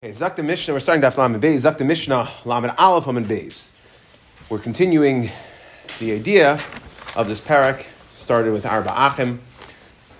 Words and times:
Okay, 0.00 0.12
Zakta 0.12 0.44
Mishnah, 0.44 0.74
we're 0.74 0.78
starting 0.78 1.02
Daf 1.02 1.16
Lamed 1.16 1.42
Beis, 1.42 1.62
Zakta 1.62 1.84
Mishnah, 1.84 2.30
Lamed 2.44 2.70
Aleph 2.78 3.08
Lamed 3.08 3.26
Beis. 3.26 3.72
We're 4.48 4.60
continuing 4.60 5.28
the 5.98 6.12
idea 6.12 6.62
of 7.16 7.26
this 7.26 7.40
parak, 7.40 7.84
started 8.14 8.52
with 8.52 8.64
Arba 8.64 8.92
Achim, 8.96 9.40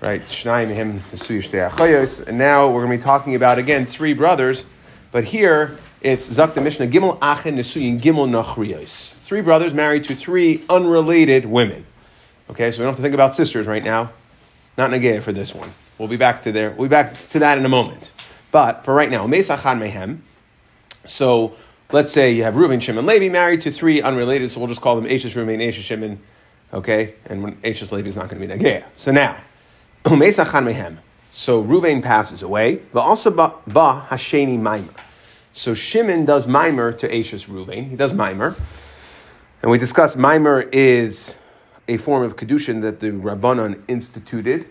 right, 0.01 0.21
Nesuyu 0.22 1.45
Shtei 1.45 1.71
Achayos, 1.71 2.27
and 2.27 2.37
now 2.37 2.69
we're 2.69 2.85
going 2.85 2.91
to 2.91 2.99
be 2.99 3.04
talking 3.04 3.37
about, 3.37 3.61
again, 3.61 3.87
three 3.87 4.14
brothers, 4.14 4.67
but 5.12 5.22
here 5.22 5.79
it's 6.01 6.29
Zakta 6.29 6.60
Mishnah, 6.60 6.88
Gimel 6.88 7.17
Achim 7.22 7.56
Nesuyin 7.56 8.01
Gimel 8.01 8.29
Nachriyos. 8.29 9.13
Three 9.21 9.42
brothers 9.42 9.72
married 9.72 10.03
to 10.06 10.17
three 10.17 10.65
unrelated 10.69 11.47
women. 11.47 11.87
Okay, 12.51 12.72
so 12.72 12.79
we 12.79 12.83
don't 12.83 12.95
have 12.95 12.97
to 12.97 13.03
think 13.03 13.15
about 13.15 13.37
sisters 13.37 13.69
right 13.69 13.85
now. 13.85 14.10
Not 14.76 14.90
Nagaya 14.90 15.22
for 15.22 15.31
this 15.31 15.54
one. 15.54 15.72
We'll 15.99 16.09
be 16.09 16.16
back 16.16 16.42
to 16.42 16.51
there. 16.51 16.70
We'll 16.70 16.88
be 16.88 16.91
back 16.91 17.29
to 17.29 17.38
that 17.38 17.59
in 17.59 17.65
a 17.65 17.69
moment. 17.69 18.10
But 18.51 18.84
for 18.84 18.95
right 18.95 19.10
now, 19.10 19.27
Mesachan 19.27 19.80
Mehem. 19.80 20.20
So 21.06 21.55
let's 21.92 22.12
say 22.12 22.32
you 22.32 22.45
have 22.45 22.54
Reuven, 22.54 22.80
Shimon, 22.80 23.06
Levi 23.06 23.28
married 23.28 23.60
to 23.62 23.70
three 23.70 24.00
unrelated, 24.00 24.50
so 24.50 24.60
we'll 24.60 24.68
just 24.68 24.80
call 24.80 24.96
them 24.96 25.06
Ashes, 25.06 25.34
Reuven, 25.34 25.66
Ashes, 25.66 25.84
Shimon. 25.84 26.20
Okay? 26.73 27.14
And 27.26 27.42
when 27.42 27.59
Ashes, 27.64 27.92
Levi 27.92 28.09
is 28.09 28.16
not 28.16 28.28
going 28.28 28.40
to 28.40 28.46
be 28.46 28.52
Nagea. 28.52 28.84
So 28.95 29.12
now, 29.12 29.38
Mesachan 30.04 30.73
Mehem. 30.73 30.98
So 31.30 31.62
Reuven 31.62 32.02
passes 32.02 32.42
away, 32.42 32.76
but 32.92 33.00
also 33.00 33.30
Ba, 33.30 33.54
ba 33.66 34.06
Hasheni 34.10 34.59
Maimer. 34.59 34.95
So 35.52 35.74
Shimon 35.74 36.24
does 36.24 36.46
Mimer 36.46 36.92
to 36.92 37.15
Ashes 37.15 37.46
Reuven. 37.46 37.90
He 37.90 37.96
does 37.96 38.12
Mimer. 38.12 38.54
And 39.62 39.70
we 39.70 39.78
discussed 39.78 40.16
Mimer 40.16 40.62
is 40.62 41.34
a 41.88 41.96
form 41.96 42.23
of 42.23 42.37
Kedushin 42.37 42.82
that 42.82 43.01
the 43.01 43.10
Rabbanon 43.10 43.82
instituted. 43.88 44.66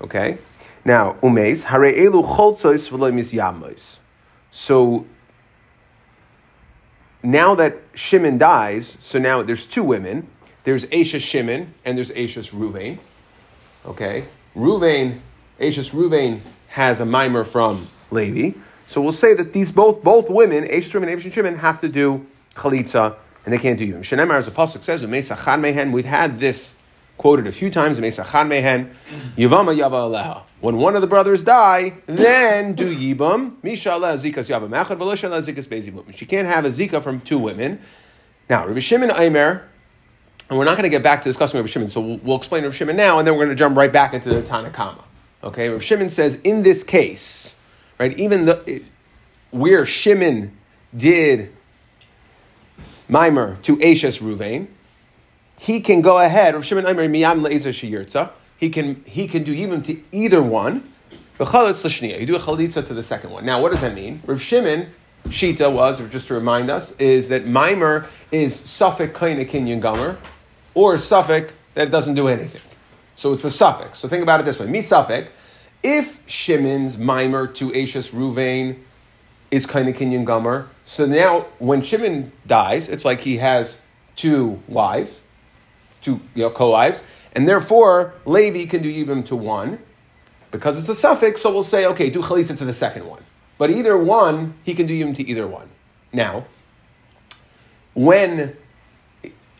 Okay? 0.00 0.38
Now, 0.88 1.18
umeis 1.22 1.64
hare 1.64 1.92
elu 1.92 2.24
choltzois 2.24 2.88
v'lo. 2.88 3.98
So 4.50 5.04
now 7.22 7.54
that 7.56 7.76
Shimon 7.92 8.38
dies, 8.38 8.96
so 8.98 9.18
now 9.18 9.42
there's 9.42 9.66
two 9.66 9.84
women. 9.84 10.28
There's 10.64 10.86
Ashes 10.86 11.22
Shimon 11.22 11.74
and 11.84 11.98
there's 11.98 12.10
Ashes 12.12 12.52
Ruvain. 12.52 13.00
Okay, 13.84 14.24
Ruvain, 14.56 15.20
Ashes 15.60 15.90
Ruvain 15.90 16.40
has 16.68 17.00
a 17.00 17.04
mimer 17.04 17.44
from 17.44 17.88
Levi. 18.10 18.58
So 18.86 19.02
we'll 19.02 19.12
say 19.12 19.34
that 19.34 19.52
these 19.52 19.70
both 19.70 20.02
both 20.02 20.30
women, 20.30 20.64
Ashes 20.70 20.90
Ruvain 20.94 21.08
and 21.08 21.20
Ashes 21.20 21.34
Shimon, 21.34 21.56
have 21.56 21.82
to 21.82 21.90
do 21.90 22.24
chalitza 22.54 23.16
and 23.44 23.52
they 23.52 23.58
can't 23.58 23.78
do 23.78 23.86
yibam. 23.86 24.00
Shenemar, 24.00 24.38
as 24.38 24.46
the 24.46 24.52
pasuk 24.52 24.82
says. 24.82 25.04
We've 25.92 26.04
had 26.06 26.40
this 26.40 26.76
quoted 27.18 27.46
a 27.46 27.52
few 27.52 27.70
times. 27.70 27.98
Umeisachan 27.98 28.48
mehen, 28.48 28.90
yivama 29.36 29.76
yava 29.76 30.08
aleha. 30.08 30.42
When 30.60 30.78
one 30.78 30.94
of 30.96 31.02
the 31.02 31.06
brothers 31.06 31.42
die, 31.42 31.94
then 32.06 32.72
do 32.72 32.96
yibam. 32.96 33.62
Misha 33.62 33.90
zikas 33.90 34.48
yava 34.48 34.68
mechad, 34.68 34.96
v'lo 34.98 35.14
zikas 35.14 35.68
bezibum. 35.68 36.14
She 36.16 36.24
can't 36.24 36.48
have 36.48 36.64
a 36.64 36.68
zika 36.68 37.02
from 37.02 37.20
two 37.20 37.38
women. 37.38 37.80
Now, 38.48 38.66
Rabbi 38.66 38.80
Shimon 38.80 39.12
Aimer, 39.14 39.68
and 40.48 40.58
we're 40.58 40.64
not 40.64 40.78
going 40.78 40.84
to 40.84 40.88
get 40.88 41.02
back 41.02 41.22
to 41.22 41.28
discussing 41.28 41.58
Rabbi 41.58 41.68
Shimon, 41.68 41.88
so 41.88 42.00
we'll, 42.00 42.16
we'll 42.18 42.36
explain 42.38 42.62
Rabbi 42.62 42.74
Shimon 42.74 42.96
now, 42.96 43.18
and 43.18 43.26
then 43.26 43.34
we're 43.34 43.44
going 43.44 43.56
to 43.56 43.58
jump 43.58 43.76
right 43.76 43.92
back 43.92 44.14
into 44.14 44.30
the 44.30 44.40
Tanakama. 44.40 45.02
Okay, 45.44 45.68
Rabbi 45.68 45.82
Shimon 45.82 46.08
says 46.08 46.40
in 46.42 46.62
this 46.62 46.82
case, 46.82 47.54
right, 47.98 48.16
even 48.18 48.46
the 48.46 48.82
where 49.50 49.84
Shimon 49.84 50.56
did 50.96 51.54
mimer 53.08 53.56
to 53.62 53.80
Ashes 53.82 54.18
Ruvain, 54.18 54.68
he 55.58 55.80
can 55.80 56.00
go 56.00 56.18
ahead. 56.18 56.54
Rav 56.54 56.64
Shimon 56.64 56.86
Aimer 56.86 57.08
miyam 57.08 57.44
le'ezer 57.46 57.72
sheyirtza. 57.72 58.30
He 58.56 58.70
can 58.70 59.02
he 59.04 59.26
can 59.28 59.44
do 59.44 59.52
even 59.52 59.82
to 59.82 60.00
either 60.12 60.42
one. 60.42 60.92
V'chalitz 61.38 61.84
l'shniya. 61.84 62.18
You 62.20 62.26
do 62.26 62.36
a 62.36 62.38
chalitza 62.38 62.86
to 62.86 62.94
the 62.94 63.02
second 63.02 63.30
one. 63.30 63.44
Now, 63.44 63.60
what 63.60 63.70
does 63.70 63.80
that 63.80 63.94
mean? 63.94 64.20
Rav 64.26 64.40
Shimon 64.40 64.88
Shita 65.26 65.72
was, 65.72 66.00
or 66.00 66.08
just 66.08 66.28
to 66.28 66.34
remind 66.34 66.70
us, 66.70 66.92
is 66.92 67.28
that 67.28 67.46
mimer 67.46 68.06
is 68.32 68.60
safek 68.60 69.12
kaina 69.12 69.48
kinyan 69.48 69.80
gomer, 69.80 70.18
or 70.74 70.94
safek 70.94 71.50
that 71.74 71.90
doesn't 71.90 72.14
do 72.14 72.28
anything. 72.28 72.62
So 73.14 73.32
it's 73.32 73.44
a 73.44 73.48
safek. 73.48 73.94
So 73.94 74.08
think 74.08 74.22
about 74.22 74.40
it 74.40 74.44
this 74.44 74.58
way: 74.58 74.66
mi 74.66 74.80
safek. 74.80 75.28
If 75.82 76.20
Shimon's 76.28 76.98
mimer 76.98 77.46
to 77.46 77.72
Ashes 77.74 78.10
Ruvain 78.10 78.78
is 79.50 79.64
of 79.64 79.70
kinyan 79.70 80.24
gomer, 80.24 80.68
so 80.84 81.06
now 81.06 81.46
when 81.58 81.82
Shimon 81.82 82.32
dies, 82.46 82.88
it's 82.88 83.04
like 83.04 83.20
he 83.20 83.36
has 83.36 83.78
two 84.16 84.60
wives, 84.66 85.22
two 86.00 86.20
you 86.34 86.42
know 86.42 86.50
co-wives, 86.50 87.02
and 87.32 87.46
therefore 87.46 88.14
Levi 88.24 88.66
can 88.66 88.82
do 88.82 88.92
yibam 88.92 89.24
to 89.26 89.36
one 89.36 89.78
because 90.50 90.78
it's 90.78 90.88
a 90.88 91.06
safek. 91.06 91.38
So 91.38 91.52
we'll 91.52 91.62
say 91.62 91.86
okay, 91.86 92.10
do 92.10 92.20
chalitza 92.22 92.56
to 92.58 92.64
the 92.64 92.74
second 92.74 93.06
one, 93.06 93.22
but 93.56 93.70
either 93.70 93.96
one 93.96 94.54
he 94.64 94.74
can 94.74 94.86
do 94.86 94.94
yibam 94.94 95.14
to 95.16 95.26
either 95.26 95.46
one. 95.46 95.68
Now, 96.12 96.46
when 97.94 98.56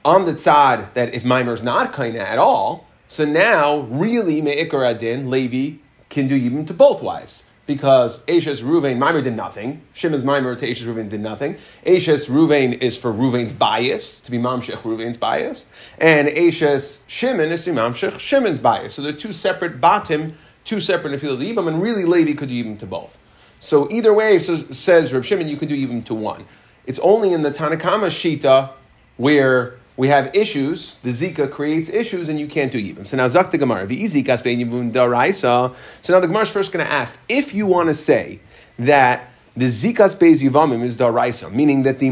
on 0.04 0.24
the 0.24 0.32
tzad 0.32 0.92
that 0.94 1.14
if 1.14 1.24
mimer 1.24 1.52
is 1.52 1.62
not 1.62 1.92
kaina 1.92 2.20
at 2.20 2.38
all, 2.38 2.86
so 3.08 3.24
now 3.24 3.80
really 3.90 4.40
me'ikar 4.40 4.84
adin 4.84 5.30
Levi 5.30 5.78
can 6.08 6.28
do 6.28 6.38
yibam 6.38 6.66
to 6.66 6.74
both 6.74 7.02
wives 7.02 7.44
because 7.68 8.24
Ashes 8.26 8.62
Ruvain 8.62 8.96
Mimer 8.96 9.20
did 9.20 9.36
nothing. 9.36 9.82
Shimon's 9.92 10.24
Mimer 10.24 10.56
to 10.56 10.70
Ashes 10.70 10.86
Ruvain 10.86 11.10
did 11.10 11.20
nothing. 11.20 11.58
Ashes 11.86 12.26
Ruvain 12.26 12.82
is 12.82 12.96
for 12.96 13.12
Ruvain's 13.12 13.52
bias, 13.52 14.22
to 14.22 14.30
be 14.30 14.38
Mamshech 14.38 14.78
Ruvain's 14.78 15.18
bias. 15.18 15.66
And 15.98 16.30
Ashes 16.30 17.04
Shimon 17.06 17.52
is 17.52 17.64
to 17.64 17.70
be 17.70 17.76
Mamshech 17.76 18.18
Shimon's 18.18 18.58
bias. 18.58 18.94
So 18.94 19.02
they're 19.02 19.12
two 19.12 19.34
separate 19.34 19.82
batim, 19.82 20.32
two 20.64 20.80
separate 20.80 21.20
Nefil 21.20 21.36
Yibam, 21.36 21.68
and 21.68 21.82
really 21.82 22.06
Levi 22.06 22.32
could 22.32 22.48
do 22.48 22.64
Yibam 22.64 22.78
to 22.78 22.86
both. 22.86 23.18
So 23.60 23.86
either 23.90 24.14
way, 24.14 24.38
so 24.38 24.56
says 24.72 25.12
Reb 25.12 25.24
Shimon, 25.24 25.46
you 25.46 25.58
could 25.58 25.68
do 25.68 25.76
Yibam 25.76 26.02
to 26.06 26.14
one. 26.14 26.46
It's 26.86 26.98
only 27.00 27.34
in 27.34 27.42
the 27.42 27.50
Tanakama 27.50 28.08
Shita 28.08 28.70
where 29.18 29.76
we 29.98 30.08
have 30.08 30.32
issues, 30.32 30.94
the 31.02 31.10
Zika 31.10 31.50
creates 31.50 31.90
issues, 31.90 32.28
and 32.28 32.38
you 32.38 32.46
can't 32.46 32.70
do 32.70 32.80
Yibam. 32.80 33.04
So 33.04 33.16
now 33.16 33.26
Zak 33.26 33.50
the 33.50 33.58
Gemara, 33.58 33.84
daraisa. 33.84 35.74
So 36.04 36.12
now 36.12 36.20
the 36.20 36.28
Gemara 36.28 36.44
is 36.44 36.50
first 36.50 36.70
going 36.72 36.86
to 36.86 36.90
ask 36.90 37.20
if 37.28 37.52
you 37.52 37.66
want 37.66 37.88
to 37.88 37.96
say 37.96 38.38
that 38.78 39.28
the 39.56 39.64
Zikas 39.64 40.14
Beis 40.16 40.40
Yivamim 40.40 40.84
is 40.84 40.96
Daraisa, 40.96 41.52
meaning 41.52 41.82
that 41.82 41.98
the 41.98 42.10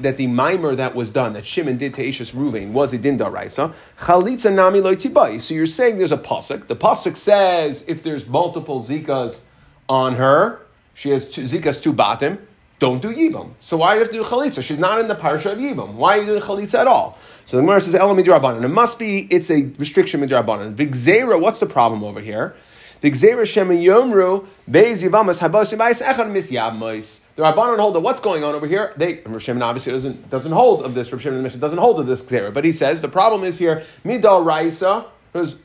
that 0.00 0.16
the 0.16 0.26
mimer 0.28 0.74
that 0.76 0.94
was 0.94 1.12
done, 1.12 1.34
that 1.34 1.44
Shimon 1.44 1.76
did 1.76 1.92
to 1.96 2.02
Ishas 2.02 2.32
Ruvain, 2.34 2.70
was 2.70 2.94
a 2.94 2.98
din 2.98 3.18
Daraisa. 3.18 3.74
Chalitza 3.98 4.50
Nami 4.50 4.80
Loitibai. 4.80 5.42
So 5.42 5.52
you're 5.52 5.66
saying 5.66 5.98
there's 5.98 6.12
a 6.12 6.16
pasuk. 6.16 6.68
The 6.68 6.76
pasuk 6.76 7.18
says 7.18 7.84
if 7.86 8.02
there's 8.02 8.26
multiple 8.26 8.80
Zikas 8.80 9.42
on 9.90 10.14
her, 10.14 10.62
she 10.94 11.10
has 11.10 11.28
two, 11.28 11.42
Zikas 11.42 11.82
two 11.82 11.92
batim 11.92 12.38
don't 12.78 13.00
do 13.00 13.14
Yibam. 13.14 13.52
So 13.58 13.78
why 13.78 13.92
do 13.92 13.94
you 13.96 14.00
have 14.00 14.12
to 14.12 14.16
do 14.18 14.24
Chalitza? 14.24 14.62
She's 14.62 14.78
not 14.78 14.98
in 15.00 15.08
the 15.08 15.14
parsha 15.14 15.52
of 15.52 15.58
Yibam. 15.58 15.94
Why 15.94 16.18
are 16.18 16.20
you 16.20 16.26
doing 16.26 16.42
Chalitza 16.42 16.80
at 16.80 16.86
all? 16.86 17.18
So 17.46 17.56
the 17.56 17.62
Gemara 17.62 17.80
says, 17.80 17.94
Elam 17.94 18.16
midrabanan. 18.16 18.64
It 18.64 18.68
must 18.68 18.98
be, 18.98 19.26
it's 19.30 19.50
a 19.50 19.62
restriction 19.78 20.20
midrabanan. 20.20 20.74
Vigzera, 20.74 21.40
what's 21.40 21.58
the 21.58 21.66
problem 21.66 22.04
over 22.04 22.20
here? 22.20 22.54
Vigzera 23.02 23.46
shem 23.46 23.68
yomru, 23.68 24.46
beis 24.68 25.02
yivamas 25.02 25.38
habosim 25.38 25.78
bais 25.78 26.02
echad 26.02 26.30
mis 26.30 26.50
yabmois. 26.50 27.20
The 27.36 27.42
Rabbanon 27.42 27.78
hold 27.78 27.96
of 27.96 28.02
what's 28.02 28.20
going 28.20 28.42
on 28.42 28.54
over 28.54 28.66
here. 28.66 28.94
They, 28.96 29.20
Rav 29.26 29.42
Shimon 29.42 29.62
obviously 29.62 29.92
doesn't, 29.92 30.30
doesn't 30.30 30.52
hold 30.52 30.82
of 30.84 30.94
this. 30.94 31.12
Rav 31.12 31.20
Shimon 31.20 31.42
the 31.42 31.50
doesn't 31.50 31.78
hold 31.78 32.00
of 32.00 32.06
this 32.06 32.24
Xera, 32.24 32.52
But 32.52 32.64
he 32.64 32.72
says 32.72 33.02
the 33.02 33.08
problem 33.08 33.44
is 33.44 33.58
here, 33.58 33.84
midal 34.04 34.44
raisa, 34.44 35.04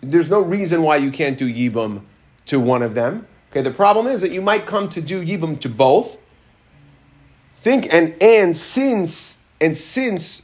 there's 0.02 0.30
no 0.30 0.42
reason 0.42 0.84
why 0.84 0.98
you 0.98 1.12
can't 1.12 1.38
do 1.38 1.52
Yibam 1.52 2.02
to 2.48 2.60
one 2.60 2.84
of 2.84 2.94
them. 2.94 3.26
Okay, 3.52 3.62
the 3.62 3.72
problem 3.72 4.08
is 4.08 4.20
that 4.20 4.32
you 4.32 4.42
might 4.42 4.66
come 4.66 4.90
to 4.90 5.02
do 5.02 5.24
Yibam 5.24 5.60
to 5.62 5.70
both, 5.70 6.18
think 7.62 7.88
and 7.94 8.16
and 8.22 8.56
since 8.56 9.42
and 9.62 9.78
since 9.78 10.42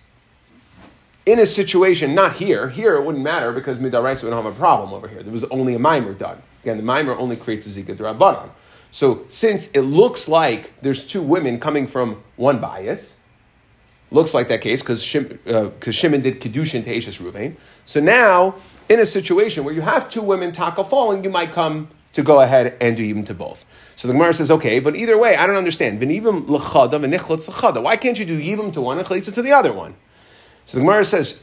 in 1.25 1.39
a 1.39 1.45
situation 1.45 2.15
not 2.15 2.33
here 2.33 2.69
here 2.69 2.95
it 2.95 3.03
wouldn't 3.03 3.23
matter 3.23 3.51
because 3.51 3.79
midaraisa 3.79 4.23
would 4.23 4.29
not 4.29 4.43
have 4.43 4.53
a 4.53 4.57
problem 4.57 4.93
over 4.93 5.07
here. 5.07 5.23
There 5.23 5.33
was 5.33 5.43
only 5.45 5.73
a 5.73 5.79
mimer 5.79 6.13
done. 6.13 6.41
Again 6.63 6.77
the 6.77 6.83
mimer 6.83 7.17
only 7.17 7.35
creates 7.35 7.65
a 7.65 7.81
zika 7.81 7.97
drabanan 7.97 8.49
so 8.91 9.25
since 9.29 9.67
it 9.69 9.81
looks 9.81 10.27
like 10.27 10.73
there's 10.81 11.05
two 11.05 11.21
women 11.21 11.59
coming 11.59 11.87
from 11.87 12.23
one 12.35 12.59
bias 12.59 13.17
looks 14.11 14.33
like 14.33 14.47
that 14.47 14.61
case 14.61 14.81
because 14.81 15.03
Shim, 15.03 15.37
uh, 15.47 15.91
Shimon 15.91 16.21
did 16.21 16.39
kedushin 16.39 16.83
to 16.83 16.95
Ashes 16.95 17.17
Ruvain. 17.17 17.57
So 17.83 17.99
now 17.99 18.55
in 18.89 18.99
a 18.99 19.05
situation 19.05 19.63
where 19.63 19.73
you 19.73 19.81
have 19.81 20.09
two 20.09 20.21
women 20.21 20.51
taka 20.51 20.83
falling, 20.83 21.23
you 21.23 21.29
might 21.29 21.51
come 21.51 21.89
to 22.17 22.23
go 22.23 22.41
ahead 22.41 22.75
and 22.81 22.97
do 22.97 23.03
even 23.03 23.23
to 23.25 23.35
both. 23.35 23.63
So 23.95 24.07
the 24.07 24.15
Gemara 24.15 24.33
says, 24.33 24.49
okay, 24.49 24.79
but 24.79 24.95
either 24.95 25.15
way, 25.19 25.35
I 25.35 25.45
don't 25.45 25.55
understand. 25.55 26.01
Why 26.01 26.07
can't 27.95 28.17
you 28.17 28.25
do 28.25 28.41
yibam 28.41 28.73
to 28.73 28.81
one 28.81 28.97
and 28.97 29.07
chalitza 29.07 29.31
to 29.35 29.43
the 29.43 29.51
other 29.51 29.71
one? 29.71 29.93
So 30.65 30.79
the 30.79 30.81
Gemara 30.81 31.05
says, 31.05 31.39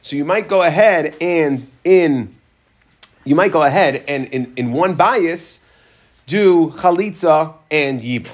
So 0.00 0.16
you 0.16 0.24
might 0.24 0.48
go 0.48 0.62
ahead 0.62 1.14
and 1.20 1.70
in 1.84 2.34
you 3.24 3.34
might 3.36 3.52
go 3.52 3.62
ahead 3.62 4.02
and 4.08 4.24
in, 4.28 4.54
in 4.56 4.72
one 4.72 4.94
bias 4.94 5.60
do 6.26 6.70
chalitza 6.70 7.52
and 7.70 8.00
yibam. 8.00 8.30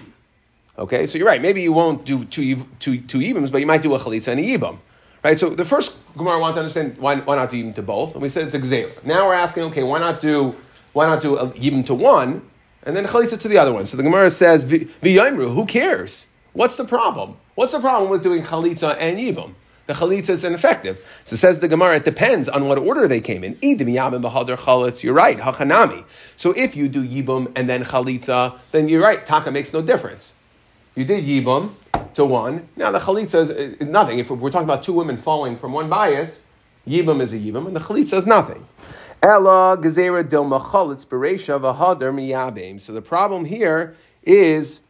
Okay, 0.78 1.08
so 1.08 1.18
you're 1.18 1.26
right. 1.26 1.42
Maybe 1.42 1.60
you 1.62 1.72
won't 1.72 2.04
do 2.04 2.24
two, 2.24 2.68
two, 2.78 3.00
two 3.00 3.18
yibams, 3.18 3.50
but 3.50 3.60
you 3.60 3.66
might 3.66 3.82
do 3.82 3.92
a 3.96 3.98
chalitza 3.98 4.28
and 4.28 4.38
a 4.38 4.44
yibam. 4.44 4.78
Right? 5.24 5.38
So 5.38 5.50
the 5.50 5.64
first 5.64 5.96
Gemara 6.16 6.38
wanted 6.38 6.54
to 6.54 6.60
understand 6.60 6.98
why, 6.98 7.16
why 7.16 7.36
not 7.36 7.50
do 7.50 7.56
even 7.56 7.74
to 7.74 7.82
both, 7.82 8.14
and 8.14 8.22
we 8.22 8.28
said 8.28 8.44
it's 8.44 8.54
a 8.54 8.60
gzela. 8.60 9.04
Now 9.04 9.26
we're 9.26 9.34
asking, 9.34 9.64
okay, 9.64 9.82
why 9.82 9.98
not 9.98 10.20
do 10.20 10.54
Why 10.92 11.06
not 11.06 11.20
do 11.20 11.36
a 11.36 11.48
yibum 11.50 11.84
to 11.86 11.94
one 11.94 12.42
and 12.82 12.96
then 12.96 13.04
chalitza 13.04 13.38
to 13.40 13.48
the 13.48 13.58
other 13.58 13.72
one? 13.72 13.86
So 13.86 13.96
the 13.96 14.02
Gemara 14.02 14.30
says, 14.30 14.64
v'yomru, 14.64 15.54
who 15.54 15.66
cares? 15.66 16.26
What's 16.54 16.76
the 16.76 16.84
problem? 16.84 17.36
What's 17.54 17.72
the 17.72 17.80
problem 17.80 18.10
with 18.10 18.22
doing 18.22 18.42
chalitza 18.42 18.96
and 18.98 19.18
yibum? 19.18 19.54
The 19.86 19.92
chalitza 19.92 20.30
is 20.30 20.44
ineffective. 20.44 20.98
So 21.24 21.36
says 21.36 21.60
the 21.60 21.68
Gemara, 21.68 21.96
it 21.96 22.04
depends 22.04 22.48
on 22.48 22.66
what 22.68 22.78
order 22.78 23.06
they 23.06 23.20
came 23.20 23.44
in. 23.44 23.54
Idim 23.56 23.88
yabim 23.92 24.22
b'hadar 24.22 24.56
chalitz, 24.56 25.02
you're 25.02 25.14
right, 25.14 25.38
hachanami. 25.38 26.04
So 26.36 26.52
if 26.52 26.74
you 26.74 26.88
do 26.88 27.06
yibum 27.06 27.52
and 27.54 27.68
then 27.68 27.84
chalitza, 27.84 28.58
then 28.72 28.88
you're 28.88 29.02
right, 29.02 29.24
taka 29.24 29.50
makes 29.50 29.72
no 29.72 29.82
difference. 29.82 30.32
You 30.98 31.04
did 31.04 31.22
yibum 31.22 31.74
to 32.14 32.24
one. 32.24 32.68
Now 32.74 32.90
the 32.90 32.98
chalitza 32.98 33.42
is 33.42 33.50
uh, 33.52 33.84
nothing. 33.84 34.18
If 34.18 34.30
we're 34.30 34.50
talking 34.50 34.66
about 34.66 34.82
two 34.82 34.92
women 34.92 35.16
falling 35.16 35.56
from 35.56 35.72
one 35.72 35.88
bias, 35.88 36.40
yibum 36.88 37.20
is 37.20 37.32
a 37.32 37.38
yibum, 37.38 37.68
and 37.68 37.76
the 37.76 37.78
chalitza 37.78 38.14
is 38.14 38.26
nothing. 38.26 38.66
Ella 39.22 39.78
gezera 39.80 40.28
del 40.28 40.44
machalitz 40.44 41.06
beresha 41.06 41.60
v'hadar 41.60 42.12
miyabim. 42.12 42.80
So 42.80 42.92
the 42.92 43.00
problem 43.00 43.44
here 43.44 43.94
is 44.24 44.80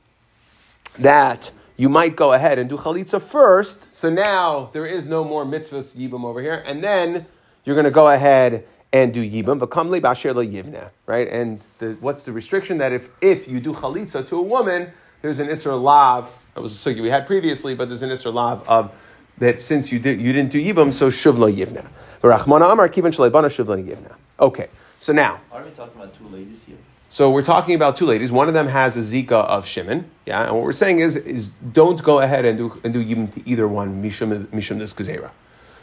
that 0.99 1.50
you 1.76 1.90
might 1.90 2.16
go 2.16 2.32
ahead 2.32 2.58
and 2.58 2.70
do 2.70 2.78
chalitza 2.78 3.20
first. 3.20 3.94
So 3.94 4.08
now 4.08 4.70
there 4.72 4.87
is 4.87 5.06
no 5.06 5.25
more 5.25 5.44
mitzvahs 5.44 5.94
yibum 5.94 6.25
over 6.25 6.40
here, 6.40 6.64
and 6.66 6.82
then 6.82 7.26
you're 7.66 7.76
going 7.76 7.84
to 7.84 7.90
go 7.90 8.08
ahead 8.08 8.66
and 8.94 9.12
do 9.12 9.20
yibum. 9.22 9.60
V'kamli 9.60 10.00
b'asher 10.00 10.32
yivna, 10.32 10.88
right? 11.05 11.28
And 11.28 11.60
the, 11.81 11.99
what's 12.00 12.25
the 12.25 12.32
restriction 12.32 12.78
that 12.78 12.94
if 12.94 13.10
if 13.20 13.46
you 13.46 13.60
do 13.60 13.75
chalitza 13.75 14.26
to 14.28 14.38
a 14.38 14.43
woman, 14.43 14.90
there's 15.23 15.38
an 15.38 15.49
isra 15.49 15.81
lav. 15.81 16.47
That 16.55 16.61
was 16.61 16.87
a 16.87 16.91
sugi 16.91 17.03
we 17.03 17.11
had 17.11 17.26
previously, 17.26 17.75
but 17.75 17.88
there's 17.88 18.03
an 18.03 18.11
isra 18.11 18.32
lav 18.32 18.69
of 18.69 18.93
that 19.38 19.61
since 19.61 19.93
you 19.93 19.99
did 19.99 20.20
you 20.20 20.32
didn't 20.32 20.50
do 20.50 20.62
yibum, 20.62 20.93
so 20.93 21.11
shuvla 21.11 21.53
yivna. 21.53 21.88
V'rachmana 22.23 22.73
amar 22.73 22.88
kivan 22.88 23.15
shleibana 23.15 23.49
shuvla 23.49 23.82
yivna. 23.85 24.15
Okay, 24.41 24.69
so 24.99 25.12
now. 25.12 25.41
Are 25.53 25.62
we 25.62 25.70
talking 25.70 26.00
about 26.00 26.17
two 26.17 26.26
ladies 26.29 26.65
here? 26.65 26.76
So 27.11 27.31
we're 27.31 27.43
talking 27.43 27.75
about 27.75 27.97
two 27.97 28.06
ladies. 28.06 28.31
One 28.31 28.49
of 28.49 28.55
them 28.55 28.67
has 28.67 28.97
a 28.97 29.00
zika 29.00 29.32
of 29.32 29.67
Shimon, 29.67 30.11
yeah, 30.26 30.44
and 30.44 30.55
what 30.55 30.62
we're 30.62 30.73
saying 30.73 30.99
is, 30.99 31.17
is 31.17 31.49
don't 31.49 32.03
go 32.03 32.20
ahead 32.20 32.44
and 32.44 32.59
do 32.59 32.81
and 32.85 32.93
do 32.93 33.05
yibum 33.05 33.32
to 33.32 33.49
either 33.49 33.67
one 33.67 34.03
mishum 34.03 34.47
mishum 34.47 34.79
this. 34.79 34.94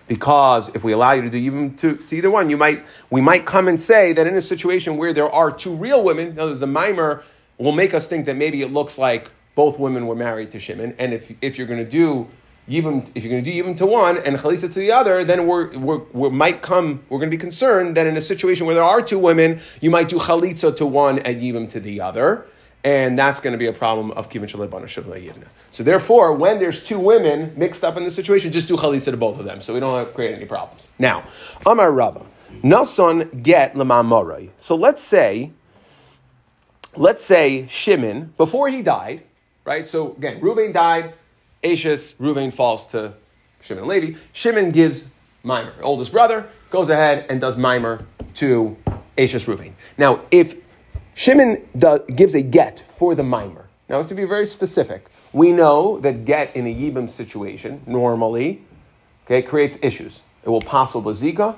Because 0.07 0.69
if 0.75 0.83
we 0.83 0.91
allow 0.91 1.13
you 1.13 1.23
to 1.23 1.29
do 1.29 1.39
yibum 1.39 1.75
to, 1.79 1.95
to 1.95 2.15
either 2.15 2.29
one, 2.29 2.49
you 2.51 2.57
might 2.57 2.85
we 3.09 3.21
might 3.21 3.45
come 3.45 3.67
and 3.67 3.81
say 3.81 4.13
that 4.13 4.27
in 4.27 4.35
a 4.35 4.41
situation 4.41 4.97
where 4.97 5.13
there 5.13 5.29
are 5.29 5.51
two 5.51 5.73
real 5.73 6.03
women, 6.03 6.29
in 6.29 6.39
other 6.39 6.51
words, 6.51 6.59
the 6.59 6.67
mimer 6.67 7.23
will 7.57 7.71
make 7.71 7.93
us 7.93 8.07
think 8.07 8.25
that 8.25 8.35
maybe 8.35 8.61
it 8.61 8.71
looks 8.71 8.97
like 8.97 9.31
both 9.55 9.79
women 9.79 10.07
were 10.07 10.15
married 10.15 10.51
to 10.51 10.59
Shimon, 10.59 10.95
and 10.99 11.13
if 11.13 11.33
if 11.41 11.57
you're 11.57 11.67
going 11.67 11.83
to 11.83 11.89
do 11.89 12.27
Yibam, 12.69 13.09
if 13.13 13.23
you're 13.23 13.31
going 13.31 13.43
to 13.43 13.51
do 13.51 13.63
Yibam 13.63 13.77
to 13.77 13.85
one 13.85 14.17
and 14.17 14.37
Chalitza 14.37 14.61
to 14.61 14.79
the 14.79 14.91
other, 14.91 15.23
then 15.23 15.45
we're, 15.45 15.77
we're, 15.77 16.01
we 16.13 16.29
might 16.29 16.63
come, 16.63 17.03
we're 17.09 17.19
going 17.19 17.29
to 17.29 17.37
be 17.37 17.39
concerned 17.39 17.95
that 17.95 18.07
in 18.07 18.17
a 18.17 18.21
situation 18.21 18.65
where 18.65 18.73
there 18.73 18.83
are 18.83 19.03
two 19.03 19.19
women, 19.19 19.59
you 19.81 19.91
might 19.91 20.09
do 20.09 20.17
Chalitza 20.17 20.75
to 20.77 20.85
one 20.85 21.19
and 21.19 21.41
Yibam 21.41 21.69
to 21.71 21.79
the 21.79 22.01
other. 22.01 22.47
And 22.83 23.17
that's 23.17 23.39
going 23.39 23.51
to 23.51 23.57
be 23.57 23.65
a 23.65 23.73
problem 23.73 24.11
of 24.11 24.29
Kivin 24.29 24.43
Shalibana 24.43 24.85
Shavla 24.85 25.19
Yivna. 25.19 25.47
So 25.71 25.83
therefore, 25.83 26.33
when 26.33 26.59
there's 26.59 26.83
two 26.83 26.99
women 26.99 27.51
mixed 27.57 27.83
up 27.83 27.97
in 27.97 28.03
the 28.03 28.11
situation, 28.11 28.51
just 28.51 28.67
do 28.67 28.77
Chalitza 28.77 29.05
to 29.05 29.17
both 29.17 29.39
of 29.39 29.45
them. 29.45 29.59
So 29.59 29.73
we 29.73 29.79
don't 29.79 30.13
create 30.13 30.35
any 30.35 30.45
problems. 30.45 30.87
Now, 30.99 31.23
Amar 31.65 31.91
Rava, 31.91 32.25
Nason 32.63 33.41
get 33.41 33.73
Lamamorai. 33.73 34.51
So 34.59 34.75
let's 34.75 35.03
say, 35.03 35.51
let's 36.97 37.23
say 37.23 37.67
Shimon, 37.67 38.33
before 38.37 38.69
he 38.69 38.81
died, 38.81 39.23
right? 39.63 39.87
So 39.87 40.13
again, 40.15 40.41
Ruvain 40.41 40.73
died, 40.73 41.13
Ashes, 41.63 42.15
Ruvain 42.19 42.53
falls 42.53 42.87
to 42.87 43.13
Shimon 43.61 43.87
Levi. 43.87 44.17
Shimon 44.33 44.71
gives 44.71 45.05
Mimer, 45.43 45.73
oldest 45.81 46.11
brother, 46.11 46.49
goes 46.69 46.89
ahead 46.89 47.25
and 47.29 47.41
does 47.41 47.57
Mimer 47.57 48.05
to 48.35 48.77
Ashes 49.17 49.45
Ruvain. 49.45 49.73
Now, 49.97 50.21
if 50.31 50.55
Shimon 51.13 51.67
does, 51.77 52.01
gives 52.15 52.35
a 52.35 52.41
get 52.41 52.83
for 52.97 53.15
the 53.15 53.23
Mimer, 53.23 53.67
now 53.89 54.01
to 54.03 54.15
be 54.15 54.25
very 54.25 54.47
specific, 54.47 55.07
we 55.33 55.51
know 55.51 55.99
that 55.99 56.25
get 56.25 56.55
in 56.55 56.65
a 56.65 56.73
Yibam 56.73 57.09
situation 57.09 57.81
normally 57.85 58.61
okay, 59.25 59.41
creates 59.41 59.77
issues. 59.81 60.23
It 60.43 60.49
will 60.49 60.61
the 60.61 61.11
Zika, 61.11 61.55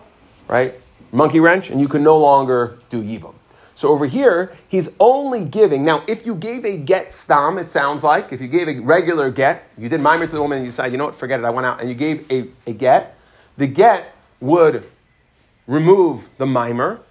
right? 0.47 0.75
Monkey 1.11 1.39
wrench, 1.39 1.69
and 1.69 1.79
you 1.79 1.87
can 1.87 2.03
no 2.03 2.17
longer 2.17 2.79
do 2.89 3.03
Yibam. 3.03 3.33
So 3.77 3.89
over 3.89 4.07
here, 4.07 4.57
he's 4.67 4.89
only 4.99 5.45
giving. 5.45 5.85
Now, 5.85 6.03
if 6.07 6.25
you 6.25 6.33
gave 6.33 6.65
a 6.65 6.77
get 6.77 7.13
stam, 7.13 7.59
it 7.59 7.69
sounds 7.69 8.03
like, 8.03 8.33
if 8.33 8.41
you 8.41 8.47
gave 8.47 8.67
a 8.67 8.79
regular 8.79 9.29
get, 9.29 9.69
you 9.77 9.87
did 9.87 10.01
mimer 10.01 10.25
to 10.25 10.33
the 10.33 10.41
woman 10.41 10.57
and 10.57 10.65
you 10.65 10.71
decided, 10.71 10.93
you 10.93 10.97
know 10.97 11.05
what, 11.05 11.15
forget 11.15 11.39
it, 11.39 11.45
I 11.45 11.51
went 11.51 11.67
out, 11.67 11.79
and 11.79 11.87
you 11.87 11.93
gave 11.93 12.25
a, 12.31 12.47
a 12.65 12.73
get, 12.73 13.19
the 13.55 13.67
get 13.67 14.15
would 14.41 14.89
remove 15.67 16.27
the 16.39 16.47
mimer 16.47 17.01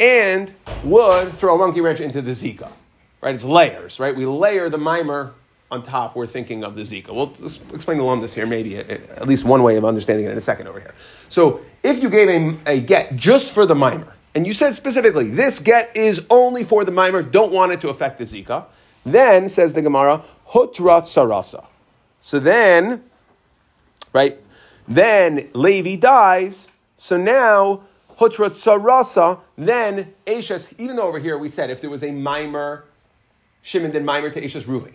and 0.00 0.52
would 0.82 1.34
throw 1.34 1.54
a 1.54 1.58
monkey 1.58 1.80
wrench 1.80 2.00
into 2.00 2.20
the 2.20 2.32
zika. 2.32 2.72
Right? 3.20 3.36
It's 3.36 3.44
layers, 3.44 4.00
right? 4.00 4.16
We 4.16 4.26
layer 4.26 4.68
the 4.68 4.76
mimer 4.76 5.34
on 5.70 5.84
top, 5.84 6.16
we're 6.16 6.26
thinking 6.26 6.64
of 6.64 6.74
the 6.74 6.80
Zika. 6.80 7.14
We'll 7.14 7.34
explain 7.74 7.98
the 7.98 8.04
lumdus 8.04 8.32
here, 8.32 8.46
maybe 8.46 8.78
uh, 8.78 8.80
at 8.80 9.28
least 9.28 9.44
one 9.44 9.62
way 9.62 9.76
of 9.76 9.84
understanding 9.84 10.24
it 10.24 10.32
in 10.32 10.38
a 10.38 10.40
second 10.40 10.66
over 10.66 10.80
here. 10.80 10.94
So, 11.28 11.60
if 11.82 12.02
you 12.02 12.08
gave 12.08 12.28
a, 12.30 12.72
a 12.72 12.80
get 12.80 13.16
just 13.16 13.52
for 13.52 13.66
the 13.66 13.74
mimer, 13.74 14.14
and 14.38 14.46
you 14.46 14.54
said 14.54 14.76
specifically, 14.76 15.30
this 15.30 15.58
get 15.58 15.96
is 15.96 16.24
only 16.30 16.62
for 16.62 16.84
the 16.84 16.92
mimer, 16.92 17.22
don't 17.22 17.52
want 17.52 17.72
it 17.72 17.80
to 17.80 17.88
affect 17.88 18.18
the 18.18 18.24
zika, 18.24 18.66
then, 19.04 19.48
says 19.48 19.74
the 19.74 19.82
Gemara, 19.82 20.22
hutrat 20.50 21.06
sarasa. 21.06 21.66
So 22.20 22.38
then, 22.38 23.02
right, 24.12 24.38
then 24.86 25.48
Levi 25.54 25.96
dies, 25.96 26.68
so 26.96 27.16
now, 27.16 27.82
hutrat 28.20 28.50
sarasa, 28.50 29.40
then 29.56 30.14
Ashes, 30.24 30.72
even 30.78 30.94
though 30.94 31.08
over 31.08 31.18
here 31.18 31.36
we 31.36 31.48
said 31.48 31.68
if 31.68 31.80
there 31.80 31.90
was 31.90 32.04
a 32.04 32.12
mimer, 32.12 32.84
Shimon 33.62 33.90
did 33.90 34.04
mimer 34.04 34.30
to 34.30 34.44
Ashes 34.44 34.66
Ruvain 34.66 34.92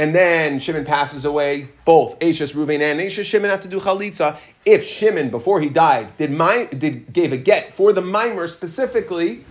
and 0.00 0.14
then 0.14 0.60
Shimon 0.60 0.86
passes 0.86 1.26
away, 1.26 1.68
both 1.84 2.16
Ashes, 2.22 2.54
Ruvain, 2.54 2.80
and 2.80 3.02
Ashes, 3.02 3.26
Shimon 3.26 3.50
have 3.50 3.60
to 3.60 3.68
do 3.68 3.80
chalitza. 3.80 4.38
If 4.64 4.82
Shimon, 4.82 5.28
before 5.28 5.60
he 5.60 5.68
died, 5.68 6.16
did, 6.16 6.30
my, 6.30 6.64
did 6.64 7.12
gave 7.12 7.34
a 7.34 7.36
get 7.36 7.70
for 7.70 7.92
the 7.92 8.00
mimer 8.00 8.48
specifically, 8.48 9.44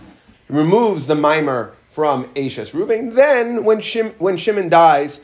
removes 0.48 1.06
the 1.06 1.14
mimer 1.14 1.76
from 1.88 2.28
Ashes, 2.34 2.72
Ruvain, 2.72 3.14
then 3.14 3.62
when, 3.62 3.78
Shim, 3.78 4.12
when 4.18 4.36
Shimon 4.36 4.68
dies, 4.68 5.20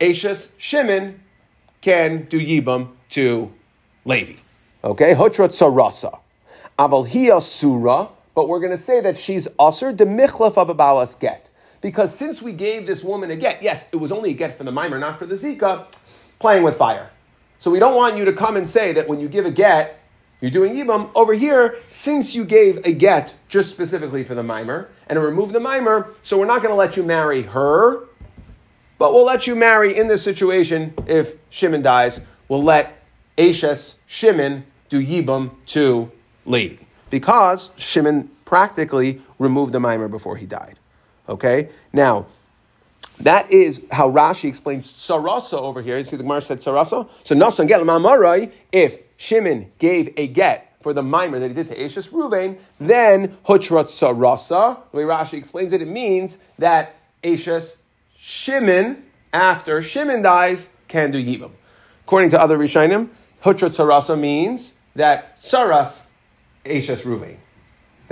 Ashes, 0.00 0.52
Shimon 0.58 1.20
can 1.80 2.26
do 2.26 2.38
Yibam 2.38 2.92
to 3.10 3.52
Levi. 4.04 4.34
Okay, 4.84 5.14
Hotra 5.14 5.48
Sarasa. 5.48 6.20
Aval 6.78 7.42
Surah, 7.42 8.10
but 8.36 8.46
we're 8.46 8.60
going 8.60 8.70
to 8.70 8.78
say 8.78 9.00
that 9.00 9.16
she's 9.16 9.48
Asr 9.58 9.96
de 9.96 10.06
Michlaf 10.06 10.54
Ababalas 10.54 11.18
get. 11.18 11.50
Because 11.82 12.16
since 12.16 12.40
we 12.40 12.52
gave 12.52 12.86
this 12.86 13.04
woman 13.04 13.30
a 13.30 13.36
get, 13.36 13.62
yes, 13.62 13.86
it 13.92 13.96
was 13.96 14.10
only 14.10 14.30
a 14.30 14.34
get 14.34 14.56
for 14.56 14.64
the 14.64 14.72
mimer, 14.72 14.98
not 14.98 15.18
for 15.18 15.26
the 15.26 15.34
Zika, 15.34 15.86
playing 16.38 16.62
with 16.62 16.76
fire. 16.76 17.10
So 17.58 17.70
we 17.70 17.78
don't 17.78 17.94
want 17.94 18.16
you 18.16 18.24
to 18.24 18.32
come 18.32 18.56
and 18.56 18.68
say 18.68 18.92
that 18.92 19.08
when 19.08 19.20
you 19.20 19.28
give 19.28 19.44
a 19.44 19.50
get, 19.50 20.00
you're 20.40 20.50
doing 20.50 20.74
Yibam. 20.74 21.10
Over 21.14 21.34
here, 21.34 21.78
since 21.88 22.34
you 22.34 22.44
gave 22.44 22.84
a 22.86 22.92
get 22.92 23.34
just 23.48 23.70
specifically 23.70 24.24
for 24.24 24.34
the 24.34 24.42
mimer 24.42 24.88
and 25.08 25.20
remove 25.20 25.52
the 25.52 25.60
mimer, 25.60 26.14
so 26.22 26.38
we're 26.38 26.46
not 26.46 26.62
going 26.62 26.72
to 26.72 26.76
let 26.76 26.96
you 26.96 27.02
marry 27.02 27.42
her, 27.42 28.04
but 28.98 29.12
we'll 29.12 29.24
let 29.24 29.46
you 29.46 29.54
marry 29.54 29.96
in 29.96 30.06
this 30.06 30.22
situation 30.22 30.94
if 31.06 31.36
Shimon 31.50 31.82
dies. 31.82 32.20
We'll 32.48 32.62
let 32.62 33.04
Ashes 33.36 33.98
Shimon 34.06 34.64
do 34.88 35.04
Yibam 35.04 35.50
to 35.66 36.12
Levi 36.44 36.84
because 37.10 37.70
Shimon 37.76 38.30
practically 38.44 39.20
removed 39.38 39.72
the 39.72 39.80
mimer 39.80 40.08
before 40.08 40.36
he 40.36 40.46
died. 40.46 40.78
Okay? 41.28 41.68
Now, 41.92 42.26
that 43.20 43.50
is 43.52 43.80
how 43.90 44.10
Rashi 44.10 44.48
explains 44.48 44.86
sarasa 44.86 45.54
over 45.54 45.82
here. 45.82 45.98
You 45.98 46.04
see 46.04 46.16
the 46.16 46.22
Gemara 46.22 46.42
said 46.42 46.58
sarasa? 46.58 47.08
So 47.24 47.34
nasan 47.34 47.68
get 47.68 47.80
mamarai, 47.80 48.52
if 48.72 49.00
Shimon 49.16 49.70
gave 49.78 50.12
a 50.16 50.26
get 50.26 50.76
for 50.80 50.92
the 50.92 51.02
mimer 51.02 51.38
that 51.38 51.48
he 51.48 51.54
did 51.54 51.68
to 51.68 51.84
Ashes 51.84 52.08
Ruvain, 52.08 52.58
then 52.80 53.36
hutrat 53.46 53.86
sarasa, 53.86 54.78
the 54.90 54.96
way 54.96 55.04
Rashi 55.04 55.34
explains 55.34 55.72
it, 55.72 55.80
it 55.82 55.88
means 55.88 56.38
that 56.58 56.96
Ashes 57.22 57.76
Shimon, 58.16 59.04
after 59.32 59.80
Shimon 59.82 60.22
dies, 60.22 60.70
can 60.88 61.12
do 61.12 61.24
Yibam. 61.24 61.52
According 62.04 62.30
to 62.30 62.40
other 62.40 62.58
Rishonim, 62.58 63.08
hutrat 63.44 63.70
sarasa 63.70 64.18
means 64.18 64.74
that 64.96 65.38
saras 65.38 66.06
Ashes 66.66 67.02
Ruvain 67.02 67.36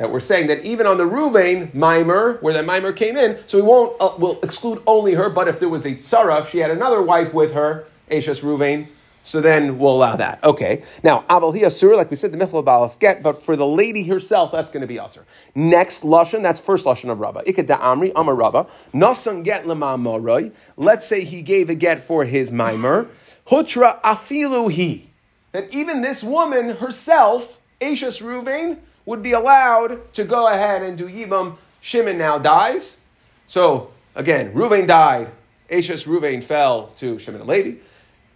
that 0.01 0.11
we're 0.11 0.19
saying 0.19 0.47
that 0.47 0.65
even 0.65 0.87
on 0.87 0.97
the 0.97 1.05
Ruvain 1.05 1.75
mimer, 1.75 2.39
where 2.39 2.55
that 2.55 2.65
mimer 2.65 2.91
came 2.91 3.19
in, 3.19 3.39
so 3.47 3.59
we 3.59 3.63
won't, 3.63 3.95
uh, 4.01 4.15
we'll 4.17 4.41
exclude 4.41 4.83
only 4.87 5.13
her, 5.13 5.29
but 5.29 5.47
if 5.47 5.61
there 5.61 5.69
was 5.69 5.85
a 5.85 5.99
Sarah, 5.99 6.41
if 6.41 6.49
she 6.49 6.57
had 6.57 6.71
another 6.71 7.03
wife 7.03 7.35
with 7.35 7.53
her, 7.53 7.85
Ashes 8.11 8.41
Ruvain, 8.41 8.89
so 9.25 9.43
then 9.43 9.79
we'll 9.79 9.93
allow 9.93 10.17
that. 10.17 10.43
Okay. 10.43 10.85
Now, 11.03 11.27
Aval 11.29 11.53
Asur, 11.53 11.95
like 11.99 12.11
we 12.11 12.17
said, 12.17 12.33
the 12.33 12.39
Mithla 12.39 12.65
Balas 12.65 12.97
get, 12.97 13.23
but 13.23 13.43
for 13.43 13.57
the 13.57 13.67
lady 13.67 14.05
herself, 14.05 14.53
that's 14.53 14.71
going 14.71 14.81
to 14.81 14.87
be 14.87 14.95
Asur. 14.95 15.25
Next 15.55 16.03
Lashon, 16.03 16.43
that's 16.43 16.61
first 16.61 16.87
Lashon 16.87 17.11
of 17.11 17.21
Rabbah. 17.21 17.43
Ikad 17.43 17.67
Amri, 17.67 18.11
Amar 18.17 18.35
Rabbah. 18.35 18.65
Nasan 18.95 19.45
get 19.45 19.65
Lamamoroi. 19.65 20.51
Let's 20.79 21.07
say 21.07 21.25
he 21.25 21.43
gave 21.43 21.69
a 21.69 21.75
get 21.75 22.03
for 22.03 22.25
his 22.25 22.51
mimer. 22.51 23.07
Hutra 23.49 24.01
Afilu 24.01 24.73
he. 24.73 25.11
That 25.53 25.71
even 25.75 26.01
this 26.01 26.25
woman 26.25 26.77
herself, 26.77 27.61
Ashes 27.83 28.21
Ruvain, 28.21 28.79
would 29.07 29.23
be 29.23 29.33
allowed 29.33 30.13
to 30.15 30.25
go 30.25 30.47
ahead 30.47 30.83
and 30.83 30.97
do 30.97 31.09
Yibam 31.09 31.57
Shimon 31.81 32.19
now 32.19 32.39
dies. 32.39 32.99
So 33.47 33.91
again, 34.15 34.53
Ruvain 34.53 34.87
died. 34.87 35.31
Ashes 35.71 36.05
Ruvain 36.05 36.43
fell 36.43 36.89
to 36.97 37.19
Shimon 37.19 37.41
and 37.41 37.49
Levi. 37.49 37.79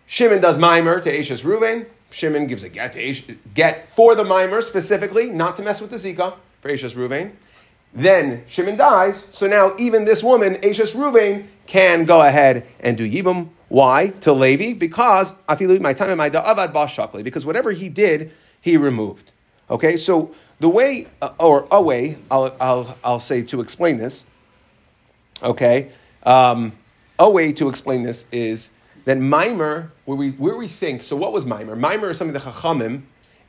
Shimon 0.06 0.40
does 0.40 0.58
mimer 0.58 1.00
to 1.00 1.18
Ashes 1.18 1.42
Ruvain. 1.42 1.86
Shimon 2.10 2.46
gives 2.46 2.62
a 2.62 2.68
get 2.68 2.92
to 2.92 3.36
get 3.54 3.88
for 3.88 4.14
the 4.14 4.24
mimer 4.24 4.60
specifically, 4.60 5.30
not 5.30 5.56
to 5.56 5.62
mess 5.62 5.80
with 5.80 5.90
the 5.90 5.96
Zika 5.96 6.36
for 6.60 6.70
Ashes 6.70 6.94
Ruvain. 6.94 7.32
Then 7.92 8.44
Shimon 8.46 8.76
dies. 8.76 9.28
So 9.30 9.46
now 9.46 9.74
even 9.78 10.04
this 10.04 10.22
woman, 10.22 10.56
Ashes 10.64 10.94
Ruvain, 10.94 11.46
can 11.66 12.04
go 12.04 12.20
ahead 12.22 12.66
and 12.80 12.96
do 12.96 13.08
Yibum. 13.08 13.50
Why? 13.68 14.08
To 14.20 14.32
Levi? 14.32 14.74
Because 14.74 15.32
afilu 15.48 15.80
my 15.80 15.92
time 15.92 16.10
and 16.10 16.18
my 16.18 16.30
avad 16.30 16.72
bashakli. 16.72 17.24
Because 17.24 17.46
whatever 17.46 17.72
he 17.72 17.88
did, 17.88 18.32
he 18.60 18.76
removed. 18.76 19.32
Okay, 19.70 19.96
so 19.96 20.34
the 20.60 20.68
way, 20.68 21.06
uh, 21.20 21.30
or 21.38 21.66
a 21.70 21.82
way, 21.82 22.18
I'll, 22.30 22.54
I'll, 22.60 22.98
I'll 23.02 23.20
say 23.20 23.42
to 23.42 23.60
explain 23.60 23.96
this. 23.96 24.24
Okay, 25.42 25.90
um, 26.22 26.72
a 27.18 27.28
way 27.28 27.52
to 27.52 27.68
explain 27.68 28.02
this 28.02 28.26
is 28.32 28.70
that 29.04 29.18
mimer, 29.18 29.92
where 30.04 30.16
we, 30.16 30.30
where 30.32 30.56
we 30.56 30.68
think, 30.68 31.02
so 31.02 31.16
what 31.16 31.32
was 31.32 31.44
mimer? 31.44 31.76
Mimer 31.76 32.10
is 32.10 32.18
something 32.18 32.32
that 32.32 32.42
Chachamim 32.42 33.02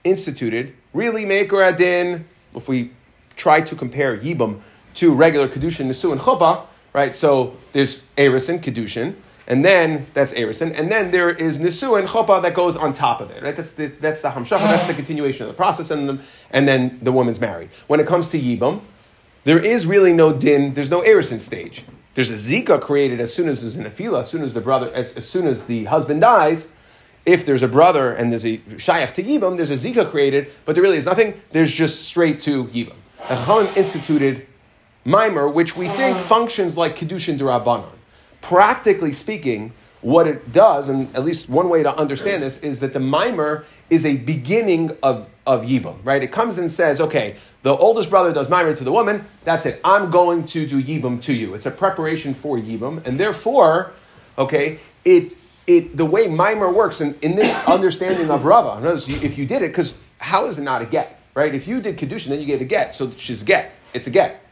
instituted, 0.04 0.76
really 0.94 1.26
Meikor 1.26 1.68
Adin, 1.68 2.26
if 2.56 2.68
we 2.68 2.92
try 3.36 3.62
to 3.62 3.76
compare 3.76 4.18
Yibam 4.18 4.62
to 4.96 5.14
regular 5.14 5.48
Kedushin, 5.48 5.88
Nisu, 5.88 6.12
and 6.12 6.68
right? 6.94 7.16
So 7.16 7.58
there's 7.74 8.02
Eris 8.18 8.50
and 8.50 8.62
Kedushin, 8.62 9.16
and 9.48 9.64
then 9.64 10.08
that's 10.14 10.34
Erison, 10.34 10.78
and 10.78 10.92
then 10.92 11.12
there 11.12 11.30
is 11.30 11.60
Nisu 11.60 12.00
and 12.00 12.08
Chopa 12.08 12.42
that 12.42 12.56
goes 12.56 12.76
on 12.76 12.94
top 12.94 13.22
of 13.22 13.30
it, 13.30 13.44
right? 13.44 13.56
That's 13.56 13.74
the, 13.74 13.88
that's 13.88 14.22
the 14.24 14.30
Hamshacha, 14.30 14.60
that's 14.60 14.88
the 14.88 14.94
continuation 14.94 15.44
of 15.44 15.50
the 15.50 15.56
process, 15.56 15.92
and, 15.92 16.10
the, 16.10 16.22
and 16.52 16.68
then 16.68 17.00
the 17.02 17.12
woman's 17.12 17.40
married. 17.40 17.70
When 17.88 18.00
it 18.00 18.08
comes 18.08 18.30
to 18.30 18.40
Yibam, 18.40 18.82
there 19.44 19.64
is 19.64 19.86
really 19.86 20.14
no 20.14 20.34
din, 20.34 20.74
there's 20.74 20.90
no 20.90 21.02
Erison 21.02 21.40
stage. 21.40 21.84
There's 22.16 22.32
a 22.32 22.36
Zika 22.36 22.82
created 22.82 23.20
as 23.20 23.34
soon 23.34 23.48
as 23.48 23.62
there's 23.62 23.76
an 23.76 23.84
Afila, 23.84 24.22
as 24.22 24.30
soon 24.30 24.42
as 24.42 24.54
the 24.54 24.62
brother, 24.62 24.92
as, 24.94 25.16
as 25.16 25.28
soon 25.28 25.46
as 25.46 25.66
the 25.66 25.84
husband 25.86 26.22
dies. 26.22 26.72
If 27.26 27.46
there's 27.46 27.62
a 27.62 27.68
brother 27.68 28.12
and 28.14 28.32
there's 28.32 28.46
a 28.46 28.58
Shayach 28.58 29.14
to 29.16 29.24
Yibam, 29.24 29.58
there's 29.58 29.72
a 29.72 29.76
Zika 29.76 30.10
created, 30.10 30.50
but 30.64 30.76
there 30.76 30.82
really 30.82 30.98
is 30.98 31.06
nothing. 31.06 31.40
There's 31.52 31.74
just 31.74 32.04
straight 32.04 32.40
to 32.42 32.66
Yibam. 32.66 32.96
The 33.28 33.36
Chachamim 33.36 33.78
instituted 33.78 34.48
Mimer, 35.04 35.48
which 35.48 35.76
we 35.76 35.88
think 35.88 36.18
functions 36.18 36.78
like 36.78 36.96
Kedushin 36.96 37.38
Durabanan 37.38 37.95
practically 38.48 39.12
speaking, 39.12 39.74
what 40.02 40.28
it 40.28 40.52
does, 40.52 40.88
and 40.88 41.14
at 41.16 41.26
least 41.26 41.50
one 41.50 41.68
way 41.68 41.82
to 41.82 41.96
understand 41.98 42.44
this, 42.44 42.62
is 42.62 42.80
that 42.82 42.94
the 42.94 43.00
mimer 43.00 43.66
is 43.90 44.06
a 44.06 44.18
beginning 44.18 44.96
of, 45.02 45.28
of 45.48 45.66
Yibam, 45.66 45.98
right? 46.04 46.22
It 46.22 46.32
comes 46.32 46.60
and 46.60 46.70
says, 46.70 47.02
okay, 47.02 47.38
the 47.64 47.76
oldest 47.76 48.12
brother 48.12 48.32
does 48.32 48.48
mimer 48.48 48.76
to 48.76 48.84
the 48.84 48.92
woman, 48.92 49.26
that's 49.44 49.66
it. 49.66 49.82
I'm 49.84 50.12
going 50.12 50.46
to 50.48 50.68
do 50.68 50.82
Yibam 50.82 51.24
to 51.24 51.34
you. 51.34 51.56
It's 51.56 51.66
a 51.66 51.72
preparation 51.72 52.36
for 52.36 52.56
Yibam, 52.60 53.04
and 53.08 53.20
therefore, 53.20 53.94
okay, 54.38 54.78
it, 55.04 55.36
it, 55.66 55.98
the 55.98 56.06
way 56.06 56.28
mimer 56.28 56.72
works, 56.72 57.02
and 57.02 57.16
in 57.24 57.36
this 57.36 57.52
understanding 57.68 58.30
of 58.30 58.46
Rava, 58.46 58.80
notice 58.80 59.10
if 59.10 59.40
you 59.40 59.48
did 59.48 59.64
it, 59.64 59.70
because 59.70 59.98
how 60.20 60.46
is 60.46 60.60
it 60.60 60.64
not 60.64 60.84
a 60.84 60.86
get, 60.86 61.20
right? 61.34 61.56
If 61.56 61.68
you 61.68 61.82
did 61.82 61.98
Kedushin, 61.98 62.28
then 62.28 62.40
you 62.40 62.46
get 62.46 62.62
a 62.62 62.66
get, 62.66 62.94
so 62.94 63.10
she's 63.12 63.42
a 63.42 63.46
get. 63.46 63.72
It's 63.96 64.06
a 64.06 64.12
get. 64.12 64.46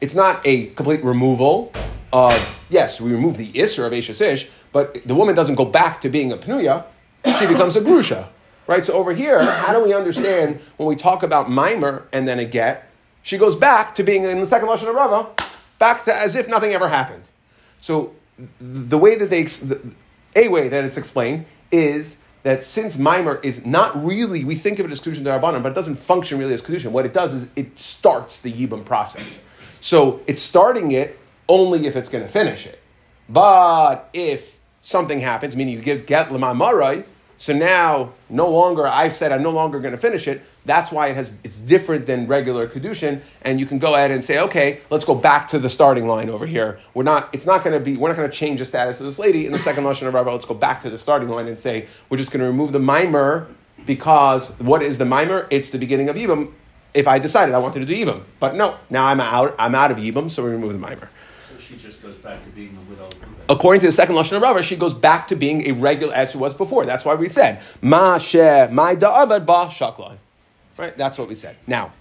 It's 0.00 0.14
not 0.14 0.46
a 0.46 0.66
complete 0.68 1.02
removal 1.02 1.72
of 2.12 2.64
yes, 2.68 3.00
we 3.00 3.10
remove 3.10 3.36
the 3.36 3.52
isser 3.52 3.86
of 3.86 3.92
Eshes 3.92 4.20
Ish, 4.20 4.48
but 4.72 5.06
the 5.06 5.14
woman 5.14 5.34
doesn't 5.34 5.54
go 5.54 5.64
back 5.64 6.00
to 6.02 6.08
being 6.08 6.32
a 6.32 6.36
Pnuya, 6.36 6.84
she 7.38 7.46
becomes 7.46 7.76
a 7.76 7.80
Grusha. 7.80 8.28
Right? 8.66 8.84
So 8.84 8.92
over 8.94 9.12
here, 9.12 9.42
how 9.42 9.72
do 9.72 9.82
we 9.82 9.92
understand 9.92 10.60
when 10.76 10.88
we 10.88 10.94
talk 10.94 11.22
about 11.22 11.50
Mimer 11.50 12.06
and 12.12 12.28
then 12.28 12.38
a 12.38 12.44
get, 12.44 12.88
she 13.22 13.38
goes 13.38 13.56
back 13.56 13.94
to 13.96 14.02
being 14.02 14.24
in 14.24 14.40
the 14.40 14.46
second 14.46 14.68
Lashon 14.68 14.88
of 14.88 14.94
Rava, 14.94 15.30
back 15.78 16.04
to 16.04 16.14
as 16.14 16.36
if 16.36 16.48
nothing 16.48 16.72
ever 16.72 16.88
happened. 16.88 17.24
So 17.80 18.14
the 18.60 18.98
way 18.98 19.16
that 19.16 19.30
they, 19.30 19.46
a 20.36 20.48
way 20.48 20.68
that 20.68 20.84
it's 20.84 20.96
explained 20.96 21.46
is 21.70 22.16
that 22.42 22.62
since 22.62 22.96
Mimer 22.96 23.40
is 23.42 23.64
not 23.64 24.04
really, 24.04 24.44
we 24.44 24.54
think 24.54 24.78
of 24.78 24.86
it 24.86 24.92
as 24.92 25.00
Kedushin 25.00 25.24
Darabanan, 25.24 25.62
but 25.62 25.72
it 25.72 25.74
doesn't 25.74 25.96
function 25.96 26.38
really 26.38 26.54
as 26.54 26.62
Kedushin. 26.62 26.90
What 26.90 27.06
it 27.06 27.12
does 27.12 27.32
is 27.32 27.48
it 27.56 27.78
starts 27.78 28.40
the 28.40 28.52
Yibam 28.52 28.84
process. 28.84 29.40
So 29.80 30.22
it's 30.26 30.42
starting 30.42 30.92
it 30.92 31.18
only 31.48 31.86
if 31.86 31.96
it's 31.96 32.08
going 32.08 32.24
to 32.24 32.30
finish 32.30 32.66
it. 32.66 32.80
But 33.28 34.10
if 34.12 34.58
something 34.82 35.18
happens, 35.18 35.56
meaning 35.56 35.74
you 35.74 35.80
give 35.80 36.06
get 36.06 36.28
lemamarai, 36.28 37.04
so 37.36 37.52
now 37.52 38.12
no 38.28 38.48
longer 38.48 38.86
I've 38.86 39.12
said 39.12 39.32
I'm 39.32 39.42
no 39.42 39.50
longer 39.50 39.80
going 39.80 39.94
to 39.94 39.98
finish 39.98 40.28
it. 40.28 40.42
That's 40.64 40.92
why 40.92 41.08
it 41.08 41.16
has 41.16 41.34
it's 41.42 41.58
different 41.58 42.06
than 42.06 42.26
regular 42.26 42.68
kedushin, 42.68 43.22
and 43.42 43.58
you 43.58 43.66
can 43.66 43.78
go 43.78 43.94
ahead 43.94 44.10
and 44.10 44.22
say, 44.22 44.38
okay, 44.38 44.80
let's 44.90 45.04
go 45.04 45.14
back 45.14 45.48
to 45.48 45.58
the 45.58 45.68
starting 45.68 46.06
line 46.06 46.30
over 46.30 46.46
here. 46.46 46.78
We're 46.94 47.02
not 47.02 47.34
it's 47.34 47.46
not 47.46 47.64
going 47.64 47.74
to 47.74 47.80
be 47.80 47.96
we're 47.96 48.08
not 48.08 48.16
going 48.16 48.30
to 48.30 48.36
change 48.36 48.58
the 48.58 48.64
status 48.64 49.00
of 49.00 49.06
this 49.06 49.18
lady 49.18 49.46
in 49.46 49.52
the 49.52 49.58
second 49.58 49.84
lashon 49.84 50.06
of 50.06 50.14
Rabbi. 50.14 50.30
Let's 50.30 50.44
go 50.44 50.54
back 50.54 50.82
to 50.82 50.90
the 50.90 50.98
starting 50.98 51.28
line 51.28 51.48
and 51.48 51.58
say 51.58 51.86
we're 52.08 52.18
just 52.18 52.30
going 52.30 52.40
to 52.40 52.46
remove 52.46 52.72
the 52.72 52.80
mimer 52.80 53.48
because 53.86 54.50
what 54.60 54.82
is 54.82 54.98
the 54.98 55.04
mimer? 55.04 55.48
It's 55.50 55.70
the 55.70 55.78
beginning 55.78 56.08
of 56.08 56.16
Yibam. 56.16 56.52
If 56.94 57.08
I 57.08 57.18
decided 57.18 57.54
I 57.54 57.58
wanted 57.58 57.80
to 57.80 57.86
do 57.86 57.96
Yibam, 57.96 58.22
but 58.38 58.54
no, 58.54 58.76
now 58.90 59.06
I'm 59.06 59.18
out. 59.18 59.54
I'm 59.58 59.74
out 59.74 59.90
of 59.90 59.96
Yibam, 59.96 60.30
so 60.30 60.44
we 60.44 60.50
remove 60.50 60.74
the 60.74 60.78
mimer 60.78 61.08
she 61.72 61.78
just 61.78 62.02
goes 62.02 62.16
back 62.16 62.44
to 62.44 62.50
being 62.50 62.76
a 62.76 62.90
widow. 62.90 63.08
According 63.48 63.80
to 63.80 63.86
the 63.86 63.92
second 63.92 64.14
lashon 64.14 64.36
of 64.36 64.42
Rava, 64.42 64.62
she 64.62 64.76
goes 64.76 64.92
back 64.92 65.28
to 65.28 65.36
being 65.36 65.68
a 65.68 65.72
regular 65.72 66.14
as 66.14 66.32
she 66.32 66.38
was 66.38 66.54
before. 66.54 66.84
That's 66.84 67.04
why 67.04 67.14
we 67.14 67.28
said 67.28 67.62
ma 67.80 68.18
she 68.18 68.38
my 68.38 68.94
da'avad 68.94 69.46
ba 69.46 69.68
shaklai. 69.70 70.18
Right, 70.76 70.96
that's 70.96 71.18
what 71.18 71.28
we 71.28 71.34
said. 71.34 71.56
Now. 71.66 71.92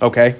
Okay. 0.00 0.34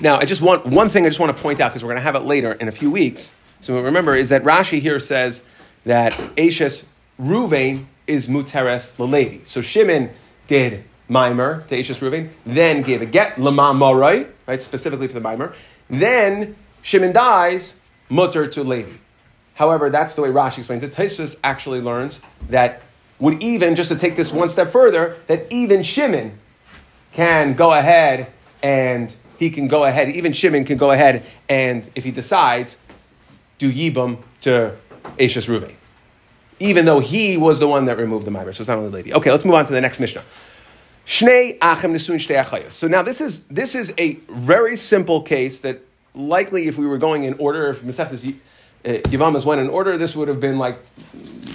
Now, 0.00 0.18
I 0.18 0.24
just 0.24 0.42
want 0.42 0.66
one 0.66 0.90
thing 0.90 1.06
I 1.06 1.08
just 1.08 1.20
want 1.20 1.34
to 1.34 1.42
point 1.42 1.60
out 1.60 1.70
because 1.70 1.82
we're 1.82 1.88
going 1.88 1.98
to 1.98 2.04
have 2.04 2.14
it 2.16 2.20
later 2.20 2.52
in 2.52 2.68
a 2.68 2.72
few 2.72 2.90
weeks. 2.90 3.32
So 3.60 3.82
remember, 3.82 4.14
is 4.14 4.28
that 4.28 4.44
Rashi 4.44 4.80
here 4.80 5.00
says 5.00 5.42
that 5.84 6.12
Ashes 6.38 6.84
Ruvain 7.18 7.86
is 8.06 8.28
Muteres 8.28 8.96
Lalevi. 8.96 9.46
So 9.46 9.62
Shimon 9.62 10.10
did 10.46 10.84
mimer 11.08 11.62
to 11.68 11.78
Ishes 11.78 12.00
Reuven, 12.00 12.30
then 12.44 12.82
gave 12.82 13.02
a 13.02 13.06
get 13.06 13.38
lama 13.40 13.74
morai, 13.74 14.26
right, 14.46 14.62
specifically 14.62 15.08
for 15.08 15.14
the 15.14 15.20
mimer. 15.20 15.54
Then 15.88 16.56
Shimon 16.82 17.12
dies, 17.12 17.74
mutter 18.08 18.46
to 18.46 18.62
Levi. 18.62 18.98
However, 19.54 19.90
that's 19.90 20.14
the 20.14 20.22
way 20.22 20.28
Rashi 20.28 20.58
explains 20.58 20.82
it. 20.82 20.92
Taisus 20.92 21.38
actually 21.42 21.80
learns 21.80 22.20
that 22.48 22.82
would 23.18 23.42
even, 23.42 23.74
just 23.74 23.90
to 23.90 23.98
take 23.98 24.14
this 24.14 24.30
one 24.30 24.48
step 24.48 24.68
further, 24.68 25.16
that 25.26 25.50
even 25.50 25.82
Shimon 25.82 26.38
can 27.12 27.54
go 27.54 27.72
ahead 27.72 28.32
and 28.62 29.14
he 29.38 29.50
can 29.50 29.66
go 29.66 29.84
ahead, 29.84 30.10
even 30.10 30.32
Shimon 30.32 30.64
can 30.64 30.78
go 30.78 30.90
ahead 30.90 31.24
and, 31.48 31.88
if 31.94 32.04
he 32.04 32.10
decides, 32.10 32.76
do 33.58 33.72
Yibam 33.72 34.18
to 34.42 34.76
Ashes 35.18 35.48
Ruve. 35.48 35.74
Even 36.60 36.84
though 36.84 37.00
he 37.00 37.36
was 37.36 37.58
the 37.58 37.68
one 37.68 37.84
that 37.86 37.98
removed 37.98 38.26
the 38.26 38.30
mimer. 38.30 38.52
So 38.52 38.62
it's 38.62 38.68
not 38.68 38.78
only 38.78 38.90
Levi. 38.90 39.16
Okay, 39.16 39.30
let's 39.30 39.44
move 39.44 39.54
on 39.54 39.66
to 39.66 39.72
the 39.72 39.80
next 39.80 40.00
Mishnah. 40.00 40.22
Shnei 41.08 41.58
achem 41.60 41.92
nesuin 41.94 42.16
shtei 42.16 42.44
achayos. 42.44 42.72
So 42.72 42.86
now 42.86 43.00
this 43.02 43.22
is 43.22 43.40
this 43.44 43.74
is 43.74 43.94
a 43.96 44.16
very 44.28 44.76
simple 44.76 45.22
case 45.22 45.60
that 45.60 45.80
likely 46.14 46.68
if 46.68 46.76
we 46.76 46.86
were 46.86 46.98
going 46.98 47.24
in 47.24 47.32
order, 47.38 47.70
if 47.70 47.80
Masechtas 47.80 48.28
uh, 48.84 48.88
Yavamas 49.08 49.46
went 49.46 49.62
in 49.62 49.70
order, 49.70 49.96
this 49.96 50.14
would 50.14 50.28
have 50.28 50.38
been 50.38 50.58
like 50.58 50.78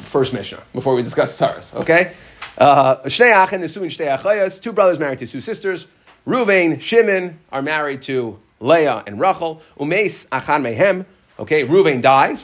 first 0.05 0.33
Mishnah 0.33 0.63
before 0.73 0.95
we 0.95 1.03
discuss 1.03 1.39
Tsaras. 1.39 1.71
Okay, 1.75 2.13
uh, 2.57 2.95
Shnei 3.03 3.31
achem 3.31 3.61
nesuin 3.61 3.95
shtei 3.95 4.17
achayos. 4.17 4.59
Two 4.59 4.73
brothers 4.73 4.97
married 4.97 5.19
to 5.19 5.27
two 5.27 5.39
sisters. 5.39 5.85
Ruvain, 6.25 6.81
Shimon 6.81 7.37
are 7.51 7.61
married 7.61 8.01
to 8.03 8.39
Leah 8.59 9.03
and 9.05 9.19
Rachel. 9.19 9.61
Umeis 9.79 10.25
achan 10.31 10.63
mehem. 10.63 11.05
Okay, 11.37 11.63
Ruvain 11.63 12.01
dies. 12.01 12.43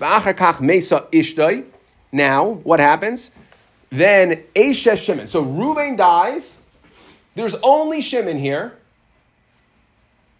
Mesa 0.61 1.07
ishtoi. 1.11 1.65
Now 2.11 2.45
what 2.45 2.79
happens? 2.79 3.31
Then 3.89 4.43
Eshes 4.53 5.03
Shimon. 5.03 5.27
So 5.27 5.43
Ruvain 5.43 5.97
dies. 5.97 6.58
There's 7.39 7.55
only 7.63 8.01
Shimon 8.01 8.37
here. 8.37 8.77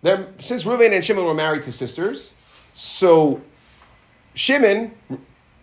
Since 0.04 0.66
Reuven 0.66 0.92
and 0.92 1.02
Shimon 1.02 1.24
were 1.24 1.34
married 1.34 1.64
to 1.64 1.72
sisters, 1.72 2.34
so 2.74 3.42
Shimon, 4.34 4.92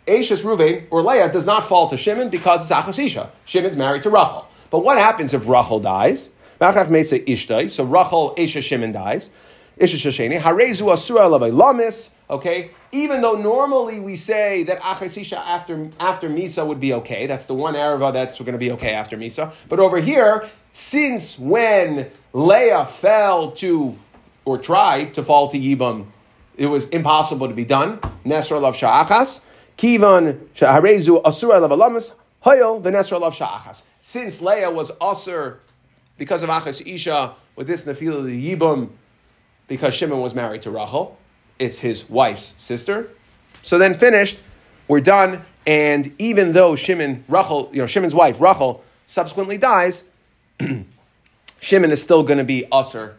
Ashes 0.09 0.41
Reuven, 0.41 0.87
or 0.91 1.03
Leah 1.03 1.31
does 1.31 1.45
not 1.45 1.65
fall 1.65 1.91
to 1.91 1.99
Shimon 1.99 2.31
because 2.31 2.63
it's 2.63 2.73
Achasisha. 2.73 3.29
Shimon's 3.45 3.77
married 3.77 4.03
to 4.05 4.09
Rachel. 4.09 4.49
But 4.71 4.79
what 4.79 4.97
happens 4.97 5.35
if 5.35 5.47
Rachel 5.47 5.79
dies? 5.79 6.31
So 6.59 7.85
Rachel, 7.85 8.35
Ashes 8.39 8.65
Shimon 8.65 8.93
dies. 8.93 9.29
Okay, 12.29 12.71
even 12.93 13.21
though 13.21 13.35
normally 13.35 14.01
we 14.01 14.17
say 14.17 14.63
that 14.63 14.81
achasisha 14.81 15.37
after 15.37 15.91
after 16.01 16.31
misa 16.31 16.67
would 16.67 16.81
be 16.81 16.95
okay, 16.95 17.27
that's 17.27 17.45
the 17.45 17.53
one 17.53 17.75
arava 17.75 18.11
that's 18.11 18.39
going 18.39 18.53
to 18.53 18.59
be 18.59 18.73
okay 18.73 18.95
after 18.95 19.19
misa. 19.19 19.55
But 19.69 19.79
over 19.79 19.99
here, 19.99 20.49
since 20.77 21.39
when 21.39 22.11
Leah 22.35 22.85
fell 22.85 23.53
to, 23.53 23.97
or 24.45 24.59
tried 24.59 25.15
to 25.15 25.23
fall 25.23 25.49
to 25.49 25.59
Yibam, 25.59 26.05
it 26.55 26.67
was 26.67 26.85
impossible 26.91 27.49
to 27.49 27.55
be 27.55 27.65
done. 27.65 27.99
Nesra 28.27 28.61
love 28.61 28.77
sha'achas. 28.77 29.41
Kivan 29.79 30.39
sha'harezu 30.55 31.23
asura 31.25 31.61
love 31.61 31.71
alamas. 31.71 32.13
Hayel 32.45 32.83
v'nesra 32.83 33.19
love 33.19 33.35
sha'achas. 33.35 33.85
Since 33.99 34.43
Leah 34.43 34.71
was 34.71 34.91
asur 35.01 35.57
because 36.19 36.43
of 36.43 36.51
Achas 36.51 36.87
Isha 36.87 37.35
with 37.57 37.67
this 37.67 37.85
Nefila 37.85 38.27
the 38.27 38.55
Yibum, 38.55 38.91
because 39.69 39.95
Shimon 39.95 40.21
was 40.21 40.35
married 40.35 40.61
to 40.63 40.71
Rachel. 40.71 41.17
It's 41.59 41.79
his 41.79 42.07
wife's 42.11 42.55
sister. 42.59 43.09
So 43.63 43.79
then 43.79 43.95
finished, 43.95 44.39
we're 44.89 45.01
done. 45.01 45.41
And 45.67 46.15
even 46.19 46.53
though 46.53 46.77
Shimon, 46.77 47.25
Rachel, 47.29 47.71
you 47.73 47.81
know, 47.81 47.87
Shimon's 47.87 48.15
wife, 48.15 48.43
Rachel, 48.43 48.85
subsequently 49.07 49.57
dies, 49.57 50.05
Shimon 51.61 51.91
is 51.91 52.03
still 52.03 52.23
going 52.23 52.39
to 52.39 52.45
be 52.45 52.67
usher 52.71 53.17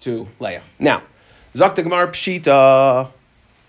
to 0.00 0.28
Leah. 0.40 0.62
Now, 0.78 1.02
Zakta 1.54 1.84
Gemar 1.84 2.08
Pshita. 2.08 3.10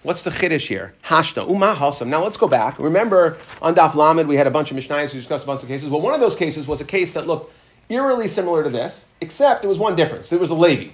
What's 0.02 0.24
the 0.24 0.30
chiddush 0.30 0.68
here? 0.68 0.94
Hashta 1.04 1.46
umah 1.46 1.76
hasam. 1.76 2.08
Now 2.08 2.24
let's 2.24 2.38
go 2.38 2.48
back. 2.48 2.80
Remember 2.80 3.38
on 3.62 3.76
Daf 3.76 3.96
Lamed 3.96 4.30
we 4.30 4.38
had 4.38 4.48
a 4.48 4.52
bunch 4.52 4.72
of 4.72 4.78
mishnayos 4.78 5.12
who 5.12 5.18
discussed 5.18 5.44
a 5.44 5.48
bunch 5.48 5.62
of 5.62 5.68
cases. 5.68 5.90
Well, 5.90 6.00
one 6.00 6.14
of 6.14 6.22
those 6.22 6.38
cases 6.38 6.68
was 6.68 6.80
a 6.80 6.86
case 6.86 7.14
that 7.14 7.28
looked 7.28 7.54
eerily 7.90 8.28
similar 8.30 8.64
to 8.64 8.70
this, 8.70 9.06
except 9.20 9.66
it 9.66 9.68
was 9.68 9.78
one 9.78 9.98
difference. 9.98 10.32
It 10.32 10.40
was 10.40 10.52
a 10.52 10.56
Levi. 10.56 10.92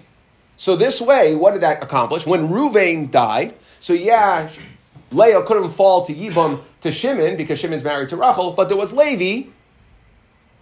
So 0.58 0.76
this 0.76 1.02
way, 1.02 1.36
what 1.36 1.52
did 1.52 1.62
that 1.62 1.84
accomplish? 1.84 2.26
When 2.26 2.48
Ruvain 2.48 3.12
died, 3.12 3.54
so 3.80 3.94
yeah, 3.94 4.50
Leah 5.12 5.44
couldn't 5.44 5.70
fall 5.70 6.06
to 6.06 6.14
Yibam 6.14 6.62
to 6.82 6.92
Shimon 6.92 7.38
because 7.38 7.60
Shimon's 7.60 7.84
married 7.84 8.10
to 8.10 8.16
Rachel, 8.16 8.54
but 8.54 8.70
there 8.70 8.78
was 8.78 8.92
Levi 8.92 9.50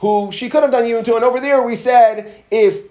who 0.03 0.33
she 0.33 0.49
could 0.49 0.63
have 0.63 0.71
done 0.71 0.83
Yibam 0.83 1.05
to. 1.05 1.15
And 1.15 1.23
over 1.23 1.39
there 1.39 1.63
we 1.63 1.77
said 1.77 2.43
if 2.51 2.83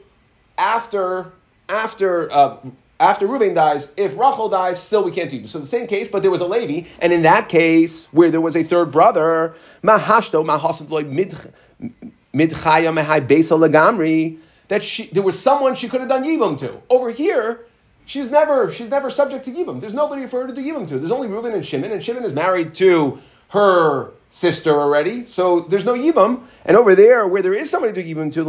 after 0.57 1.31
after 1.69 2.33
uh, 2.33 2.57
after 2.99 3.29
Reuven 3.29 3.55
dies, 3.55 3.89
if 3.99 4.17
Rachel 4.17 4.49
dies, 4.49 4.83
still 4.83 5.05
we 5.05 5.11
can't 5.11 5.29
do. 5.29 5.47
So 5.47 5.59
the 5.59 5.67
same 5.67 5.87
case, 5.87 6.09
but 6.09 6.23
there 6.23 6.31
was 6.31 6.41
a 6.41 6.47
Levi, 6.47 6.89
and 7.01 7.13
in 7.13 7.23
that 7.23 7.51
case 7.51 8.07
where 8.13 8.31
there 8.31 8.41
was 8.41 8.57
a 8.57 8.63
third 8.63 8.91
brother, 8.91 9.55
mahashto 9.83 10.43
midchaya 12.35 12.91
mehai 12.99 13.27
besa 13.27 13.59
lagamri, 13.59 14.39
that 14.69 14.83
she 14.83 15.09
there 15.09 15.23
was 15.23 15.39
someone 15.39 15.75
she 15.75 15.91
could 15.91 16.01
have 16.01 16.09
done 16.09 16.25
yibum 16.25 16.59
to. 16.61 16.81
Over 16.89 17.11
here, 17.11 17.67
she's 18.07 18.31
never 18.31 18.73
she's 18.73 18.89
never 18.89 19.11
subject 19.11 19.45
to 19.45 19.51
yibum. 19.51 19.83
There's 19.83 19.93
nobody 19.93 20.27
for 20.27 20.41
her 20.41 20.49
to 20.49 20.55
do 20.55 20.63
yibum 20.63 20.89
to. 20.89 20.99
There's 20.99 21.11
only 21.11 21.29
Reuven 21.29 21.53
and 21.53 21.67
Shimon, 21.67 21.93
and 21.93 22.03
Shimon 22.03 22.25
is 22.25 22.33
married 22.33 22.73
to 22.77 23.19
her 23.49 24.13
sister 24.33 24.81
already, 24.81 25.27
so 25.27 25.61
there's 25.61 25.85
no 25.85 25.93
yibum. 25.93 26.43
And 26.65 26.75
over 26.75 26.95
there, 26.95 27.29
where 27.29 27.43
there 27.43 27.53
is 27.53 27.69
somebody 27.69 27.93
to 27.93 28.03
yibum 28.03 28.33
to, 28.33 28.43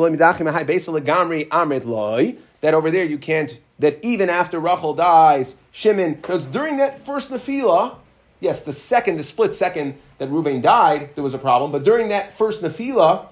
that 2.62 2.74
over 2.74 2.90
there 2.90 3.04
you 3.04 3.18
can't 3.18 3.62
that 3.80 4.00
even 4.02 4.30
after 4.30 4.60
Rachel 4.60 4.94
dies, 4.94 5.56
Shimon, 5.74 6.14
because 6.14 6.46
during 6.46 6.78
that 6.78 7.06
first 7.06 7.30
Nefila, 7.30 7.98
yes, 8.40 8.64
the 8.64 8.72
second, 8.72 9.18
the 9.18 9.24
split 9.24 9.52
second 9.52 9.96
that 10.20 10.30
Reuven 10.30 10.62
died, 10.62 11.10
there 11.16 11.24
was 11.24 11.34
a 11.34 11.40
problem, 11.40 11.72
but 11.72 11.84
during 11.84 12.08
that 12.10 12.38
first 12.38 12.62
Nefila, 12.62 13.26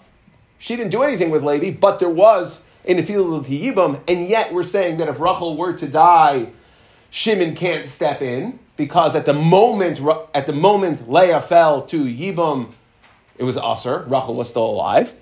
she 0.59 0.75
didn't 0.75 0.91
do 0.91 1.03
anything 1.03 1.29
with 1.29 1.43
Levi, 1.43 1.71
but 1.71 1.99
there 1.99 2.09
was 2.09 2.63
a 2.85 2.93
Nefila 2.93 3.45
Yibam, 3.45 4.01
and 4.09 4.27
yet 4.27 4.51
we're 4.51 4.63
saying 4.63 4.97
that 4.97 5.07
if 5.07 5.21
Rachel 5.21 5.55
were 5.55 5.71
to 5.73 5.87
die, 5.87 6.49
Shimon 7.09 7.55
can't 7.55 7.87
step 7.87 8.21
in, 8.21 8.59
because 8.81 9.15
at 9.15 9.27
the 9.27 9.33
moment, 9.35 10.01
at 10.33 10.47
the 10.47 10.53
moment 10.53 11.07
Leah 11.07 11.39
fell 11.39 11.83
to 11.83 12.03
Yibam, 12.03 12.71
it 13.37 13.43
was 13.43 13.55
Aser, 13.55 14.05
Rachel 14.07 14.33
was 14.33 14.49
still 14.49 14.65
alive. 14.65 15.13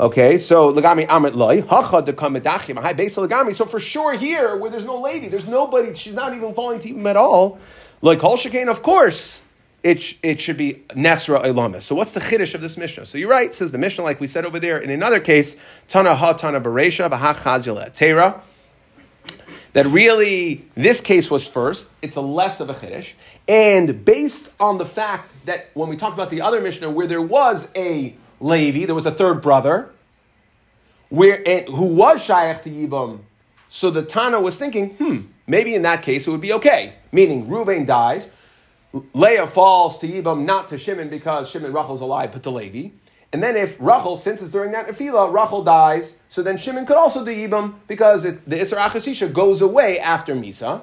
Okay, 0.00 0.38
so 0.38 0.72
lagami 0.72 1.06
amrit 1.08 1.34
loy 1.34 1.60
hacha 1.60 2.02
dekamedachim 2.02 2.80
high 2.80 2.94
base 2.94 3.16
lagami. 3.16 3.54
So 3.54 3.66
for 3.66 3.78
sure 3.78 4.14
here, 4.14 4.56
where 4.56 4.70
there's 4.70 4.86
no 4.86 4.98
Levi, 4.98 5.28
there's 5.28 5.46
nobody. 5.46 5.92
She's 5.92 6.14
not 6.14 6.32
even 6.32 6.54
falling 6.54 6.80
to 6.80 6.88
him 6.88 7.06
at 7.06 7.18
all. 7.18 7.58
Like 8.00 8.20
shekain, 8.20 8.68
of 8.70 8.82
course, 8.82 9.42
it, 9.82 10.14
it 10.22 10.40
should 10.40 10.56
be 10.56 10.82
nesra 10.92 11.44
elamis. 11.44 11.82
So 11.82 11.94
what's 11.94 12.12
the 12.12 12.20
chiddush 12.20 12.54
of 12.54 12.62
this 12.62 12.78
mishnah? 12.78 13.04
So 13.04 13.18
you're 13.18 13.28
right, 13.28 13.52
says 13.52 13.72
the 13.72 13.78
mishnah, 13.78 14.04
like 14.04 14.20
we 14.20 14.26
said 14.26 14.46
over 14.46 14.58
there. 14.58 14.78
In 14.78 14.88
another 14.88 15.20
case, 15.20 15.54
tana 15.86 16.14
ha 16.14 16.32
tana 16.32 16.62
beresha 16.62 17.10
v'ha 17.10 17.92
tera. 17.92 18.42
That 19.72 19.86
really, 19.86 20.66
this 20.74 21.00
case 21.00 21.30
was 21.30 21.48
first. 21.48 21.90
It's 22.02 22.16
a 22.16 22.20
less 22.20 22.60
of 22.60 22.68
a 22.68 22.74
chiddush, 22.74 23.12
and 23.48 24.04
based 24.04 24.50
on 24.60 24.78
the 24.78 24.84
fact 24.84 25.32
that 25.46 25.70
when 25.74 25.88
we 25.88 25.96
talked 25.96 26.14
about 26.14 26.30
the 26.30 26.42
other 26.42 26.60
mishnah, 26.60 26.90
where 26.90 27.06
there 27.06 27.22
was 27.22 27.68
a 27.74 28.14
Levi, 28.40 28.84
there 28.84 28.94
was 28.94 29.06
a 29.06 29.10
third 29.10 29.40
brother, 29.40 29.90
where 31.08 31.42
and, 31.46 31.68
who 31.68 31.86
was 31.86 32.22
Shaykh 32.22 32.62
to 32.62 32.70
Yibam. 32.70 33.20
So 33.68 33.90
the 33.90 34.02
Tana 34.02 34.40
was 34.40 34.58
thinking, 34.58 34.90
hmm, 34.90 35.20
maybe 35.46 35.74
in 35.74 35.82
that 35.82 36.02
case 36.02 36.26
it 36.26 36.30
would 36.30 36.42
be 36.42 36.52
okay. 36.52 36.94
Meaning, 37.10 37.46
Ruvain 37.46 37.86
dies, 37.86 38.28
Leah 39.14 39.46
falls 39.46 39.98
to 40.00 40.08
Yibam, 40.08 40.44
not 40.44 40.68
to 40.68 40.78
Shimon 40.78 41.08
because 41.08 41.48
Shimon 41.48 41.72
Rachel's 41.72 42.02
alive, 42.02 42.32
but 42.32 42.42
to 42.42 42.50
Levi. 42.50 42.90
And 43.32 43.42
then 43.42 43.56
if 43.56 43.76
Rachel, 43.80 44.16
since 44.16 44.42
it's 44.42 44.50
during 44.50 44.72
that 44.72 44.86
Nefila, 44.86 45.32
Rachel 45.32 45.64
dies, 45.64 46.18
so 46.28 46.42
then 46.42 46.58
Shimon 46.58 46.84
could 46.84 46.96
also 46.96 47.24
do 47.24 47.30
Yibam 47.30 47.74
because 47.86 48.24
it, 48.24 48.48
the 48.48 48.56
Isra 48.56 48.78
Achasisha 48.78 49.32
goes 49.32 49.62
away 49.62 49.98
after 49.98 50.34
Misa. 50.34 50.82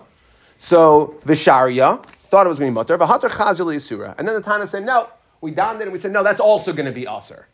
So 0.57 1.19
Visharia 1.25 2.03
thought 2.29 2.45
it 2.45 2.49
was 2.49 2.59
going 2.59 2.69
to 2.69 2.73
be 2.73 2.75
mutter, 2.75 2.97
but 2.97 3.07
Hatar 3.07 3.29
Chazil 3.29 3.73
Yisura. 3.75 4.15
And 4.17 4.27
then 4.27 4.35
the 4.35 4.41
Tana 4.41 4.65
said, 4.65 4.83
no, 4.83 5.09
we 5.41 5.51
donned 5.51 5.79
it 5.81 5.83
and 5.83 5.91
we 5.91 5.99
said, 5.99 6.11
no, 6.11 6.23
that's 6.23 6.39
also 6.39 6.73
going 6.73 6.85
to 6.87 6.91
be 6.91 7.07
Aser. 7.07 7.47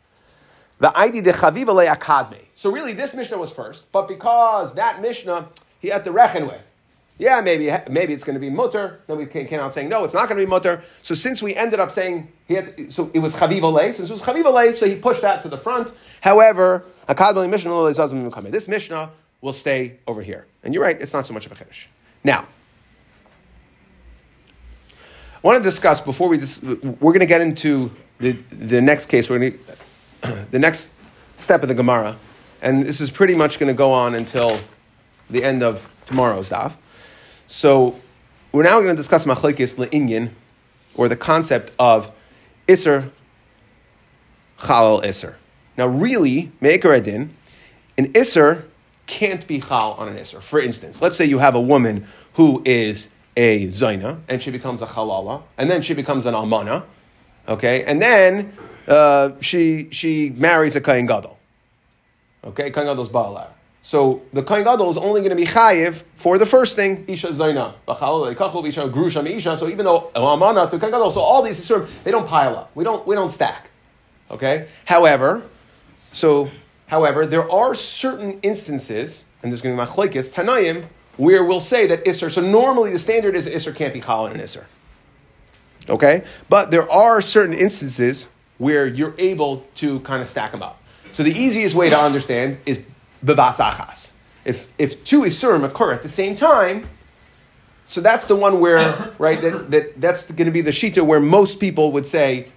The 0.79 0.97
ID 0.97 1.21
de 1.21 1.33
Chaviva 1.33 1.95
Akadme. 1.95 2.39
So 2.55 2.71
really, 2.71 2.93
this 2.93 3.13
Mishnah 3.13 3.37
was 3.37 3.51
first, 3.51 3.91
but 3.91 4.07
because 4.07 4.75
that 4.75 5.01
Mishnah 5.01 5.49
he 5.79 5.89
had 5.89 6.03
to 6.05 6.11
reckon 6.11 6.47
with. 6.47 6.74
Yeah, 7.17 7.39
maybe 7.39 7.71
maybe 7.89 8.13
it's 8.13 8.25
going 8.25 8.33
to 8.33 8.39
be 8.39 8.49
mutter. 8.49 8.99
Then 9.07 9.17
we 9.17 9.25
came 9.25 9.59
out 9.59 9.73
saying 9.73 9.87
no, 9.87 10.03
it's 10.03 10.13
not 10.13 10.27
going 10.27 10.37
to 10.37 10.45
be 10.45 10.49
mutter. 10.49 10.83
So 11.01 11.15
since 11.15 11.41
we 11.41 11.55
ended 11.55 11.79
up 11.79 11.91
saying 11.91 12.31
he 12.47 12.55
had, 12.55 12.75
to, 12.75 12.91
so 12.91 13.09
it 13.13 13.19
was 13.19 13.35
chaviv 13.35 13.71
lay. 13.71 13.93
Since 13.93 14.09
it 14.09 14.13
was 14.13 14.21
chaviv 14.21 14.51
lay, 14.53 14.73
so 14.73 14.85
he 14.85 14.95
pushed 14.95 15.21
that 15.21 15.41
to 15.43 15.47
the 15.47 15.57
front. 15.57 15.93
However, 16.21 16.83
This 18.51 18.67
Mishnah 18.67 19.11
will 19.41 19.53
stay 19.53 19.97
over 20.07 20.21
here. 20.21 20.45
And 20.63 20.73
you're 20.73 20.83
right, 20.83 20.99
it's 20.99 21.13
not 21.13 21.25
so 21.25 21.33
much 21.33 21.45
of 21.45 21.51
a 21.53 21.55
chiddush. 21.55 21.85
Now, 22.23 22.47
I 24.91 25.47
want 25.47 25.57
to 25.57 25.63
discuss 25.63 26.01
before 26.01 26.27
we 26.27 26.37
dis- 26.37 26.61
we're 26.63 27.13
going 27.13 27.19
to 27.19 27.25
get 27.25 27.39
into 27.39 27.91
the 28.19 28.33
the 28.49 28.81
next 28.81 29.05
case. 29.05 29.29
We're 29.29 29.39
going 29.39 29.59
to 30.21 30.45
the 30.51 30.59
next 30.59 30.91
step 31.37 31.61
of 31.61 31.69
the 31.69 31.75
Gemara, 31.75 32.17
and 32.61 32.83
this 32.83 32.99
is 32.99 33.09
pretty 33.09 33.35
much 33.35 33.57
going 33.57 33.67
to 33.67 33.77
go 33.77 33.93
on 33.93 34.15
until 34.15 34.59
the 35.29 35.45
end 35.45 35.63
of 35.63 35.93
tomorrow's 36.07 36.49
daf. 36.49 36.75
So 37.47 37.99
we're 38.51 38.63
now 38.63 38.81
going 38.81 38.95
to 38.95 38.95
discuss 38.95 39.25
machlekes 39.25 39.75
le'inyan, 39.75 40.31
or 40.95 41.07
the 41.07 41.15
concept 41.15 41.71
of 41.77 42.11
iser 42.69 43.11
chalal 44.59 45.03
iser. 45.03 45.37
Now, 45.77 45.87
really, 45.87 46.51
me'ikar 46.61 46.93
adin, 46.93 47.35
an 47.97 48.11
iser 48.15 48.65
can't 49.07 49.45
be 49.47 49.59
chal 49.59 49.93
on 49.93 50.07
an 50.07 50.17
iser. 50.17 50.41
For 50.41 50.59
instance, 50.59 51.01
let's 51.01 51.17
say 51.17 51.25
you 51.25 51.39
have 51.39 51.53
a 51.53 51.61
woman 51.61 52.07
who 52.33 52.61
is 52.65 53.09
a 53.37 53.67
zaina, 53.67 54.21
and 54.29 54.41
she 54.41 54.51
becomes 54.51 54.81
a 54.81 54.85
halala, 54.85 55.43
and 55.57 55.69
then 55.69 55.81
she 55.81 55.93
becomes 55.93 56.25
an 56.25 56.33
almana, 56.33 56.83
okay, 57.47 57.83
and 57.83 58.01
then 58.01 58.53
uh, 58.87 59.31
she 59.41 59.89
she 59.91 60.29
marries 60.29 60.75
a 60.77 60.81
kain 60.81 61.05
gadol, 61.05 61.37
okay, 62.45 62.71
kain 62.71 62.85
gadol's 62.85 63.09
baalar. 63.09 63.47
So 63.85 64.23
the 64.33 64.41
kain 64.41 64.63
gadol 64.63 64.89
is 64.89 64.97
only 64.97 65.21
going 65.21 65.29
to 65.29 65.35
be 65.35 65.45
chayiv 65.45 66.01
for 66.15 66.39
the 66.39 66.45
first 66.47 66.75
thing, 66.75 67.05
isha 67.07 67.27
zaina, 67.27 67.75
isha. 69.27 69.57
So 69.57 69.67
even 69.69 69.85
though 69.85 70.09
so 70.15 71.19
all 71.21 71.43
these 71.43 71.67
they 72.03 72.09
don't 72.09 72.27
pile 72.27 72.57
up. 72.57 72.71
We 72.73 72.83
don't 72.83 73.05
we 73.05 73.13
don't 73.13 73.29
stack, 73.29 73.69
okay. 74.31 74.67
However, 74.85 75.43
so 76.11 76.49
however 76.87 77.27
there 77.27 77.47
are 77.47 77.75
certain 77.75 78.39
instances, 78.41 79.25
and 79.43 79.51
there's 79.51 79.61
going 79.61 79.77
to 79.77 79.79
be 79.79 79.87
machlekes 79.87 80.33
tanayim 80.33 80.87
where 81.17 81.45
we'll 81.45 81.59
say 81.59 81.85
that 81.85 82.03
Isser, 82.05 82.31
so 82.31 82.41
normally 82.41 82.91
the 82.91 82.97
standard 82.97 83.35
is 83.35 83.47
Isser 83.47 83.75
can't 83.75 83.93
be 83.93 84.01
Chal 84.01 84.25
in 84.25 84.33
an 84.33 84.39
Isser. 84.39 84.63
Okay? 85.87 86.23
But 86.49 86.71
there 86.71 86.89
are 86.91 87.21
certain 87.21 87.53
instances 87.53 88.27
where 88.57 88.87
you're 88.87 89.13
able 89.19 89.63
to 89.75 89.99
kind 89.99 90.23
of 90.23 90.27
stack 90.27 90.53
them 90.53 90.63
up. 90.63 90.81
So 91.11 91.21
the 91.21 91.39
easiest 91.39 91.75
way 91.75 91.89
to 91.91 91.97
understand 91.97 92.57
is 92.65 92.81
Bevasachas. 93.25 94.11
If, 94.43 94.67
if 94.79 95.03
two 95.03 95.21
Isurim 95.21 95.63
occur 95.63 95.91
at 95.91 96.03
the 96.03 96.09
same 96.09 96.35
time, 96.35 96.87
so 97.87 98.01
that's 98.01 98.27
the 98.27 98.35
one 98.35 98.59
where, 98.59 99.13
right, 99.17 99.41
that, 99.41 99.71
that, 99.71 100.01
that's 100.01 100.31
going 100.31 100.45
to 100.45 100.51
be 100.51 100.61
the 100.61 100.71
Shita 100.71 101.05
where 101.05 101.19
most 101.19 101.59
people 101.59 101.91
would 101.91 102.07
say, 102.07 102.51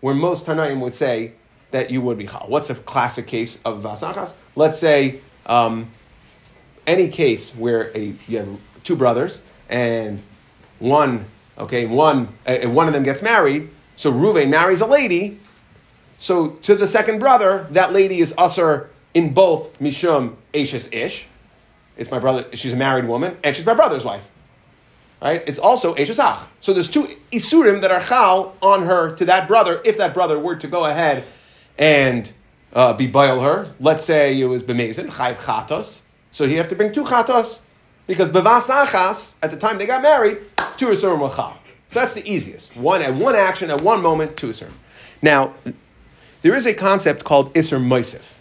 where 0.00 0.14
most 0.14 0.46
Tanaim 0.46 0.80
would 0.80 0.94
say 0.94 1.32
that 1.70 1.90
you 1.90 2.00
would 2.00 2.18
be 2.18 2.26
Chal. 2.26 2.46
What's 2.48 2.70
a 2.70 2.74
classic 2.74 3.26
case 3.26 3.60
of 3.64 3.82
Vasachas? 3.82 4.34
Let's 4.54 4.78
say, 4.78 5.20
um, 5.46 5.90
any 6.86 7.08
case 7.08 7.54
where 7.54 7.96
a, 7.96 8.14
you 8.28 8.38
have 8.38 8.48
two 8.84 8.96
brothers 8.96 9.42
and 9.68 10.22
one, 10.78 11.24
okay, 11.58 11.86
one, 11.86 12.28
uh, 12.46 12.58
one 12.68 12.86
of 12.86 12.92
them 12.92 13.02
gets 13.02 13.22
married, 13.22 13.70
so 13.96 14.12
Ruvain 14.12 14.50
marries 14.50 14.80
a 14.80 14.86
lady, 14.86 15.40
so 16.18 16.48
to 16.48 16.74
the 16.74 16.86
second 16.86 17.18
brother, 17.18 17.66
that 17.70 17.92
lady 17.92 18.20
is 18.20 18.34
usher 18.36 18.90
in 19.14 19.32
both 19.32 19.78
Mishum 19.78 20.34
Ashes 20.54 20.92
Ish. 20.92 21.28
It's 21.96 22.10
my 22.10 22.18
brother, 22.18 22.44
she's 22.54 22.72
a 22.72 22.76
married 22.76 23.06
woman, 23.06 23.36
and 23.42 23.54
she's 23.54 23.64
my 23.64 23.74
brother's 23.74 24.04
wife. 24.04 24.28
Right? 25.22 25.42
It's 25.46 25.58
also 25.58 25.94
Ashes 25.96 26.18
Ach. 26.18 26.46
So 26.60 26.74
there's 26.74 26.90
two 26.90 27.04
Isurim 27.32 27.80
that 27.80 27.90
are 27.90 28.02
Chal 28.02 28.54
on 28.60 28.82
her 28.82 29.14
to 29.14 29.24
that 29.26 29.48
brother 29.48 29.80
if 29.84 29.96
that 29.96 30.12
brother 30.12 30.38
were 30.38 30.56
to 30.56 30.66
go 30.66 30.84
ahead 30.84 31.24
and 31.78 32.30
uh, 32.74 32.96
her. 32.96 33.72
Let's 33.80 34.04
say 34.04 34.38
it 34.38 34.44
was 34.46 34.62
bemazin, 34.62 35.10
chayv 35.10 35.36
chatos. 35.36 36.00
So 36.30 36.44
you 36.44 36.56
have 36.56 36.68
to 36.68 36.74
bring 36.74 36.92
two 36.92 37.04
chatos. 37.04 37.60
Because 38.06 38.28
bevas 38.28 38.68
achas, 38.68 39.36
at 39.42 39.50
the 39.50 39.56
time 39.56 39.78
they 39.78 39.86
got 39.86 40.02
married, 40.02 40.38
two 40.76 40.88
isurim 40.88 41.20
were 41.20 41.30
chal. 41.30 41.58
So 41.88 42.00
that's 42.00 42.14
the 42.14 42.28
easiest. 42.30 42.76
One 42.76 43.00
at 43.00 43.14
one 43.14 43.34
action, 43.34 43.70
at 43.70 43.80
one 43.80 44.02
moment, 44.02 44.36
two 44.36 44.48
isurim. 44.48 44.72
Now, 45.22 45.54
there 46.42 46.54
is 46.54 46.66
a 46.66 46.74
concept 46.74 47.24
called 47.24 47.54
isur 47.54 47.80
moisif. 47.80 48.36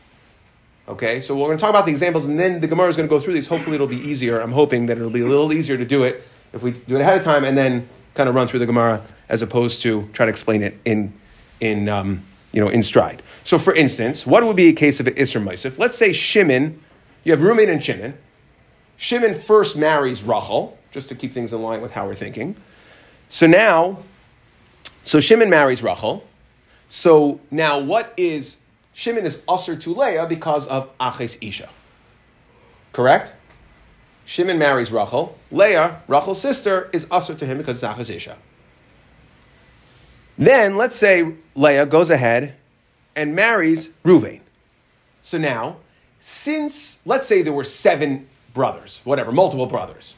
Okay, 0.86 1.22
so 1.22 1.34
we're 1.34 1.46
going 1.46 1.58
to 1.58 1.62
talk 1.62 1.70
about 1.70 1.86
the 1.86 1.92
examples, 1.92 2.26
and 2.26 2.38
then 2.38 2.60
the 2.60 2.68
Gemara 2.68 2.90
is 2.90 2.98
going 2.98 3.08
to 3.08 3.10
go 3.10 3.18
through 3.18 3.34
these. 3.34 3.48
Hopefully, 3.48 3.76
it'll 3.76 3.88
be 3.88 4.02
easier. 4.02 4.42
I'm 4.42 4.52
hoping 4.52 4.88
that 4.88 4.98
it'll 4.98 5.10
be 5.10 5.22
a 5.22 5.28
little 5.28 5.54
easier 5.54 5.78
to 5.78 5.86
do 5.86 6.04
it 6.04 6.28
if 6.52 6.62
we 6.62 6.72
do 6.72 6.96
it 6.96 7.02
ahead 7.02 7.18
of 7.18 7.24
time, 7.24 7.46
and 7.46 7.58
then 7.58 7.88
kind 8.16 8.28
of 8.28 8.36
run 8.36 8.48
through 8.48 8.60
the 8.60 8.66
Gemara 8.66 9.02
as 9.30 9.42
opposed 9.42 9.82
to 9.84 10.10
try 10.12 10.26
to 10.26 10.30
explain 10.30 10.62
it 10.62 10.78
in, 10.84 11.14
in 11.62 11.88
um, 11.88 12.26
you 12.52 12.60
know, 12.60 12.68
in 12.68 12.84
stride. 12.84 13.24
So, 13.46 13.58
for 13.58 13.74
instance, 13.74 14.28
what 14.28 14.44
would 14.44 14.58
be 14.58 14.68
a 14.68 14.74
case 14.74 15.00
of 15.00 15.08
an 15.08 15.14
Isser 15.14 15.42
Maisif? 15.42 15.80
Let's 15.80 15.98
say 15.98 16.12
Shimon, 16.12 16.82
you 17.24 17.32
have 17.32 17.42
roommate 17.42 17.70
and 17.70 17.82
Shimon. 17.82 18.18
Shimon 18.98 19.34
first 19.34 19.78
marries 19.78 20.22
Rachel, 20.22 20.78
just 20.92 21.08
to 21.10 21.16
keep 21.16 21.32
things 21.32 21.54
in 21.54 21.62
line 21.62 21.80
with 21.80 21.92
how 21.92 22.06
we're 22.06 22.14
thinking. 22.14 22.58
So 23.30 23.48
now, 23.48 24.00
so 25.04 25.22
Shimon 25.22 25.50
marries 25.50 25.82
Rachel. 25.82 26.28
So 26.90 27.40
now, 27.50 27.80
what 27.80 28.14
is 28.18 28.58
Shimon 28.94 29.26
is 29.26 29.44
usher 29.48 29.76
to 29.76 29.94
Leah 29.94 30.28
because 30.28 30.68
of 30.68 30.90
Aches 31.02 31.38
Isha. 31.42 31.70
Correct? 32.92 33.34
Shimon 34.26 34.58
marries 34.58 34.92
Rachel. 34.92 35.38
Leah, 35.52 36.02
Rachel's 36.08 36.40
sister, 36.40 36.90
is 36.94 37.08
usher 37.12 37.36
to 37.36 37.46
him 37.46 37.58
because 37.58 37.84
it's 37.84 38.00
Aches 38.00 38.10
Isha. 38.10 38.38
Then 40.38 40.78
let's 40.78 40.96
say 40.96 41.34
Leah 41.56 41.86
goes 41.86 42.10
ahead 42.10 42.56
and 43.16 43.36
marries 43.36 43.90
Ruvain. 44.04 44.42
So 45.22 45.38
now, 45.38 45.78
since 46.20 47.00
let's 47.06 47.28
say 47.28 47.42
there 47.42 47.54
were 47.54 47.64
seven 47.64 48.28
brothers, 48.54 49.02
whatever, 49.04 49.32
multiple 49.32 49.66
brothers, 49.66 50.18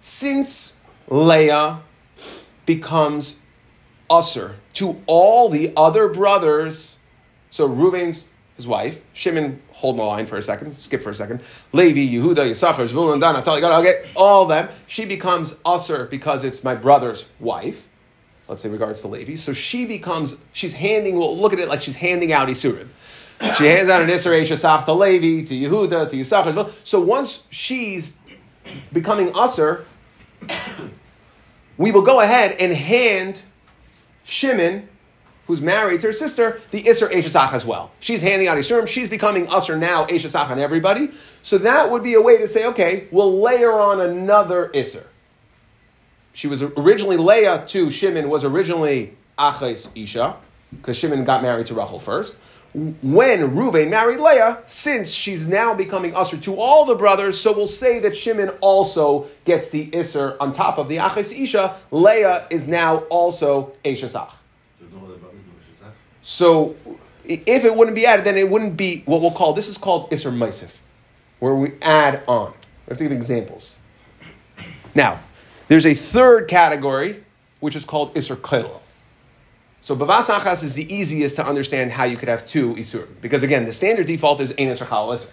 since 0.00 0.78
Leah 1.08 1.80
becomes 2.66 3.38
usher 4.08 4.56
to 4.74 5.02
all 5.06 5.48
the 5.48 5.72
other 5.76 6.08
brothers 6.08 6.96
so 7.50 7.68
Reuven's 7.68 8.28
his 8.60 8.68
wife, 8.68 9.02
Shimon, 9.14 9.62
hold 9.72 9.96
the 9.96 10.02
line 10.02 10.26
for 10.26 10.36
a 10.36 10.42
second, 10.42 10.74
skip 10.74 11.02
for 11.02 11.08
a 11.08 11.14
second. 11.14 11.40
Levi, 11.72 12.00
Yehuda, 12.14 12.50
Yisachar, 12.50 12.86
Zvulun, 12.86 13.18
Dan, 13.18 13.32
Naphtali, 13.32 13.62
Gad, 13.62 13.72
okay, 13.80 14.10
all 14.14 14.44
them. 14.44 14.68
She 14.86 15.06
becomes 15.06 15.56
usher 15.64 16.04
because 16.04 16.44
it's 16.44 16.62
my 16.62 16.74
brother's 16.74 17.24
wife. 17.38 17.88
Let's 18.48 18.62
say 18.62 18.68
regards 18.68 19.00
to 19.00 19.08
Levi. 19.08 19.36
So 19.36 19.54
she 19.54 19.86
becomes, 19.86 20.36
she's 20.52 20.74
handing, 20.74 21.16
we'll 21.16 21.38
look 21.38 21.54
at 21.54 21.58
it 21.58 21.70
like 21.70 21.80
she's 21.80 21.96
handing 21.96 22.32
out 22.32 22.48
Isurim. 22.48 22.88
She 23.56 23.64
hands 23.64 23.88
out 23.88 24.02
an 24.02 24.10
Isser 24.10 24.38
Shasach 24.42 24.84
to 24.84 24.92
Levi, 24.92 25.46
to 25.46 25.54
Yehuda, 25.54 26.10
to 26.10 26.16
Yisachar. 26.16 26.70
So 26.84 27.00
once 27.00 27.44
she's 27.48 28.14
becoming 28.92 29.30
usher, 29.34 29.86
we 31.78 31.92
will 31.92 32.02
go 32.02 32.20
ahead 32.20 32.56
and 32.60 32.74
hand 32.74 33.40
Shimon 34.24 34.89
who's 35.50 35.60
married 35.60 35.98
to 35.98 36.06
her 36.06 36.12
sister, 36.12 36.60
the 36.70 36.80
Isser 36.84 37.10
Eshesach 37.10 37.52
as 37.52 37.66
well. 37.66 37.90
She's 37.98 38.20
handing 38.20 38.46
out 38.46 38.56
Isurim. 38.56 38.86
She's 38.86 39.10
becoming 39.10 39.48
Usher 39.48 39.76
now, 39.76 40.06
Eshesach 40.06 40.48
on 40.48 40.60
everybody. 40.60 41.10
So 41.42 41.58
that 41.58 41.90
would 41.90 42.04
be 42.04 42.14
a 42.14 42.20
way 42.20 42.38
to 42.38 42.46
say, 42.46 42.66
okay, 42.66 43.08
we'll 43.10 43.40
layer 43.40 43.72
on 43.72 44.00
another 44.00 44.70
Isser. 44.72 45.04
She 46.32 46.46
was 46.46 46.62
originally, 46.62 47.16
Leah 47.16 47.64
to 47.66 47.90
Shimon 47.90 48.28
was 48.28 48.44
originally 48.44 49.16
Aches 49.40 49.90
Isha, 49.96 50.36
because 50.70 50.96
Shimon 50.96 51.24
got 51.24 51.42
married 51.42 51.66
to 51.66 51.74
Rachel 51.74 51.98
first. 51.98 52.36
When 52.72 53.56
Reuben 53.56 53.90
married 53.90 54.20
Leah, 54.20 54.62
since 54.66 55.10
she's 55.10 55.48
now 55.48 55.74
becoming 55.74 56.14
usher 56.14 56.36
to 56.36 56.54
all 56.60 56.84
the 56.84 56.94
brothers, 56.94 57.40
so 57.40 57.52
we'll 57.52 57.66
say 57.66 57.98
that 57.98 58.16
Shimon 58.16 58.50
also 58.60 59.26
gets 59.44 59.70
the 59.72 59.88
Isser 59.88 60.36
on 60.38 60.52
top 60.52 60.78
of 60.78 60.88
the 60.88 60.98
Aches 60.98 61.32
Isha. 61.32 61.74
Leah 61.90 62.46
is 62.50 62.68
now 62.68 62.98
also 63.10 63.72
Eshesach. 63.84 64.30
So 66.22 66.76
if 67.24 67.64
it 67.64 67.74
wouldn't 67.74 67.94
be 67.94 68.06
added, 68.06 68.24
then 68.24 68.36
it 68.36 68.48
wouldn't 68.48 68.76
be 68.76 69.02
what 69.06 69.20
we'll 69.20 69.30
call, 69.30 69.52
this 69.52 69.68
is 69.68 69.78
called 69.78 70.10
Isser 70.10 70.32
Maisif, 70.32 70.78
where 71.38 71.54
we 71.54 71.72
add 71.82 72.22
on. 72.26 72.52
We 72.86 72.90
have 72.90 72.98
to 72.98 73.04
give 73.04 73.12
examples. 73.12 73.76
Now, 74.94 75.20
there's 75.68 75.86
a 75.86 75.94
third 75.94 76.48
category, 76.48 77.22
which 77.60 77.76
is 77.76 77.84
called 77.84 78.14
Isser 78.14 78.36
Kailo. 78.36 78.80
So 79.80 79.96
Bavas 79.96 80.28
Achas 80.28 80.62
is 80.62 80.74
the 80.74 80.92
easiest 80.92 81.36
to 81.36 81.46
understand 81.46 81.92
how 81.92 82.04
you 82.04 82.16
could 82.16 82.28
have 82.28 82.46
two 82.46 82.74
Isur. 82.74 83.06
Because 83.20 83.42
again, 83.42 83.64
the 83.64 83.72
standard 83.72 84.06
default 84.06 84.40
is 84.40 84.52
Ein 84.52 84.68
Isur 84.68 84.88
Chal 84.88 85.08
Isur. 85.08 85.30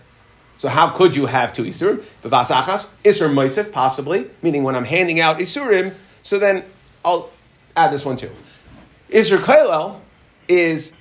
So 0.58 0.70
how 0.70 0.90
could 0.90 1.16
you 1.16 1.26
have 1.26 1.54
two 1.54 1.64
Isur? 1.64 2.04
Bavas 2.22 2.52
Achas, 2.52 2.88
Isur 3.04 3.30
Maisif, 3.34 3.72
possibly, 3.72 4.30
meaning 4.42 4.64
when 4.64 4.76
I'm 4.76 4.86
handing 4.86 5.20
out 5.20 5.40
Isurim, 5.40 5.94
so 6.22 6.40
then 6.40 6.64
I'll 7.04 7.30
add 7.76 7.92
this 7.92 8.06
one 8.06 8.16
too. 8.16 8.32
Isur 9.10 9.38
Kailel 9.38 10.00
is 10.48 10.94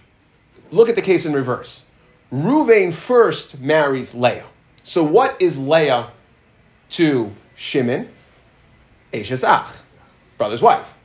look 0.70 0.88
at 0.88 0.94
the 0.94 1.02
case 1.02 1.26
in 1.26 1.32
reverse. 1.32 1.84
Ruvain 2.32 2.92
first 2.92 3.60
marries 3.60 4.14
Leah. 4.14 4.46
So 4.84 5.02
what 5.02 5.40
is 5.40 5.58
Leah 5.58 6.10
to 6.90 7.32
Shimon? 7.54 8.08
Eshes 9.12 9.44
Ach, 9.46 9.82
brother's 10.38 10.62
wife. 10.62 10.96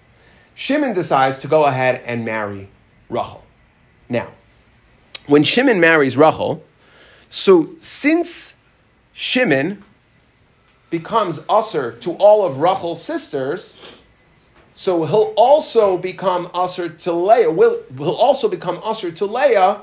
Shimon 0.56 0.94
decides 0.94 1.40
to 1.40 1.48
go 1.48 1.66
ahead 1.66 2.02
and 2.06 2.26
marry 2.26 2.70
Rachel. 3.10 3.44
Now, 4.10 4.30
when 5.28 5.44
Shimon 5.44 5.80
marries 5.80 6.18
Rachel, 6.18 6.64
so 7.30 7.70
since 7.80 8.56
Shimon 9.14 9.84
becomes 10.90 11.42
usher 11.48 11.94
to 12.02 12.12
all 12.14 12.46
of 12.46 12.60
Rachel's 12.60 13.04
sisters, 13.04 13.78
so 14.74 15.06
he'll 15.06 15.34
also 15.36 15.98
become 15.98 16.50
usher 16.54 16.90
to 16.90 17.12
Leah. 17.12 17.52
Will 17.52 17.82
will 17.96 18.16
also 18.16 18.48
become 18.48 18.80
usher 18.84 19.12
to 19.12 19.26
Leah. 19.26 19.82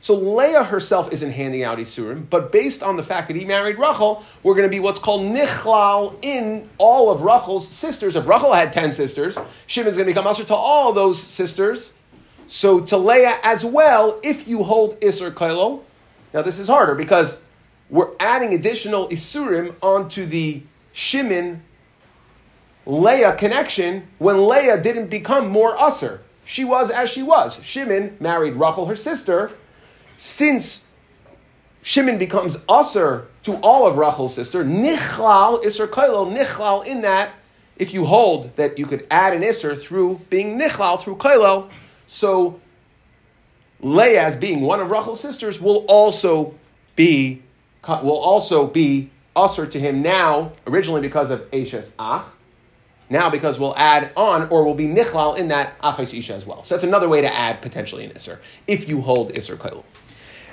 So 0.00 0.14
Leah 0.14 0.64
herself 0.64 1.12
isn't 1.14 1.30
handing 1.30 1.62
out 1.62 1.78
Isurim, 1.78 2.28
but 2.28 2.52
based 2.52 2.82
on 2.82 2.96
the 2.96 3.02
fact 3.02 3.28
that 3.28 3.36
he 3.36 3.46
married 3.46 3.78
Rachel, 3.78 4.22
we're 4.42 4.54
going 4.54 4.66
to 4.66 4.70
be 4.70 4.78
what's 4.78 4.98
called 4.98 5.22
Nichlal 5.22 6.22
in 6.22 6.68
all 6.76 7.10
of 7.10 7.22
Rachel's 7.22 7.66
sisters. 7.66 8.14
If 8.14 8.26
Rachel 8.26 8.52
had 8.52 8.70
10 8.74 8.92
sisters, 8.92 9.38
Shimon's 9.66 9.96
going 9.96 10.06
to 10.06 10.10
become 10.10 10.26
usher 10.26 10.44
to 10.44 10.54
all 10.54 10.92
those 10.92 11.22
sisters. 11.22 11.94
So 12.46 12.80
to 12.80 12.98
Leah 12.98 13.38
as 13.42 13.64
well, 13.64 14.20
if 14.22 14.46
you 14.46 14.62
hold 14.62 15.00
Isser 15.00 15.30
Kailo. 15.30 15.80
Now 16.34 16.42
this 16.42 16.58
is 16.58 16.68
harder 16.68 16.94
because 16.94 17.40
we're 17.88 18.10
adding 18.20 18.52
additional 18.52 19.08
Isurim 19.08 19.74
onto 19.80 20.26
the 20.26 20.62
Shimon 20.92 21.62
Leah 22.86 23.34
connection 23.34 24.08
when 24.18 24.46
Leah 24.46 24.80
didn't 24.80 25.08
become 25.08 25.48
more 25.48 25.74
usser. 25.76 26.20
She 26.44 26.64
was 26.64 26.90
as 26.90 27.10
she 27.10 27.22
was. 27.22 27.62
Shimon 27.62 28.16
married 28.20 28.54
Rachel, 28.54 28.86
her 28.86 28.96
sister. 28.96 29.52
Since 30.16 30.84
Shimon 31.82 32.18
becomes 32.18 32.56
usser 32.58 33.26
to 33.44 33.56
all 33.56 33.86
of 33.86 33.96
Rachel's 33.96 34.34
sister, 34.34 34.64
nichlal 34.64 35.62
isser 35.62 35.86
kailo, 35.86 36.30
nichlal 36.34 36.86
in 36.86 37.00
that, 37.00 37.32
if 37.76 37.92
you 37.92 38.04
hold 38.04 38.54
that 38.56 38.78
you 38.78 38.86
could 38.86 39.06
add 39.10 39.34
an 39.34 39.42
isser 39.42 39.78
through 39.80 40.20
being 40.30 40.58
nichlal 40.58 41.00
through 41.00 41.16
kailo, 41.16 41.70
so 42.06 42.60
Leah, 43.80 44.22
as 44.22 44.36
being 44.36 44.60
one 44.60 44.80
of 44.80 44.90
Rachel's 44.90 45.20
sisters, 45.20 45.60
will 45.60 45.84
also 45.88 46.54
be 46.96 47.42
will 47.86 48.18
also 48.18 48.66
be 48.66 49.10
usher 49.36 49.66
to 49.66 49.78
him 49.78 50.00
now, 50.00 50.52
originally 50.66 51.02
because 51.02 51.30
of 51.30 51.46
Ashes 51.52 51.94
Ach, 51.98 52.24
now 53.10 53.30
because 53.30 53.58
we'll 53.58 53.76
add 53.76 54.12
on 54.16 54.48
or 54.48 54.64
we'll 54.64 54.74
be 54.74 54.86
nichlal 54.86 55.36
in 55.36 55.48
that 55.48 55.78
achos 55.80 56.16
isha 56.16 56.34
as 56.34 56.46
well. 56.46 56.62
So 56.62 56.74
that's 56.74 56.84
another 56.84 57.08
way 57.08 57.20
to 57.20 57.32
add 57.32 57.62
potentially 57.62 58.04
an 58.04 58.10
isser 58.12 58.38
if 58.66 58.88
you 58.88 59.00
hold 59.00 59.32
isser 59.32 59.60
kail. 59.60 59.84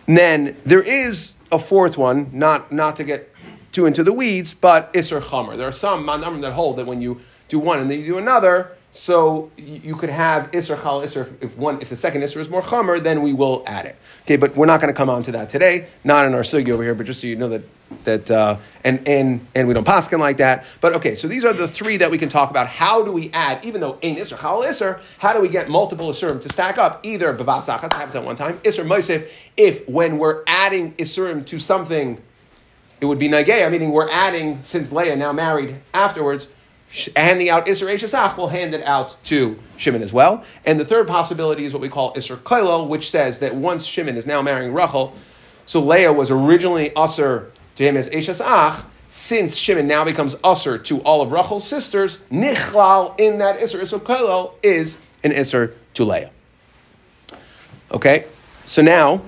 Then 0.08 0.56
there 0.66 0.82
is 0.82 1.34
a 1.52 1.60
fourth 1.60 1.98
one, 1.98 2.30
not 2.34 2.72
not 2.72 2.96
to 2.98 3.04
get 3.04 3.34
too 3.72 3.86
into 3.86 4.04
the 4.04 4.14
weeds, 4.14 4.54
but 4.54 4.94
isser 4.94 5.22
chamer. 5.22 5.58
There 5.58 5.68
are 5.68 5.72
some 5.72 6.06
that 6.06 6.54
hold 6.54 6.78
that 6.78 6.86
when 6.86 7.02
you 7.02 7.22
do 7.48 7.60
one 7.60 7.80
and 7.80 7.90
then 7.90 8.00
you 8.00 8.06
do 8.06 8.18
another, 8.18 8.78
so 8.92 9.50
you 9.58 9.96
could 9.96 10.10
have 10.10 10.52
Isser 10.52 10.82
Chal 10.82 11.02
Isser 11.02 11.34
if 11.42 11.58
one 11.58 11.82
if 11.82 11.90
the 11.90 11.96
second 11.96 12.22
Isser 12.22 12.38
is 12.38 12.50
more 12.50 12.62
Chomer, 12.62 13.02
then 13.02 13.22
we 13.22 13.32
will 13.32 13.64
add 13.66 13.86
it. 13.86 13.96
Okay, 14.24 14.36
but 14.36 14.56
we're 14.56 14.66
not 14.66 14.82
going 14.82 14.94
to 14.94 14.98
come 14.98 15.10
on 15.10 15.24
to 15.24 15.32
that 15.32 15.50
today. 15.50 15.88
Not 16.04 16.26
in 16.26 16.34
our 16.34 16.42
sugi 16.42 16.70
over 16.70 16.84
here, 16.84 16.94
but 16.94 17.06
just 17.06 17.22
so 17.22 17.28
you 17.28 17.38
know 17.38 17.48
that 17.48 17.62
that 18.04 18.30
uh, 18.30 18.58
and 18.84 19.08
and 19.08 19.48
and 19.56 19.68
we 19.70 19.74
don't 19.74 19.88
paskin 19.88 20.20
like 20.20 20.38
that. 20.38 20.66
But 20.82 20.94
okay, 20.98 21.16
so 21.16 21.30
these 21.30 21.46
are 21.46 21.54
the 21.54 21.70
three 21.70 21.98
that 21.98 22.12
we 22.12 22.18
can 22.18 22.28
talk 22.28 22.50
about. 22.50 22.68
How 22.68 23.04
do 23.04 23.14
we 23.14 23.32
add, 23.32 23.64
even 23.64 23.80
though 23.80 23.98
Ein 24.04 24.18
Isser 24.18 24.38
Chal 24.38 24.62
Isser, 24.62 25.02
how 25.20 25.34
do 25.34 25.40
we 25.40 25.48
get 25.48 25.70
multiple 25.70 26.10
Isserim 26.10 26.42
to 26.42 26.50
stack 26.50 26.78
up? 26.78 27.06
Either 27.06 27.34
Bavas 27.34 27.68
Achas 27.68 27.94
happens 27.94 28.16
at 28.16 28.26
one 28.26 28.36
time, 28.36 28.58
Isser 28.60 28.86
Moisef, 28.86 29.50
if 29.56 29.88
when 29.88 30.18
we're 30.18 30.44
adding 30.48 30.94
Isserim 30.96 31.46
to 31.46 31.60
something, 31.60 32.22
it 33.00 33.06
would 33.06 33.20
be 33.20 33.30
Nageya, 33.30 33.72
meaning 33.72 33.92
we're 33.92 34.10
adding 34.10 34.62
since 34.64 34.92
Leah 34.92 35.16
now 35.16 35.32
married 35.32 35.78
afterwards 35.94 36.48
handing 37.16 37.50
out 37.50 37.66
Isser 37.68 37.88
Eshesach 37.88 38.38
will 38.38 38.50
hand 38.50 38.74
it 38.74 38.84
out 38.84 39.16
to 39.26 39.58
Shimon 39.78 40.04
as 40.04 40.12
well. 40.12 40.44
And 40.66 40.80
the 40.80 40.86
third 40.86 41.08
possibility 41.08 41.64
is 41.64 41.74
what 41.74 41.82
we 41.82 41.90
call 41.90 42.14
Isser 42.14 42.38
Kailo, 42.38 42.88
which 42.88 43.10
says 43.10 43.40
that 43.40 43.56
once 43.56 43.86
Shimon 43.86 44.18
is 44.18 44.28
now 44.28 44.42
marrying 44.42 44.74
Rachel, 44.74 45.14
so 45.66 45.80
Leah 45.80 46.12
was 46.12 46.30
originally 46.30 46.90
Usser 46.92 47.52
to 47.76 47.84
him 47.84 47.96
as 47.96 48.10
Eshesach, 48.10 48.86
since 49.08 49.58
Shimon 49.58 49.88
now 49.88 50.04
becomes 50.04 50.36
Usser 50.36 50.84
to 50.86 51.02
all 51.02 51.22
of 51.22 51.32
Rachel's 51.32 51.68
sisters, 51.68 52.18
Nichlal 52.32 53.18
in 53.20 53.38
that 53.38 53.60
Isser, 53.60 53.80
Isser 53.82 54.00
Kailo 54.00 54.54
is 54.62 54.98
an 55.24 55.32
Isser 55.32 55.74
to 55.94 56.04
Leah. 56.04 56.32
Okay? 57.92 58.26
So 58.66 58.82
now, 58.82 59.22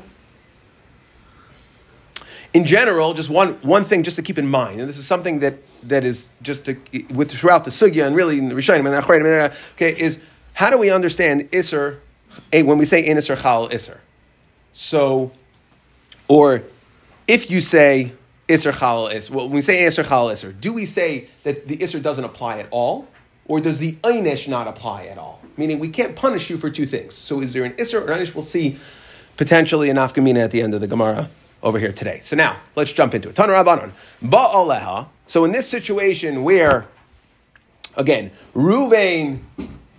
in 2.53 2.65
general, 2.65 3.13
just 3.13 3.29
one, 3.29 3.53
one 3.61 3.83
thing 3.83 4.03
just 4.03 4.15
to 4.15 4.21
keep 4.21 4.37
in 4.37 4.47
mind, 4.47 4.79
and 4.79 4.87
this 4.87 4.97
is 4.97 5.07
something 5.07 5.39
that, 5.39 5.55
that 5.87 6.03
is 6.03 6.29
just 6.41 6.65
to, 6.65 6.77
with 7.13 7.31
throughout 7.31 7.65
the 7.65 7.71
sugya 7.71 8.05
and 8.07 8.15
really 8.15 8.37
in 8.37 8.49
the 8.49 8.55
Rishonim 8.55 8.85
and 8.85 9.25
the 9.25 9.57
okay, 9.73 9.99
is 9.99 10.21
how 10.53 10.69
do 10.69 10.77
we 10.77 10.89
understand 10.89 11.49
Isser 11.51 11.99
eh, 12.51 12.61
when 12.61 12.77
we 12.77 12.85
say 12.85 13.05
in 13.05 13.17
Isser 13.17 13.41
Chal 13.41 13.69
Isser? 13.69 13.97
So, 14.71 15.31
or 16.27 16.63
if 17.27 17.49
you 17.49 17.61
say 17.61 18.13
Isser 18.47 18.77
Chal 18.77 19.09
Isser, 19.09 19.29
well, 19.31 19.45
when 19.45 19.55
we 19.55 19.61
say 19.61 19.83
Isser 19.83 20.07
Chal 20.07 20.27
Isser, 20.27 20.59
do 20.59 20.73
we 20.73 20.85
say 20.85 21.29
that 21.43 21.67
the 21.67 21.77
Isser 21.77 22.01
doesn't 22.01 22.23
apply 22.23 22.59
at 22.59 22.67
all? 22.71 23.07
Or 23.45 23.59
does 23.59 23.79
the 23.79 23.93
Einish 24.03 24.47
not 24.47 24.67
apply 24.67 25.05
at 25.05 25.17
all? 25.17 25.41
Meaning 25.57 25.79
we 25.79 25.89
can't 25.89 26.15
punish 26.15 26.49
you 26.49 26.55
for 26.55 26.69
two 26.69 26.85
things. 26.85 27.13
So 27.13 27.41
is 27.41 27.51
there 27.51 27.65
an 27.65 27.73
Isser 27.73 28.01
or 28.01 28.07
Einish? 28.07 28.33
We'll 28.33 28.43
see 28.43 28.77
potentially 29.35 29.89
an 29.89 29.97
Afkamina 29.97 30.37
at 30.37 30.51
the 30.51 30.61
end 30.61 30.73
of 30.73 30.81
the 30.81 30.87
Gemara 30.87 31.29
over 31.61 31.79
here 31.79 31.91
today. 31.91 32.19
So 32.23 32.35
now, 32.35 32.57
let's 32.75 32.91
jump 32.93 33.13
into 33.13 33.29
it. 33.29 33.35
Tana 33.35 33.53
Rabbanon. 33.53 33.91
Ba'aleha. 34.23 35.07
So 35.25 35.45
in 35.45 35.51
this 35.51 35.67
situation 35.67 36.43
where, 36.43 36.87
again, 37.95 38.31
Ruvain 38.55 39.39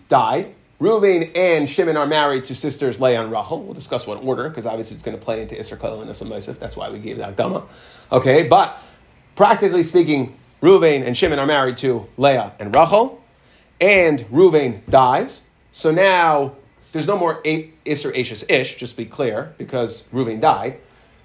died, 0.08 0.54
Ruvain 0.80 1.34
and 1.36 1.68
Shimon 1.68 1.96
are 1.96 2.06
married 2.06 2.44
to 2.44 2.54
sisters 2.54 3.00
Leah 3.00 3.22
and 3.22 3.32
Rachel. 3.32 3.62
We'll 3.62 3.74
discuss 3.74 4.06
what 4.06 4.22
order, 4.22 4.48
because 4.48 4.66
obviously 4.66 4.96
it's 4.96 5.04
going 5.04 5.16
to 5.16 5.24
play 5.24 5.40
into 5.40 5.54
Isser 5.54 5.72
and 5.72 6.10
Isser 6.10 6.28
Mosef. 6.28 6.58
That's 6.58 6.76
why 6.76 6.90
we 6.90 6.98
gave 6.98 7.18
that 7.18 7.36
Dhamma. 7.36 7.66
Okay, 8.12 8.42
but 8.42 8.82
practically 9.34 9.82
speaking, 9.82 10.36
Ruvain 10.60 11.06
and 11.06 11.16
Shimon 11.16 11.38
are 11.38 11.46
married 11.46 11.76
to 11.78 12.06
Leah 12.16 12.52
and 12.58 12.74
Rachel, 12.74 13.22
and 13.80 14.20
Ruvain 14.30 14.84
dies. 14.90 15.40
So 15.72 15.90
now 15.90 16.54
there's 16.92 17.06
no 17.06 17.16
more 17.16 17.42
Isser 17.42 18.18
Ashes 18.18 18.44
Ish, 18.48 18.76
just 18.76 18.92
to 18.92 18.96
be 18.98 19.06
clear, 19.06 19.54
because 19.58 20.02
Ruvain 20.12 20.40
died. 20.40 20.80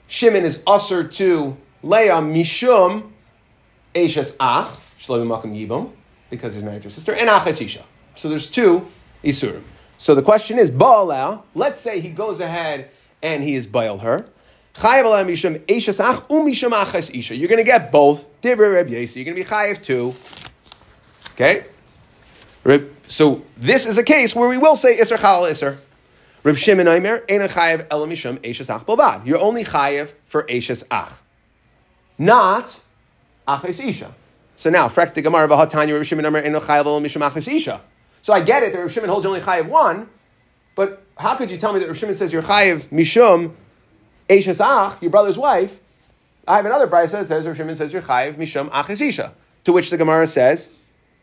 Shimon 0.07 0.45
is 0.45 0.63
usher 0.65 1.03
to 1.03 1.57
Leah 1.83 2.21
Mishum 2.21 3.11
Ashes 3.95 4.35
Ach, 4.39 4.67
Shlomi 4.97 5.27
Yibam, 5.27 5.91
because 6.29 6.53
he's 6.53 6.63
married 6.63 6.81
to 6.83 6.87
a 6.89 6.91
sister, 6.91 7.13
and 7.13 7.29
Aches 7.29 7.61
Isha. 7.61 7.83
So 8.15 8.29
there's 8.29 8.49
two 8.49 8.87
Isurim. 9.23 9.63
So 9.97 10.15
the 10.15 10.21
question 10.21 10.57
is, 10.59 10.71
Ba'alau, 10.71 11.43
let's 11.55 11.81
say 11.81 11.99
he 11.99 12.09
goes 12.09 12.39
ahead 12.39 12.89
and 13.21 13.43
he 13.43 13.55
is 13.55 13.67
Baal 13.67 13.97
her. 13.99 14.25
You're 14.81 15.03
going 15.03 15.67
to 17.57 17.63
get 17.63 17.91
both. 17.91 18.25
You're 18.43 18.55
going 18.55 18.85
to 18.85 19.33
be 19.33 19.43
chayiv 19.43 19.83
too. 19.83 20.15
Okay? 21.33 21.65
So 23.07 23.41
this 23.57 23.85
is 23.85 23.97
a 23.97 24.03
case 24.03 24.35
where 24.35 24.47
we 24.47 24.57
will 24.57 24.77
say 24.77 24.97
Isser 24.97 25.19
Chal 25.19 25.43
Isser. 25.43 25.79
Shimon 26.55 26.87
Aimer, 26.87 27.23
Ein 27.29 27.41
Chayev 27.41 27.87
Elamisham 27.89 28.37
Eishes 28.37 28.73
Ach 28.73 28.85
Balvad. 28.85 29.25
You're 29.25 29.41
only 29.41 29.65
Chayev 29.65 30.13
for 30.25 30.43
Eishes 30.43 30.85
Ach. 30.89 31.21
Not 32.17 32.79
Isha. 33.79 34.13
So 34.55 34.69
now, 34.69 34.87
Frek 34.87 35.13
the 35.13 35.21
Gemara 35.21 35.47
Reb 35.47 36.05
Shimon 36.05 36.25
Aimer, 36.25 36.39
Ein 36.39 36.53
Chayev 36.53 36.85
Elamisham 36.85 37.21
Aches 37.21 37.47
Isha. 37.47 37.81
So 38.21 38.33
I 38.33 38.41
get 38.41 38.63
it 38.63 38.73
that 38.73 38.79
Reb 38.79 38.89
Shimon 38.89 39.09
holds 39.09 39.25
only 39.25 39.41
Chayev 39.41 39.67
one, 39.67 40.09
but 40.75 41.03
how 41.17 41.35
could 41.35 41.49
you 41.49 41.57
tell 41.57 41.73
me 41.73 41.79
that 41.79 41.87
Reb 41.87 41.95
Shimon 41.95 42.15
says 42.15 42.33
you're 42.33 42.43
Chayev 42.43 42.87
Mishum 42.89 43.53
Eishes 44.27 44.59
Ach, 44.59 45.01
your 45.01 45.11
brother's 45.11 45.37
wife? 45.37 45.79
I 46.47 46.57
have 46.57 46.65
another 46.65 46.87
brisa 46.87 47.11
that 47.11 47.27
says 47.27 47.47
Reb 47.47 47.55
Shimon 47.55 47.75
says 47.75 47.93
you're 47.93 48.01
Chayev 48.01 48.35
Mishum 48.35 48.69
Aches 48.73 49.01
Isha. 49.01 49.33
To 49.65 49.73
which 49.73 49.89
the 49.89 49.97
Gemara 49.97 50.27
says, 50.27 50.69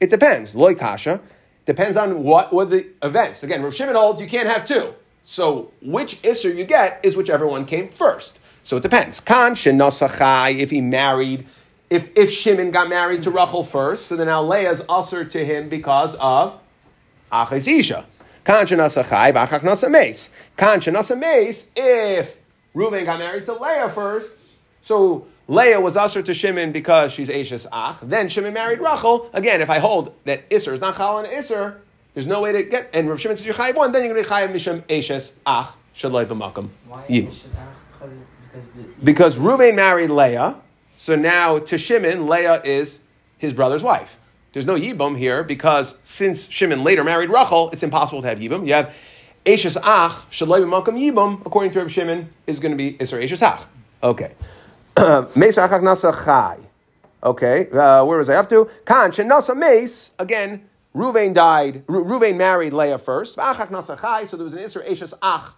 it 0.01 0.11
depends. 0.11 0.55
Loy 0.55 0.75
Kasha. 0.75 1.21
Depends 1.65 1.97
on 1.97 2.23
what 2.23 2.53
were 2.53 2.65
the 2.65 2.87
events. 3.03 3.43
Again, 3.43 3.63
Rav 3.63 3.75
Shimon 3.75 3.97
holds 3.97 4.21
you 4.21 4.29
can't 4.29 4.49
have 4.49 4.65
two. 4.65 4.95
So 5.25 5.73
which 5.83 6.23
Isser 6.23 6.55
you 6.55 6.65
get 6.65 7.01
is 7.03 7.17
whichever 7.17 7.47
one 7.47 7.65
came 7.67 7.91
first. 7.91 8.39
So 8.63 8.77
it 8.77 8.83
depends. 8.83 9.19
Kan 9.21 9.55
Shenasachai, 9.55 10.59
if 10.59 10.71
he 10.71 10.81
married, 10.81 11.47
if, 11.91 12.17
if 12.17 12.31
Shimon 12.31 12.71
got 12.71 12.89
married 12.89 13.23
to 13.23 13.31
Rachel 13.31 13.63
first, 13.63 14.07
so 14.07 14.17
then 14.17 14.27
now 14.27 14.43
Leah's 14.43 14.83
usher 14.89 15.25
to 15.25 15.45
him 15.45 15.69
because 15.69 16.15
of 16.17 16.59
Aches 17.33 17.69
Isha. 17.69 18.07
Kan 18.45 18.67
Shenasachai, 18.67 19.33
Bachak 19.33 19.61
Nasa 19.61 19.91
Mace. 19.91 20.31
Mace, 21.17 21.71
if 21.75 22.39
Reuben 22.75 23.05
got 23.05 23.19
married 23.19 23.45
to 23.47 23.53
Leah 23.53 23.89
first, 23.89 24.39
so 24.83 25.27
Leah 25.49 25.81
was 25.81 25.97
usher 25.97 26.23
to 26.23 26.35
Shimon 26.35 26.73
because 26.73 27.13
she's 27.13 27.31
Ashes 27.31 27.67
Ach. 27.73 27.99
Then 28.03 28.29
Shimon 28.29 28.53
married 28.53 28.81
Rachel. 28.81 29.31
Again, 29.33 29.61
if 29.61 29.71
I 29.71 29.79
hold 29.79 30.15
that 30.25 30.49
Isser 30.51 30.73
is 30.73 30.81
not 30.81 30.97
Chal 30.97 31.19
and 31.19 31.29
Isser, 31.29 31.79
there's 32.15 32.27
no 32.27 32.41
way 32.41 32.53
to 32.53 32.63
get. 32.63 32.91
And 32.93 33.09
Rav 33.09 33.21
Shimon 33.21 33.37
says 33.37 33.47
you're 33.47 33.55
Chayiv 33.55 33.75
one, 33.75 33.93
then 33.93 34.05
you're 34.05 34.15
going 34.15 34.25
to 34.25 34.29
be 34.29 34.35
Chayiv 34.35 34.53
Misham 34.53 34.83
Ashes 34.91 35.37
Ach 35.47 35.75
Shaloi 35.97 36.27
B'Makam. 36.27 36.69
Why 36.89 37.05
Yib. 37.09 37.29
Ashes 37.29 37.47
Ach? 37.57 38.09
Because 38.53 38.69
the, 38.71 38.83
Because 39.03 39.39
Reuben 39.39 39.77
married 39.77 40.11
Leah, 40.11 40.57
so 40.97 41.15
now 41.15 41.59
to 41.59 41.79
Shimon, 41.79 42.27
Leah 42.27 42.63
is 42.65 43.01
his 43.39 43.53
brother's 43.53 43.83
wife. 43.83 44.19
There's 44.53 44.67
no 44.67 44.75
Yibam 44.75 45.19
here 45.19 45.45
because 45.45 45.99
since 46.03 46.49
Shimon 46.49 46.83
later 46.83 47.05
married 47.05 47.29
Rachel, 47.29 47.71
it's 47.71 47.83
impossible 47.83 48.23
to 48.23 48.29
have 48.29 48.39
Yibam. 48.39 48.67
You 48.67 48.73
have 48.73 48.97
Ashes 49.47 49.77
Ach 49.77 50.27
Shaloi 50.31 50.63
B'Makam 50.65 50.99
Yibam, 50.99 51.45
according 51.45 51.73
to 51.73 51.81
Rav 51.81 51.93
Shimon, 51.93 52.31
is 52.47 52.59
going 52.59 52.73
to 52.73 52.77
be 52.77 52.95
Isser 52.95 53.23
Ashes 53.23 53.43
Ach. 53.43 53.61
Okay. 54.03 54.35
Meis 54.97 55.57
Achak 55.57 55.83
Nasa 55.83 56.25
Chai. 56.25 56.59
Okay, 57.23 57.69
uh, 57.71 58.05
where 58.05 58.19
was 58.19 58.29
I 58.29 58.37
up 58.37 58.49
to? 58.49 58.69
Kan 58.85 59.11
Nasa 59.11 59.55
Meis, 59.55 60.13
again, 60.19 60.67
Ruvain 60.95 61.35
died, 61.35 61.83
Ru- 61.87 62.05
Ruvain 62.05 62.37
married 62.37 62.73
Leah 62.73 62.97
first. 62.97 63.37
Achak 63.37 63.69
Nasa 63.69 64.01
Chai, 64.01 64.25
so 64.25 64.39
there 64.39 64.45
was 64.45 64.55
an 64.55 64.61
Isser 64.61 64.91
Ashes 64.91 65.13
Ach. 65.23 65.55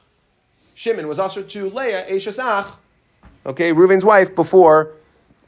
Shimon 0.75 1.07
was 1.07 1.19
usher 1.19 1.43
to 1.43 1.69
Leah 1.71 2.09
Ashes 2.09 2.39
Ach. 2.41 2.77
Okay, 3.47 3.73
Ruvain's 3.73 4.05
wife 4.05 4.35
before, 4.35 4.93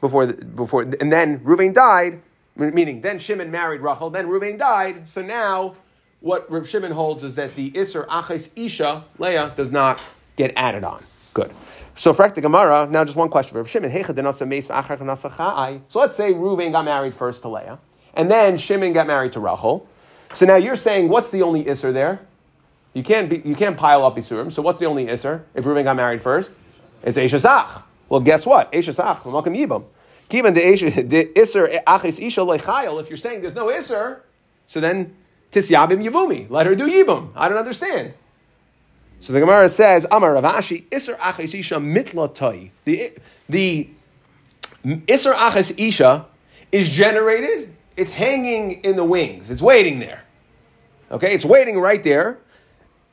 before, 0.00 0.26
the, 0.26 0.44
before, 0.44 0.82
and 0.82 1.12
then 1.12 1.40
Ruvain 1.40 1.74
died, 1.74 2.22
meaning 2.56 3.00
then 3.00 3.18
Shimon 3.18 3.50
married 3.50 3.80
Rachel, 3.80 4.10
then 4.10 4.26
Ruvain 4.26 4.58
died. 4.58 5.08
So 5.08 5.22
now, 5.22 5.74
what 6.20 6.50
Rav 6.50 6.68
Shimon 6.68 6.92
holds 6.92 7.24
is 7.24 7.36
that 7.36 7.54
the 7.54 7.70
Isser 7.72 8.06
Aches 8.10 8.50
Isha, 8.56 9.04
Leah, 9.18 9.52
does 9.56 9.72
not 9.72 10.00
get 10.36 10.52
added 10.56 10.84
on. 10.84 11.02
Good. 11.32 11.52
So 11.96 12.14
for 12.14 12.28
the 12.28 12.40
Gemara, 12.40 12.88
now 12.90 13.04
just 13.04 13.16
one 13.16 13.28
question. 13.28 13.56
Rav 13.56 13.68
Shimon. 13.68 13.90
So 13.90 14.04
let's 14.04 16.16
say 16.16 16.32
Ruvain 16.32 16.72
got 16.72 16.84
married 16.84 17.14
first 17.14 17.42
to 17.42 17.48
Leah, 17.48 17.78
and 18.14 18.30
then 18.30 18.56
Shimon 18.56 18.92
got 18.92 19.06
married 19.06 19.32
to 19.32 19.40
Rachel. 19.40 19.86
So 20.32 20.46
now 20.46 20.56
you're 20.56 20.76
saying, 20.76 21.08
what's 21.08 21.30
the 21.30 21.42
only 21.42 21.64
Isser 21.64 21.92
there? 21.92 22.20
You 22.94 23.02
can't, 23.02 23.28
be, 23.28 23.42
you 23.44 23.54
can't 23.54 23.76
pile 23.76 24.04
up 24.04 24.16
Isurim. 24.16 24.50
So 24.50 24.62
what's 24.62 24.78
the 24.78 24.86
only 24.86 25.06
Isser 25.06 25.42
if 25.54 25.64
Ruvain 25.64 25.84
got 25.84 25.96
married 25.96 26.20
first? 26.20 26.56
It's 27.02 27.16
Eshesach. 27.16 27.82
Well, 28.10 28.20
guess 28.20 28.44
what? 28.44 28.70
Eshesach, 28.72 29.24
Malcolm 29.24 29.54
Yibam. 29.54 29.84
Given 30.28 30.52
the 30.52 30.60
Isser 30.60 31.82
Achis 31.84 32.20
Isha 32.20 32.40
Lechayel, 32.40 33.00
if 33.00 33.08
you're 33.08 33.16
saying 33.16 33.40
there's 33.40 33.54
no 33.54 33.66
Isser, 33.66 34.20
so 34.66 34.80
then 34.80 35.16
Tisyabim 35.50 36.04
Yivumi. 36.04 36.50
Let 36.50 36.66
her 36.66 36.74
do 36.74 36.88
Yibam. 36.88 37.30
I 37.34 37.48
don't 37.48 37.56
understand. 37.56 38.14
So 39.20 39.32
the 39.32 39.40
Gemara 39.40 39.68
says, 39.68 40.06
Amar 40.10 40.34
Rav 40.34 40.44
Ashi, 40.44 40.88
Isser 40.88 41.16
Achis 41.18 41.58
Isha 41.58 41.76
mitlatoi. 41.76 42.70
The, 42.84 43.12
the 43.48 43.88
Isser 44.84 45.32
Achis 45.32 45.72
Isha 45.78 46.26
is 46.72 46.90
generated, 46.90 47.74
it's 47.96 48.12
hanging 48.12 48.72
in 48.82 48.96
the 48.96 49.04
wings, 49.04 49.50
it's 49.50 49.62
waiting 49.62 49.98
there. 49.98 50.24
Okay, 51.10 51.34
it's 51.34 51.44
waiting 51.44 51.78
right 51.78 52.02
there. 52.02 52.38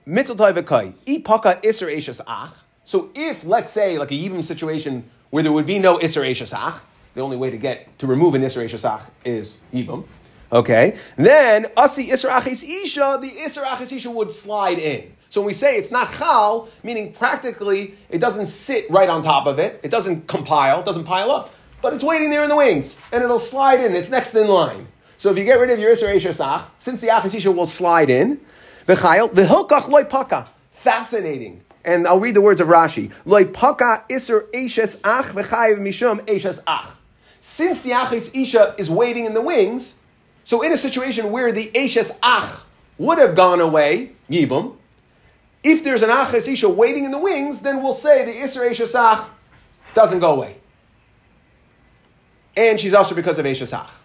Mitlatoi 0.08 0.54
v'kai. 0.54 0.94
Ipaka 1.06 1.62
Isser 1.64 1.96
Ashes 1.96 2.22
Ach. 2.28 2.54
So 2.88 3.10
if, 3.16 3.44
let's 3.44 3.70
say, 3.70 3.98
like 3.98 4.12
a 4.12 4.14
Yibam 4.14 4.42
situation 4.42 5.10
where 5.30 5.44
there 5.44 5.52
would 5.52 5.66
be 5.66 5.78
no 5.78 5.98
Isser 5.98 6.28
Ashes 6.28 6.54
Ach, 6.54 6.82
the 7.16 7.22
only 7.22 7.36
way 7.36 7.50
to 7.50 7.58
get, 7.58 8.00
to 8.00 8.08
remove 8.08 8.34
an 8.34 8.44
Isser 8.44 8.64
Ashes 8.64 8.86
Ach 8.86 9.02
is 9.26 9.58
Yibam. 9.74 10.06
Okay, 10.54 10.98
then 11.18 11.66
Asi 11.76 12.06
Isser 12.06 12.30
Achis 12.30 12.64
Isha, 12.64 13.20
the 13.20 13.28
Isser 13.28 13.66
Achis 13.66 13.92
Isha 13.92 14.10
would 14.10 14.32
slide 14.32 14.80
in. 14.80 15.12
So 15.28 15.42
when 15.42 15.48
we 15.48 15.54
say 15.54 15.76
it's 15.76 15.92
not 15.92 16.10
chal, 16.14 16.70
meaning 16.82 17.12
practically 17.12 17.96
it 18.10 18.20
doesn't 18.20 18.46
sit 18.46 18.90
right 18.90 19.10
on 19.10 19.22
top 19.22 19.48
of 19.48 19.60
it, 19.60 19.82
it 19.84 19.92
doesn't 19.92 20.30
compile, 20.30 20.80
it 20.80 20.86
doesn't 20.86 21.04
pile 21.04 21.30
up, 21.30 21.54
but 21.82 21.94
it's 21.94 22.06
waiting 22.06 22.30
there 22.30 22.44
in 22.44 22.50
the 22.50 22.56
wings, 22.56 22.98
and 23.12 23.22
it'll 23.22 23.38
slide 23.38 23.82
in. 23.82 23.94
It's 23.94 24.10
next 24.10 24.34
in 24.34 24.48
line. 24.48 24.88
So 25.18 25.30
if 25.30 25.38
you 25.38 25.44
get 25.44 25.56
rid 25.56 25.72
of 25.72 25.80
your 25.80 25.94
Isser 25.94 26.16
Eshesach, 26.16 26.70
since 26.78 27.02
the 27.02 27.08
Achisisha 27.08 27.54
will 27.54 27.66
slide 27.66 28.10
in, 28.10 28.40
v'chayil 28.86 29.32
v'hilkach 29.32 29.90
loy 29.90 30.06
paka. 30.06 30.48
Fascinating. 30.72 31.66
And 31.88 32.06
I'll 32.06 32.20
read 32.20 32.36
the 32.36 32.42
words 32.42 32.62
of 32.62 32.68
Rashi. 32.68 33.12
Eshes 36.26 36.64
ach. 36.68 36.88
Since 37.40 37.84
the 37.84 37.92
Achis 37.92 38.36
Isha 38.36 38.76
is 38.78 38.92
waiting 38.92 39.26
in 39.26 39.34
the 39.34 39.42
wings, 39.42 39.96
So 40.44 40.62
in 40.62 40.72
a 40.72 40.78
situation 40.78 41.32
where 41.32 41.52
the 41.52 41.70
Eshes 41.74 42.18
Ach 42.24 42.66
would 42.98 43.18
have 43.18 43.36
gone 43.36 43.60
away, 43.60 44.14
Yibum, 44.30 44.78
if 45.64 45.84
there's 45.84 46.04
an 46.04 46.10
Aches 46.10 46.48
Isha 46.48 46.70
waiting 46.70 47.04
in 47.04 47.12
the 47.12 47.20
wings, 47.20 47.62
then 47.64 47.84
we'll 47.84 47.92
say 47.92 48.24
the 48.24 48.32
Isser 48.32 48.70
Eshes 48.70 48.96
Ach 48.96 49.30
doesn't 49.94 50.20
go 50.20 50.32
away. 50.34 50.58
And 52.56 52.80
she's 52.80 52.94
also 52.94 53.14
because 53.14 53.40
of 53.40 53.46
Eshes 53.46 53.74
Ach. 53.74 54.02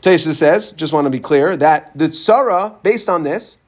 Taisa 0.00 0.34
says, 0.34 0.72
just 0.72 0.92
want 0.92 1.06
to 1.06 1.10
be 1.10 1.20
clear, 1.20 1.56
that 1.56 1.96
the 1.96 2.08
tzara, 2.08 2.82
based 2.82 3.08
on 3.08 3.22
this, 3.22 3.58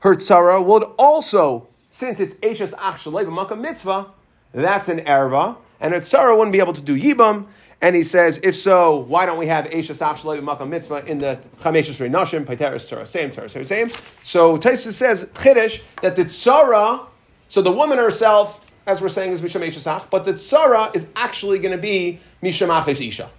her 0.00 0.14
tzara 0.14 0.62
would 0.62 0.84
also, 0.98 1.68
since 1.92 2.20
it's 2.20 2.34
Eshes 2.36 2.72
Ach 2.78 2.98
Shalei 2.98 3.58
Mitzvah, 3.58 4.06
that's 4.52 4.88
an 4.88 5.00
erva, 5.00 5.58
and 5.78 5.92
a 5.92 6.00
tzara 6.00 6.34
wouldn't 6.36 6.52
be 6.52 6.58
able 6.58 6.72
to 6.72 6.80
do 6.80 6.98
Yibam, 6.98 7.46
and 7.82 7.94
he 7.94 8.02
says, 8.02 8.40
if 8.42 8.56
so, 8.56 8.96
why 8.96 9.26
don't 9.26 9.38
we 9.38 9.46
have 9.46 9.66
Eshes 9.66 10.00
Ach 10.00 10.18
Shalei 10.18 10.68
Mitzvah 10.68 11.04
in 11.04 11.18
the 11.18 11.38
Chameshes 11.60 12.00
Reinashim, 12.00 12.46
Paiteris 12.46 12.90
Tzara, 12.90 13.06
same 13.06 13.28
tzara, 13.28 13.50
same, 13.50 13.64
same. 13.64 13.90
So 14.24 14.56
Taisa 14.56 14.90
says, 14.90 15.26
Chiddush, 15.34 15.82
that 16.00 16.16
the 16.16 16.24
tzara, 16.24 17.06
so 17.48 17.60
the 17.60 17.70
woman 17.70 17.98
herself, 17.98 18.66
as 18.86 19.02
we're 19.02 19.10
saying, 19.10 19.32
is 19.32 19.42
Misham 19.42 19.60
Eshes 19.60 19.86
Ach, 19.86 20.08
but 20.10 20.24
the 20.24 20.32
tzara 20.32 20.96
is 20.96 21.12
actually 21.14 21.58
going 21.58 21.76
to 21.76 21.82
be 21.82 22.20
Misham 22.42 22.70
Aches 22.70 23.02
Isha. 23.02 23.30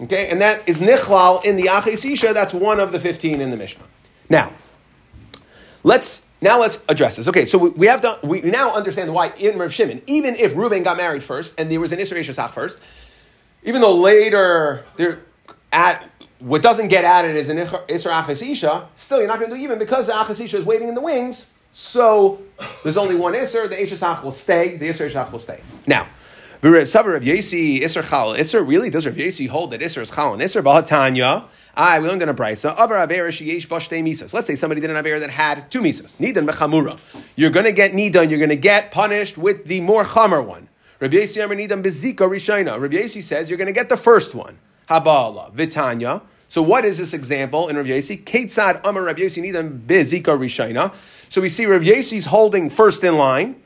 Okay, 0.00 0.28
and 0.28 0.40
that 0.40 0.68
is 0.68 0.80
nichlal 0.80 1.44
in 1.44 1.54
the 1.54 1.68
Aches 1.68 2.04
Isha. 2.04 2.32
That's 2.32 2.52
one 2.52 2.80
of 2.80 2.90
the 2.90 2.98
fifteen 2.98 3.40
in 3.40 3.50
the 3.50 3.56
Mishnah. 3.56 3.84
Now, 4.28 4.52
let's 5.88 6.26
now 6.40 6.60
let's 6.60 6.84
address 6.88 7.16
this. 7.16 7.26
Okay, 7.26 7.46
so 7.46 7.58
we, 7.58 7.86
have 7.86 8.00
done. 8.00 8.18
We 8.22 8.42
now 8.42 8.72
understand 8.72 9.12
why 9.12 9.32
in 9.38 9.58
Rav 9.58 9.72
Shimon, 9.72 10.02
even 10.06 10.36
if 10.36 10.54
Reuven 10.54 10.84
got 10.84 10.96
married 10.96 11.24
first 11.24 11.58
and 11.58 11.68
there 11.70 11.80
was 11.80 11.90
an 11.90 11.98
Isra 11.98 12.20
Shach 12.20 12.50
first, 12.50 12.80
even 13.64 13.80
though 13.80 13.96
later 13.96 14.84
there 14.96 15.20
at 15.72 16.08
what 16.38 16.62
doesn't 16.62 16.88
get 16.88 17.04
added 17.04 17.34
is 17.34 17.48
an 17.48 17.58
Aches 17.58 18.42
Isha, 18.42 18.88
still 18.94 19.18
you're 19.18 19.26
not 19.26 19.40
going 19.40 19.50
to 19.50 19.56
do 19.56 19.62
even 19.62 19.78
because 19.78 20.06
the 20.06 20.44
Isha 20.44 20.56
is 20.56 20.64
waiting 20.64 20.88
in 20.88 20.94
the 20.94 21.00
wings. 21.00 21.46
So 21.72 22.40
there's 22.82 22.96
only 22.96 23.16
one 23.16 23.32
Isra. 23.32 23.68
The 23.68 23.82
Isha 23.82 24.20
will 24.22 24.30
stay. 24.30 24.76
The 24.76 24.88
Shach 24.90 25.32
will 25.32 25.40
stay. 25.40 25.60
Now. 25.86 26.06
Savar 26.60 27.12
Rav 27.12 27.22
Yesi 27.22 27.82
Isser 27.82 28.02
Chal 28.02 28.34
Isser 28.34 28.66
really 28.66 28.90
does 28.90 29.06
Rav 29.06 29.14
Yesi 29.14 29.48
hold 29.48 29.70
that 29.70 29.80
Isser 29.80 30.02
is 30.02 30.10
Chal 30.10 30.32
and 30.34 30.42
Isser 30.42 30.60
Bahatanya. 30.60 31.44
I 31.78 32.00
we 32.00 32.08
learned 32.08 32.22
in 32.22 32.28
a 32.28 32.34
brisa. 32.34 32.72
Avar 32.72 33.06
Avera 33.06 33.28
Sheyesh 33.28 33.68
Bashtei 33.68 34.02
Misas. 34.02 34.34
Let's 34.34 34.48
say 34.48 34.56
somebody 34.56 34.80
did 34.80 34.90
an 34.90 34.96
Avera 34.96 35.20
that 35.20 35.30
had 35.30 35.70
two 35.70 35.80
Misas. 35.80 36.16
Nidan 36.16 36.44
Mechamura. 36.48 36.98
You're 37.36 37.50
going 37.50 37.66
to 37.66 37.72
get 37.72 37.92
Nidan. 37.92 38.30
You're 38.30 38.40
going 38.40 38.48
to 38.48 38.56
get 38.56 38.90
punished 38.90 39.38
with 39.38 39.66
the 39.66 39.80
more 39.80 40.04
Chamer 40.04 40.44
one. 40.44 40.68
Rav 40.98 41.12
Yesi 41.12 41.42
Amar 41.42 41.56
Nidan 41.56 41.84
Bezika 41.84 42.28
Rishayna. 42.28 42.80
Rav 42.80 42.90
Yesi 42.90 43.22
says 43.22 43.48
you're 43.48 43.56
going 43.56 43.68
to 43.68 43.72
get 43.72 43.88
the 43.88 43.96
first 43.96 44.34
one. 44.34 44.58
Habala 44.88 45.52
Vitanya. 45.52 46.22
So 46.48 46.62
what 46.62 46.84
is 46.84 46.98
this 46.98 47.14
example 47.14 47.68
in 47.68 47.76
Rav 47.76 47.86
Yesi? 47.86 48.24
Ketzad 48.24 48.80
Amar 48.84 49.04
Rav 49.04 49.14
Yesi 49.14 49.40
Nidan 49.40 49.78
Bezika 49.78 50.36
Rishayna. 50.36 50.92
So 51.32 51.40
we 51.40 51.48
see 51.48 51.64
Rav 51.64 51.82
Yesi's 51.82 52.26
holding 52.26 52.70
first 52.70 53.04
in 53.04 53.16
line. 53.16 53.62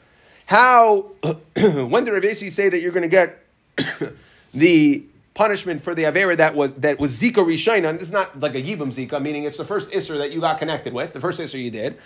How, 0.47 1.13
when 1.57 2.05
did 2.05 2.13
Rav 2.13 2.25
Yesi 2.25 2.51
say 2.51 2.69
that 2.69 2.83
you're 2.83 2.93
going 2.93 3.09
to 3.09 3.09
get 3.09 3.43
the 4.53 5.03
punishment 5.35 5.81
for 5.81 5.95
the 5.95 6.05
Avera 6.05 6.37
that 6.37 6.55
was 6.55 6.73
that 6.75 6.99
was 6.99 7.21
Zika 7.21 7.45
Rishayna? 7.45 8.01
It's 8.01 8.11
not 8.11 8.41
like 8.41 8.55
a 8.55 8.63
Yibam 8.63 8.89
Zika, 8.89 9.21
meaning 9.21 9.45
it's 9.45 9.57
the 9.57 9.65
first 9.65 9.91
Isser 9.91 10.19
that 10.19 10.33
you 10.33 10.41
got 10.41 10.59
connected 10.59 10.93
with, 10.93 11.13
the 11.13 11.21
first 11.21 11.41
Isser 11.41 11.63
you 11.63 11.71
did. 11.71 11.99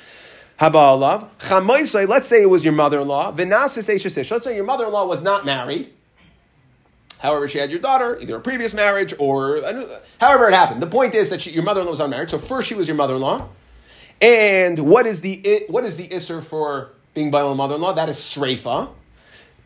Haba'alav. 0.61 1.29
Chamaisai, 1.39 2.09
let's 2.09 2.29
say 2.29 2.43
it 2.43 2.47
was 2.47 2.65
your 2.65 2.73
mother-in-law. 2.73 3.33
Vinasis 3.33 3.95
Eishasish. 3.95 4.31
Let's 4.31 4.45
say 4.45 4.57
your 4.57 4.65
mother-in-law 4.65 5.07
was 5.07 5.23
not 5.23 5.45
married. 5.45 5.93
However, 7.19 7.47
she 7.49 7.59
had 7.59 7.71
your 7.71 7.81
daughter, 7.81 8.19
either 8.21 8.37
a 8.37 8.41
previous 8.41 8.73
marriage 8.73 9.13
or 9.19 9.61
however 10.19 10.49
it 10.49 10.55
happened. 10.55 10.81
The 10.81 10.87
point 10.87 11.15
is 11.15 11.31
that 11.31 11.43
she, 11.43 11.51
your 11.51 11.63
mother-in-law 11.63 11.91
was 11.91 12.01
unmarried. 12.01 12.31
So 12.31 12.39
first 12.39 12.69
she 12.69 12.75
was 12.75 12.89
your 12.89 12.97
mother-in-law. 12.97 13.49
And 14.23 14.79
what 14.79 15.07
is 15.07 15.21
the 15.21 15.65
what 15.69 15.85
is 15.85 15.99
the 15.99 16.09
Isser 16.09 16.43
for 16.43 16.93
being 17.17 17.31
by 17.31 17.41
your 17.41 17.55
mother-in-law, 17.57 17.95
that 17.95 18.09
is 18.11 18.19
sreifa. 18.19 18.91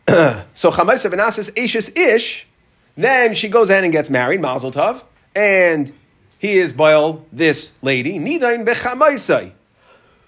so 0.53 0.71
Chamaisa 0.71 1.11
Benasis 1.11 1.61
Ashes 1.61 1.89
Ish, 1.95 2.47
then 2.95 3.33
she 3.33 3.49
goes 3.49 3.69
ahead 3.69 3.83
and 3.83 3.91
gets 3.91 4.09
married, 4.09 4.41
Mazel 4.41 4.71
Tov, 4.71 5.03
and 5.35 5.93
he 6.37 6.57
is 6.57 6.73
Baal, 6.73 7.25
this 7.31 7.71
lady, 7.81 8.19
Nidain 8.19 8.65
Bechamaisai. 8.65 9.53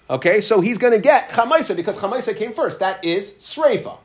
Okay, 0.08 0.40
so 0.40 0.60
he's 0.60 0.78
going 0.78 0.92
to 0.92 0.98
get 0.98 1.30
Chamaisa 1.30 1.74
because 1.74 1.98
Chamaisa 1.98 2.36
came 2.36 2.52
first. 2.52 2.80
That 2.80 3.04
is 3.04 3.32
Sreifa. 3.32 3.98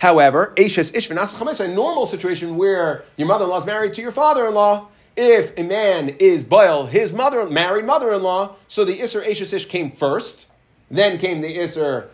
However, 0.00 0.54
Ashes 0.58 0.92
Ish 0.94 1.08
Benasis 1.08 1.36
Chamaisa, 1.36 1.66
a 1.66 1.74
normal 1.74 2.06
situation 2.06 2.56
where 2.56 3.04
your 3.16 3.28
mother-in-law 3.28 3.58
is 3.58 3.66
married 3.66 3.92
to 3.94 4.02
your 4.02 4.12
father-in-law, 4.12 4.88
if 5.14 5.56
a 5.58 5.62
man 5.62 6.08
is 6.18 6.44
Baal, 6.44 6.86
his 6.86 7.12
mother, 7.12 7.46
married 7.48 7.84
mother-in-law, 7.84 8.56
so 8.66 8.84
the 8.84 8.94
Isser 8.94 9.28
Ashes 9.28 9.52
Ish 9.52 9.66
came 9.66 9.92
first, 9.92 10.46
then 10.90 11.18
came 11.18 11.42
the 11.42 11.54
Isser 11.54 12.08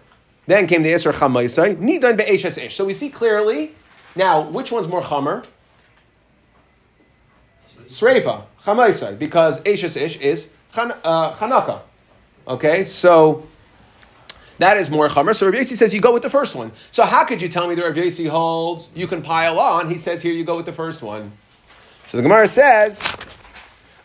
then 0.49 0.67
came 0.67 0.83
the 0.83 0.89
Isra 0.89 1.13
Chamaisai, 1.13 1.77
Nidan 1.77 2.17
be'eshes 2.17 2.57
ish. 2.57 2.75
So 2.75 2.87
we 2.87 2.95
see 2.95 3.11
clearly, 3.11 3.75
now, 4.17 4.41
which 4.41 4.73
one's 4.73 4.89
more 4.89 5.03
Chamer? 5.03 5.45
Sreifa, 7.89 8.45
Chamaisai, 8.63 9.19
because 9.19 9.61
Eshes 9.63 9.97
ish 9.97 10.17
is 10.19 10.49
chan, 10.73 10.93
uh. 11.05 11.81
Okay, 12.47 12.85
so 12.85 13.47
that 14.59 14.77
is 14.77 14.91
more 14.91 15.09
Chamer. 15.09 15.35
So 15.35 15.47
Rav 15.47 15.55
Yasi 15.55 15.77
says 15.77 15.95
you 15.95 16.01
go 16.01 16.13
with 16.13 16.23
the 16.23 16.31
first 16.31 16.55
one. 16.55 16.73
So 16.91 17.05
how 17.05 17.25
could 17.25 17.41
you 17.41 17.49
tell 17.49 17.67
me 17.67 17.75
that 17.75 17.83
Rav 17.83 17.97
Yasi 17.97 18.27
holds 18.27 18.91
you 18.95 19.07
can 19.07 19.23
pile 19.23 19.59
on? 19.59 19.89
He 19.89 19.99
says 19.99 20.23
here 20.23 20.33
you 20.33 20.45
go 20.45 20.57
with 20.57 20.67
the 20.67 20.73
first 20.73 21.03
one. 21.03 21.33
So 22.07 22.17
the 22.17 22.23
Gemara 22.23 22.49
says, 22.49 23.03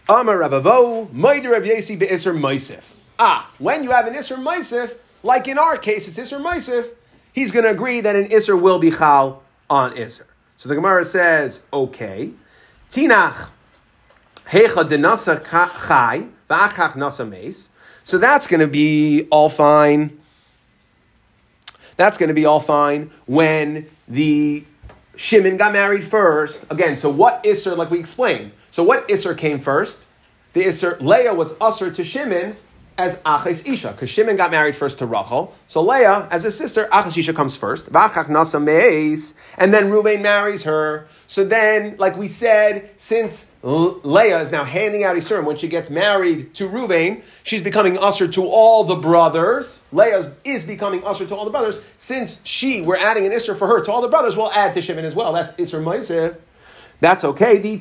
Amar 0.09 0.37
Rabavo, 0.37 1.11
Maider 1.11 1.51
Rav 1.51 1.65
Yasi 1.65 1.95
be'isr 1.95 2.37
Maisif. 2.37 2.83
Ah, 3.19 3.51
when 3.57 3.83
you 3.83 3.91
have 3.91 4.07
an 4.07 4.13
Isr 4.13 4.37
Maisif, 4.37 4.97
like 5.23 5.47
in 5.47 5.57
our 5.57 5.77
case, 5.77 6.07
it's 6.07 6.17
Isser 6.17 6.43
Maisif, 6.43 6.89
he's 7.31 7.51
going 7.51 7.63
to 7.63 7.71
agree 7.71 8.01
that 8.01 8.15
an 8.15 8.25
Isser 8.25 8.59
will 8.59 8.79
be 8.79 8.91
Chal 8.91 9.41
on 9.69 9.93
Isser. 9.95 10.25
So 10.57 10.67
the 10.67 10.75
Gemara 10.75 11.05
says, 11.05 11.61
okay, 11.71 12.31
Tinach, 12.89 13.49
Hecha 14.53 14.87
denasa 14.87 15.43
chai, 15.43 16.27
nasa. 16.47 17.67
So 18.03 18.17
that's 18.19 18.45
going 18.45 18.59
to 18.59 18.67
be 18.67 19.27
all 19.31 19.49
fine. 19.49 20.19
That's 21.97 22.19
going 22.19 22.27
to 22.27 22.35
be 22.35 22.45
all 22.45 22.59
fine 22.59 23.09
when 23.25 23.87
the 24.07 24.63
Shimon 25.15 25.57
got 25.57 25.73
married 25.73 26.03
first. 26.03 26.63
Again, 26.69 26.97
so 26.97 27.09
what 27.09 27.43
Isser, 27.43 27.75
like 27.75 27.89
we 27.89 27.99
explained. 27.99 28.51
So 28.69 28.83
what 28.83 29.07
Isser 29.07 29.35
came 29.35 29.57
first? 29.57 30.05
The 30.53 30.65
Isser, 30.65 31.01
Leah 31.01 31.33
was 31.33 31.53
Usser 31.53 31.93
to 31.95 32.03
Shimon, 32.03 32.55
as 32.97 33.21
Aches 33.25 33.65
Isha, 33.65 33.91
because 33.91 34.09
Shimon 34.09 34.35
got 34.35 34.51
married 34.51 34.75
first 34.75 34.99
to 34.99 35.05
Rachel. 35.05 35.53
So 35.67 35.81
Leah, 35.81 36.27
as 36.31 36.43
his 36.43 36.57
sister, 36.57 36.87
Aches 36.93 37.17
Isha 37.17 37.33
comes 37.33 37.57
first. 37.57 37.87
And 37.87 37.93
then 37.95 39.89
Ruvain 39.89 40.21
marries 40.21 40.63
her. 40.63 41.07
So 41.27 41.43
then, 41.43 41.95
like 41.97 42.17
we 42.17 42.27
said, 42.27 42.91
since 42.97 43.49
Leah 43.63 44.39
is 44.41 44.51
now 44.51 44.63
handing 44.63 45.03
out 45.03 45.15
Isurim 45.15 45.45
when 45.45 45.55
she 45.55 45.67
gets 45.67 45.89
married 45.89 46.53
to 46.55 46.67
Ruvain, 46.67 47.23
she's 47.43 47.61
becoming 47.61 47.97
usher 47.97 48.27
to 48.27 48.45
all 48.45 48.83
the 48.83 48.95
brothers. 48.95 49.79
Leah 49.91 50.33
is 50.43 50.63
becoming 50.63 51.03
usher 51.05 51.25
to 51.25 51.35
all 51.35 51.45
the 51.45 51.51
brothers. 51.51 51.79
Since 51.97 52.45
she, 52.45 52.81
we're 52.81 52.97
adding 52.97 53.25
an 53.25 53.31
Isser 53.31 53.55
for 53.57 53.67
her 53.67 53.81
to 53.81 53.91
all 53.91 54.01
the 54.01 54.09
brothers, 54.09 54.35
we'll 54.35 54.51
add 54.51 54.73
to 54.73 54.81
Shimon 54.81 55.05
as 55.05 55.15
well. 55.15 55.33
That's 55.33 55.53
Isser 55.53 55.81
Moisef. 55.81 56.37
That's 56.99 57.23
okay. 57.23 57.57
The. 57.57 57.77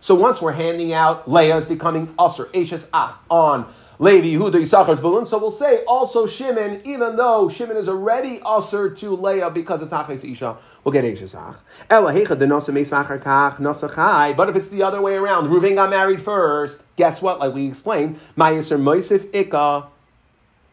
So 0.00 0.14
once 0.14 0.42
we're 0.42 0.52
handing 0.52 0.92
out, 0.92 1.30
Leah 1.30 1.56
is 1.56 1.66
becoming 1.66 2.14
usher, 2.18 2.48
ashes 2.54 2.88
ach 2.92 3.14
on 3.30 3.66
Levi, 4.00 4.28
Yehuda, 4.28 4.52
Yisachar, 4.52 4.96
Zvulun. 4.96 5.26
So 5.26 5.38
we'll 5.38 5.50
say 5.50 5.82
also 5.84 6.26
Shimon, 6.26 6.82
even 6.84 7.16
though 7.16 7.48
Shimon 7.48 7.76
is 7.76 7.88
already 7.88 8.40
usher 8.44 8.90
to 8.90 9.16
Leah 9.16 9.50
because 9.50 9.82
it's 9.82 9.92
Aches 9.92 10.22
Isha, 10.22 10.56
we'll 10.84 10.92
get 10.92 11.04
Ashes 11.04 11.34
Ach. 11.34 11.56
But 11.88 12.14
if 14.48 14.56
it's 14.56 14.68
the 14.68 14.82
other 14.82 15.00
way 15.02 15.16
around, 15.16 15.48
Reuven 15.48 15.74
got 15.74 15.90
married 15.90 16.22
first, 16.22 16.84
guess 16.96 17.20
what? 17.20 17.40
Like 17.40 17.54
we 17.54 17.66
explained, 17.66 18.20
Mayiser 18.36 18.78
Moisif 18.78 19.34
Ika. 19.34 19.88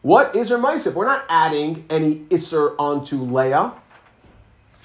What 0.02 0.36
is 0.36 0.50
her 0.50 0.58
Moisif? 0.58 0.94
We're 0.94 1.06
not 1.06 1.24
adding 1.28 1.84
any 1.90 2.20
Isser 2.26 2.76
onto 2.78 3.20
Leah. 3.22 3.72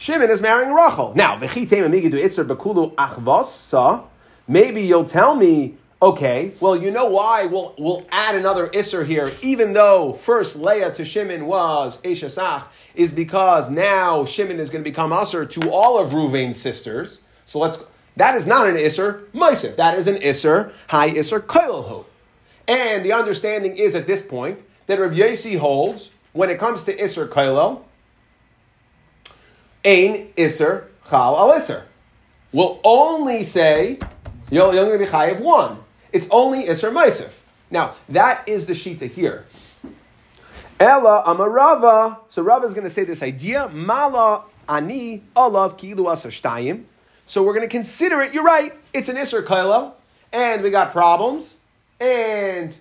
Shimon 0.01 0.31
is 0.31 0.41
marrying 0.41 0.73
Rachel. 0.73 1.13
Now, 1.15 1.37
maybe 4.47 4.81
you'll 4.81 5.05
tell 5.05 5.35
me, 5.35 5.77
okay, 6.01 6.53
well, 6.59 6.75
you 6.75 6.89
know 6.89 7.05
why 7.05 7.45
we'll, 7.45 7.75
we'll 7.77 8.07
add 8.11 8.33
another 8.33 8.67
Isser 8.69 9.05
here, 9.05 9.31
even 9.43 9.73
though 9.73 10.13
first 10.13 10.55
Leah 10.55 10.91
to 10.95 11.05
Shimon 11.05 11.45
was 11.45 12.01
Eshesach, 12.01 12.63
is 12.95 13.11
because 13.11 13.69
now 13.69 14.25
Shimon 14.25 14.59
is 14.59 14.71
going 14.71 14.83
to 14.83 14.89
become 14.89 15.13
Usher 15.13 15.45
to 15.45 15.69
all 15.69 16.03
of 16.03 16.13
Ruvain's 16.13 16.59
sisters. 16.59 17.21
So 17.45 17.59
let's, 17.59 17.77
that 18.15 18.33
is 18.33 18.47
not 18.47 18.65
an 18.65 18.77
Isser, 18.77 19.27
Maisif. 19.35 19.75
That 19.75 19.95
is 19.95 20.07
an 20.07 20.15
Isser, 20.15 20.73
high 20.87 21.11
Isser, 21.11 21.39
Kailhu. 21.39 22.05
And 22.67 23.05
the 23.05 23.13
understanding 23.13 23.77
is 23.77 23.93
at 23.93 24.07
this 24.07 24.23
point 24.23 24.63
that 24.87 24.97
Rav 24.97 25.15
Yasi 25.15 25.57
holds, 25.57 26.09
when 26.33 26.49
it 26.49 26.57
comes 26.57 26.85
to 26.85 26.95
Isser 26.97 27.29
Kailel, 27.29 27.83
Ein 29.83 30.29
Isser 30.37 30.85
Chal 31.09 31.35
Al 31.35 31.53
Isser. 31.53 31.83
will 32.51 32.79
only 32.83 33.43
say 33.43 33.99
you're, 34.51 34.73
you're 34.73 34.85
going 34.85 34.99
to 34.99 35.05
be 35.05 35.11
chayiv 35.11 35.39
one. 35.39 35.79
It's 36.11 36.27
only 36.29 36.65
Isser 36.65 36.91
Maisif. 36.91 37.31
Now, 37.71 37.95
that 38.09 38.47
is 38.47 38.65
the 38.65 38.73
Shita 38.73 39.09
here. 39.09 39.45
Ella 40.79 41.23
Amarava. 41.25 42.19
So 42.27 42.41
Rava 42.41 42.67
is 42.67 42.73
going 42.73 42.83
to 42.83 42.89
say 42.89 43.05
this 43.05 43.23
idea. 43.23 43.69
Mala 43.69 44.43
ani 44.67 45.23
alav 45.35 45.79
kilu 45.79 46.05
asashtayim. 46.05 46.83
So 47.25 47.43
we're 47.43 47.53
going 47.53 47.67
to 47.67 47.71
consider 47.71 48.21
it. 48.21 48.33
You're 48.33 48.43
right. 48.43 48.73
It's 48.93 49.07
an 49.07 49.15
Isser 49.15 49.43
Kaila. 49.43 49.93
And 50.33 50.61
we 50.61 50.69
got 50.69 50.91
problems. 50.91 51.57
And 51.99 52.75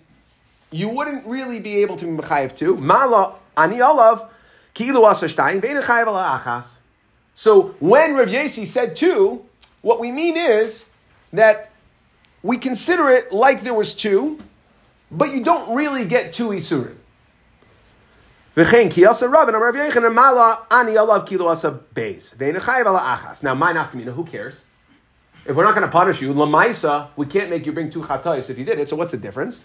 you 0.70 0.88
wouldn't 0.88 1.24
really 1.26 1.60
be 1.60 1.82
able 1.82 1.96
to 1.98 2.04
be 2.04 2.22
Mechayiv 2.22 2.56
too. 2.56 2.76
Mala 2.76 3.36
ani 3.56 3.76
alav 3.76 4.28
kilu 4.74 5.08
asashtayim. 5.10 5.60
Ve'in 5.60 5.80
chayiv 5.82 6.08
ala 6.08 6.42
achas. 6.44 6.79
So 7.40 7.74
when 7.80 8.12
Rav 8.16 8.28
Yesi 8.28 8.66
said 8.66 8.94
two, 8.94 9.46
what 9.80 9.98
we 9.98 10.12
mean 10.12 10.36
is 10.36 10.84
that 11.32 11.70
we 12.42 12.58
consider 12.58 13.08
it 13.08 13.32
like 13.32 13.62
there 13.62 13.72
was 13.72 13.94
two, 13.94 14.38
but 15.10 15.32
you 15.32 15.42
don't 15.42 15.74
really 15.74 16.04
get 16.04 16.34
two 16.34 16.50
isurim. 16.50 16.96
Now, 18.54 18.64
my 23.54 23.72
nafkamina, 23.72 24.12
who 24.12 24.24
cares? 24.26 24.64
If 25.46 25.56
we're 25.56 25.64
not 25.64 25.74
going 25.74 25.86
to 25.86 25.90
punish 25.90 26.20
you, 26.20 26.34
lamaisa, 26.34 27.08
we 27.16 27.24
can't 27.24 27.48
make 27.48 27.64
you 27.64 27.72
bring 27.72 27.88
two 27.88 28.02
chatayis 28.02 28.50
if 28.50 28.58
you 28.58 28.66
did 28.66 28.78
it. 28.78 28.90
So 28.90 28.96
what's 28.96 29.12
the 29.12 29.16
difference? 29.16 29.62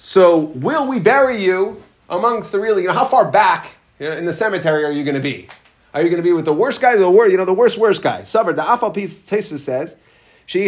So 0.00 0.38
will 0.38 0.88
we 0.88 0.98
bury 0.98 1.42
you 1.42 1.82
amongst 2.08 2.52
the 2.52 2.58
really? 2.58 2.80
You 2.80 2.88
know, 2.88 2.94
how 2.94 3.04
far 3.04 3.30
back 3.30 3.75
you 3.98 4.08
know, 4.08 4.16
in 4.16 4.24
the 4.24 4.32
cemetery 4.32 4.84
are 4.84 4.92
you 4.92 5.04
going 5.04 5.14
to 5.14 5.20
be? 5.20 5.48
Are 5.94 6.02
you 6.02 6.10
going 6.10 6.22
to 6.22 6.22
be 6.22 6.32
with 6.32 6.44
the 6.44 6.52
worst 6.52 6.80
guy, 6.80 6.96
the 6.96 7.10
worst, 7.10 7.30
you 7.30 7.38
know, 7.38 7.44
the 7.44 7.54
worst, 7.54 7.78
worst 7.78 8.02
guy? 8.02 8.22
Savar, 8.22 8.54
the 8.54 8.62
Afal 8.62 8.94
Tesis 8.94 9.60
says, 9.60 9.96
so 10.48 10.60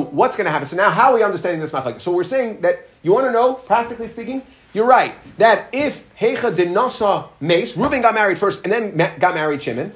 what's 0.00 0.36
going 0.36 0.46
to 0.46 0.50
happen? 0.50 0.66
So 0.66 0.76
now, 0.76 0.90
how 0.90 1.10
are 1.10 1.14
we 1.14 1.22
understanding 1.22 1.60
this 1.60 1.70
machlek? 1.70 2.00
So 2.00 2.10
we're 2.10 2.24
saying 2.24 2.62
that 2.62 2.88
you 3.02 3.12
want 3.12 3.26
to 3.26 3.32
know, 3.32 3.54
practically 3.54 4.08
speaking, 4.08 4.42
you're 4.72 4.86
right 4.86 5.14
that 5.38 5.68
if 5.72 6.04
Hecha 6.16 6.56
did 6.56 6.68
nasa 6.68 7.28
mace, 7.40 7.76
Reuven 7.76 8.02
got 8.02 8.14
married 8.14 8.38
first 8.38 8.64
and 8.64 8.72
then 8.72 8.96
got 9.18 9.34
married 9.34 9.62
Shimon, 9.62 9.92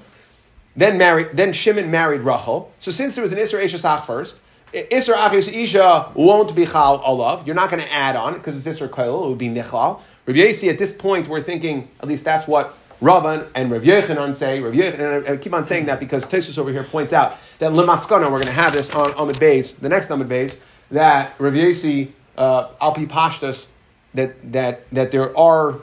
then 0.76 0.99
married, 0.99 1.30
then 1.32 1.53
Shimon 1.53 1.90
married 1.90 2.20
Rachel. 2.20 2.72
So 2.78 2.90
since 2.90 3.14
there 3.14 3.22
was 3.22 3.32
an 3.32 3.38
Isra 3.38 3.64
Eshesach 3.64 4.05
first, 4.05 4.40
Isra 4.76 5.14
Achis 5.14 5.52
Isha 5.52 6.12
won't 6.14 6.54
be 6.54 6.66
Chal 6.66 7.00
Olav. 7.04 7.46
You're 7.46 7.56
not 7.56 7.70
going 7.70 7.82
to 7.82 7.92
add 7.92 8.14
on 8.14 8.34
because 8.34 8.66
it's 8.66 8.78
Isra 8.78 8.88
Koil. 8.88 9.24
It 9.24 9.28
would 9.30 9.38
be 9.38 9.48
Nichlal. 9.48 10.00
Rabbi 10.26 10.40
at 10.40 10.78
this 10.78 10.92
point, 10.92 11.28
we're 11.28 11.40
thinking, 11.40 11.88
at 12.00 12.08
least 12.08 12.24
that's 12.24 12.46
what 12.46 12.76
Ravan 13.00 13.48
and 13.54 13.70
Rav 13.70 13.82
Yechanan 13.82 14.34
say. 14.34 14.60
Rav 14.60 14.74
Yechanan, 14.74 15.28
I 15.28 15.36
keep 15.38 15.54
on 15.54 15.64
saying 15.64 15.86
that 15.86 15.98
because 15.98 16.26
Tesis 16.26 16.58
over 16.58 16.70
here 16.70 16.84
points 16.84 17.12
out 17.12 17.38
that 17.58 17.72
Lemaskana, 17.72 18.24
we're 18.24 18.42
going 18.42 18.44
to 18.46 18.52
have 18.52 18.72
this 18.72 18.90
on, 18.90 19.28
the 19.28 19.38
base, 19.38 19.72
the 19.72 19.88
next 19.88 20.10
the 20.18 20.24
base, 20.24 20.58
that 20.90 21.34
Rav 21.38 21.54
Yasi, 21.54 22.12
uh, 22.36 22.68
Alpi 22.80 23.06
Pashtas, 23.06 23.68
that, 24.14 24.52
that, 24.52 24.90
that 24.90 25.10
there 25.10 25.36
are 25.36 25.80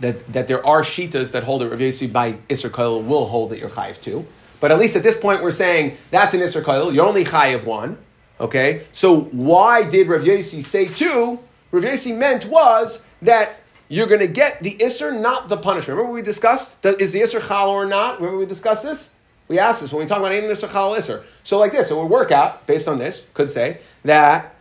that, 0.00 0.24
that 0.32 0.46
there 0.46 0.64
are 0.64 0.82
shitas 0.82 1.32
that 1.32 1.42
hold 1.42 1.62
it 1.62 1.70
Rav 1.70 1.80
by 2.06 2.34
Isser 2.48 2.70
Koil 2.70 3.04
will 3.04 3.26
hold 3.26 3.50
that 3.50 3.58
you're 3.58 3.68
chayiv 3.68 4.00
too. 4.00 4.26
But 4.60 4.72
at 4.72 4.78
least 4.78 4.96
at 4.96 5.02
this 5.02 5.18
point, 5.18 5.42
we're 5.42 5.52
saying 5.52 5.96
that's 6.10 6.34
an 6.34 6.40
Isser 6.40 6.62
Koil. 6.62 6.94
You're 6.94 7.06
only 7.06 7.24
high 7.24 7.48
of 7.48 7.64
one. 7.64 7.98
Okay? 8.40 8.86
So 8.92 9.20
why 9.20 9.88
did 9.88 10.08
Rav 10.08 10.24
Yasi 10.24 10.62
say 10.62 10.86
two? 10.86 11.38
Rav 11.70 11.84
Yasi 11.84 12.12
meant 12.12 12.46
was 12.46 13.04
that 13.22 13.60
you're 13.88 14.06
going 14.06 14.20
to 14.20 14.28
get 14.28 14.62
the 14.62 14.72
Isser, 14.74 15.18
not 15.18 15.48
the 15.48 15.56
punishment. 15.56 15.96
Remember 15.96 16.12
we 16.12 16.22
discussed? 16.22 16.84
Is 16.84 17.12
the 17.12 17.20
Isser 17.20 17.46
chal 17.46 17.70
or 17.70 17.86
not? 17.86 18.20
Remember 18.20 18.38
we 18.38 18.46
discussed 18.46 18.82
this? 18.82 19.10
We 19.48 19.58
asked 19.58 19.80
this 19.80 19.92
when 19.92 20.02
we 20.02 20.08
talk 20.08 20.18
about 20.18 20.32
Ein 20.32 20.42
Isser 20.42 20.70
chal 20.70 20.92
Isser. 20.94 21.24
So 21.42 21.58
like 21.58 21.72
this, 21.72 21.88
so 21.88 21.96
we'll 21.96 22.08
work 22.08 22.30
out, 22.30 22.66
based 22.66 22.86
on 22.86 22.98
this, 22.98 23.26
could 23.34 23.50
say, 23.50 23.78
that 24.04 24.54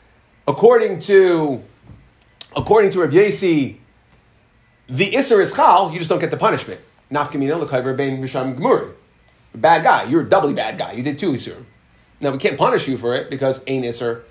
according 0.48 1.00
to, 1.02 1.62
according 2.56 2.92
to 2.92 3.02
Rav 3.02 3.14
Yasi, 3.14 3.82
the 4.88 5.12
Isser 5.12 5.42
is 5.42 5.54
chal, 5.54 5.92
you 5.92 5.98
just 5.98 6.10
don't 6.10 6.20
get 6.20 6.32
the 6.32 6.38
punishment. 6.38 6.80
Nafkamina 7.12 7.60
l'kayver 7.60 7.96
bein 7.98 8.22
risham 8.22 8.58
gmurim. 8.58 8.94
Bad 9.62 9.84
guy. 9.84 10.04
You're 10.04 10.22
a 10.22 10.30
doubly 10.30 10.54
bad 10.54 10.78
guy. 10.78 10.94
You 10.94 11.04
did 11.04 11.18
two 11.18 11.32
Isser. 11.34 11.64
Now 12.20 12.32
we 12.32 12.38
can't 12.38 12.58
punish 12.58 12.88
you 12.88 12.98
for 12.98 13.16
it 13.16 13.30
because 13.30 13.60
Ein 13.68 13.84
Isser 13.84 14.24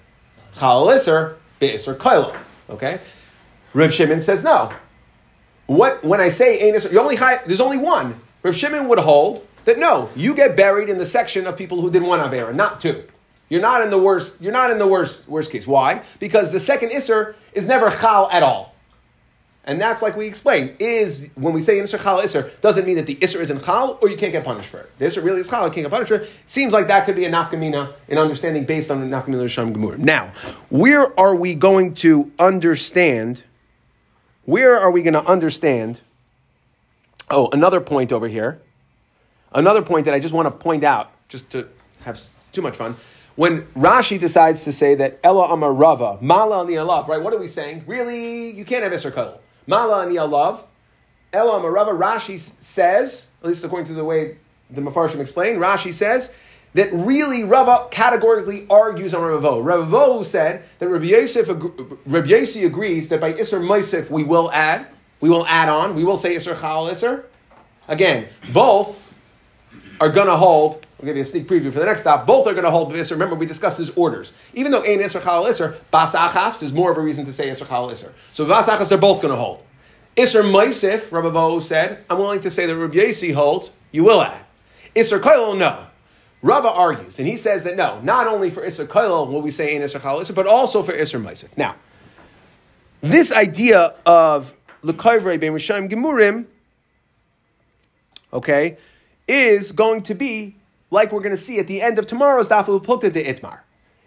chal 0.55 0.87
Isser, 0.87 1.37
be 1.59 1.69
Isser 1.69 1.97
kaila. 1.97 2.37
Okay? 2.71 3.01
Rav 3.75 3.93
Shimon 3.93 4.21
says 4.21 4.43
no. 4.43 4.73
What 5.67 6.05
when 6.05 6.21
I 6.21 6.29
say 6.29 6.69
Ein 6.69 6.75
Isser, 6.75 6.93
you 6.93 7.01
only 7.01 7.17
high, 7.17 7.41
there's 7.47 7.61
only 7.61 7.79
one. 7.79 8.21
Rav 8.43 8.55
Shimon 8.55 8.89
would 8.89 8.99
hold 8.99 9.47
that 9.65 9.79
no, 9.79 10.11
you 10.15 10.35
get 10.35 10.57
buried 10.57 10.89
in 10.89 10.99
the 10.99 11.07
section 11.07 11.47
of 11.47 11.57
people 11.57 11.81
who 11.81 11.91
did 11.91 12.03
one 12.03 12.21
Avera, 12.21 12.55
not 12.55 12.81
two. 12.81 13.05
You're 13.49 13.61
not 13.61 13.83
in 13.83 13.91
the 13.91 13.99
worst, 13.99 14.41
you're 14.41 14.53
not 14.53 14.71
in 14.71 14.79
the 14.79 14.87
worst 14.87 15.29
worst 15.29 15.51
case. 15.51 15.67
Why? 15.67 16.03
Because 16.19 16.53
the 16.53 16.61
second 16.61 16.91
Isser 16.91 17.35
is 17.53 17.67
never 17.67 17.91
chal 17.91 18.29
at 18.31 18.43
all. 18.43 18.76
And 19.69 19.81
that's 19.81 20.01
like 20.01 20.17
we 20.17 20.29
explained, 20.29 20.77
is 20.79 21.29
when 21.35 21.53
we 21.53 21.61
say 21.61 21.79
Isser 21.79 22.01
Chal 22.01 22.23
Isser, 22.23 22.59
doesn't 22.61 22.87
mean 22.87 22.95
that 22.97 23.07
the 23.07 23.17
Isser 23.17 23.41
is 23.41 23.51
in 23.51 23.61
Chal 23.61 23.99
or 24.01 24.09
you 24.09 24.17
can't 24.17 24.31
get 24.31 24.45
punished 24.45 24.69
for 24.69 24.79
it. 24.79 24.99
The 24.99 25.21
really 25.21 25.41
is 25.41 25.49
Chal, 25.49 25.67
you 25.67 25.73
can't 25.73 25.85
get 25.85 25.91
punished 25.91 26.09
for 26.09 26.15
it. 26.17 26.31
Seems 26.47 26.73
like 26.73 26.87
that 26.87 27.05
could 27.05 27.17
be 27.17 27.25
a 27.25 27.31
Nafkamina, 27.31 27.93
an 28.09 28.19
understanding 28.19 28.65
based 28.65 28.93
on 28.93 29.01
the 29.01 29.17
Nafkamina 29.17 29.43
Risham 29.43 29.73
Gemur. 29.73 29.99
Now, 29.99 30.33
where 30.71 31.19
are 31.19 31.35
we 31.35 31.57
going 31.57 31.95
to 31.95 32.31
understand? 32.39 33.43
Where 34.45 34.79
are 34.79 34.93
we 34.93 35.03
going 35.03 35.15
to 35.15 35.27
understand? 35.27 36.01
Oh, 37.29 37.49
another 37.53 37.81
point 37.81 38.13
over 38.13 38.29
here. 38.29 38.61
Another 39.53 39.83
point 39.83 40.05
that 40.05 40.15
I 40.15 40.21
just 40.21 40.33
want 40.33 40.47
to 40.47 40.53
point 40.53 40.85
out, 40.85 41.11
just 41.29 41.51
to 41.53 41.67
have 42.03 42.21
too 42.53 42.63
much 42.63 42.77
fun. 42.77 42.95
When 43.35 43.63
Rashi 43.75 44.19
decides 44.21 44.63
to 44.63 44.73
say 44.73 44.95
that 44.95 45.19
Ella 45.25 45.53
Amar 45.53 45.75
Rava, 45.75 46.19
Mala 46.21 46.63
ani 46.63 46.75
Alav, 46.75 47.09
right? 47.09 47.21
What 47.21 47.35
are 47.35 47.39
we 47.39 47.49
saying? 47.49 47.83
Really, 47.87 48.53
you 48.53 48.65
can't 48.65 48.85
have 48.85 48.93
Isser 48.93 49.13
Kol. 49.13 49.41
Mala 49.67 50.07
ani 50.07 50.17
Alav, 50.17 50.65
Ella 51.33 51.59
Amar 51.59 51.71
Rava, 51.71 51.93
Rashi 51.93 52.39
says, 52.39 53.27
at 53.43 53.49
least 53.49 53.65
according 53.65 53.87
to 53.89 53.95
the 53.95 54.05
way 54.05 54.39
the 54.71 54.81
Mefarshim 54.81 55.21
explained, 55.21 55.59
Rashi 55.59 55.93
says 55.93 56.33
that 56.75 56.93
really 56.93 57.43
Rava 57.45 57.89
categorically 57.91 58.67
argues 58.69 59.15
on 59.15 59.23
Ravo. 59.23 59.61
Ravo 59.61 60.23
said 60.23 60.65
that 60.79 60.89
Rabbi 60.89 61.07
Yosef, 61.07 61.49
Rabbi 61.49 62.29
Yossi 62.29 62.67
agrees 62.67 63.09
that 63.09 63.21
by 63.21 63.33
Isser 63.33 63.61
Moisef 63.61 64.11
we 64.11 64.23
will 64.25 64.51
add, 64.53 64.87
we 65.21 65.31
will 65.31 65.47
add 65.47 65.69
on, 65.69 65.95
we 65.95 66.05
will 66.05 66.17
say 66.17 66.35
Isser 66.35 66.59
Chal 66.61 66.87
Isser. 66.87 67.25
Again, 67.89 68.29
both 68.53 69.03
are 70.01 70.11
going 70.11 70.27
to 70.27 70.37
hold. 70.37 70.86
I'll 70.99 71.05
give 71.05 71.17
you 71.17 71.23
a 71.23 71.27
sneak 71.27 71.47
preview 71.47 71.71
for 71.73 71.79
the 71.79 71.85
next 71.85 72.01
stop. 72.01 72.27
Both 72.27 72.47
are 72.47 72.53
going 72.53 72.65
to 72.65 72.71
hold. 72.71 72.93
Remember, 72.93 73.35
we 73.35 73.45
discussed 73.45 73.77
his 73.77 73.91
orders. 73.91 74.33
Even 74.55 74.73
though 74.73 74.83
Ein 74.83 75.01
Isser 75.01 75.23
Chal 75.23 75.45
Isser, 75.45 75.77
Bas 75.91 76.15
Achas, 76.15 76.61
there's 76.61 76.73
more 76.73 76.91
of 76.91 76.97
a 76.97 77.03
reason 77.03 77.27
to 77.27 77.33
say 77.33 77.49
Isser 77.49 77.69
Chal 77.69 77.91
Isser. 77.91 78.13
So 78.33 78.47
Bas 78.47 78.67
Achas, 78.69 78.89
they're 78.89 78.97
both 78.97 79.21
going 79.21 79.35
to 79.35 79.39
hold. 79.39 79.63
Isser 80.17 80.43
Moisef, 80.43 81.13
Rabbi 81.13 81.29
Vo 81.29 81.61
said, 81.61 82.03
I'm 82.09 82.19
willing 82.19 82.41
to 82.41 82.51
say 82.51 82.65
that 82.65 82.75
Rabbi 82.75 82.97
Yasi 82.97 83.33
holds, 83.33 83.73
you 83.93 84.05
will 84.05 84.23
add. 84.23 84.47
Isser 84.95 85.21
Koil, 85.21 85.59
no. 85.59 85.87
Rava 86.41 86.69
argues, 86.69 87.19
and 87.19 87.27
he 87.27 87.37
says 87.37 87.65
that 87.65 87.77
no, 87.77 88.01
not 88.01 88.27
only 88.27 88.51
for 88.51 88.63
Isser 88.63 88.87
Koil 88.87 89.31
will 89.31 89.43
we 89.43 89.51
say 89.51 89.75
Ein 89.77 89.83
Isser 89.83 90.01
Chal 90.01 90.21
Isser, 90.21 90.35
but 90.35 90.47
also 90.47 90.83
for 90.83 90.93
Isser 90.93 91.23
Moisef. 91.23 91.57
Now, 91.59 91.77
this 93.01 93.33
idea 93.33 93.95
of 94.07 94.55
L'Koivre 94.83 95.39
Ben 95.39 95.53
Rishayim 95.53 95.91
Gemurim, 95.91 96.47
okay, 98.33 98.79
is 99.29 99.73
going 99.73 100.03
to 100.03 100.15
be 100.15 100.57
like 100.97 101.13
we're 101.13 101.21
going 101.21 101.31
to 101.31 101.37
see 101.37 101.59
at 101.61 101.67
the 101.69 101.83
end 101.83 101.99
of 101.99 102.07
tomorrow's 102.07 102.49
daf 102.49 102.65
Pukta 102.83 103.13
de 103.13 103.23
Itmar. 103.23 103.61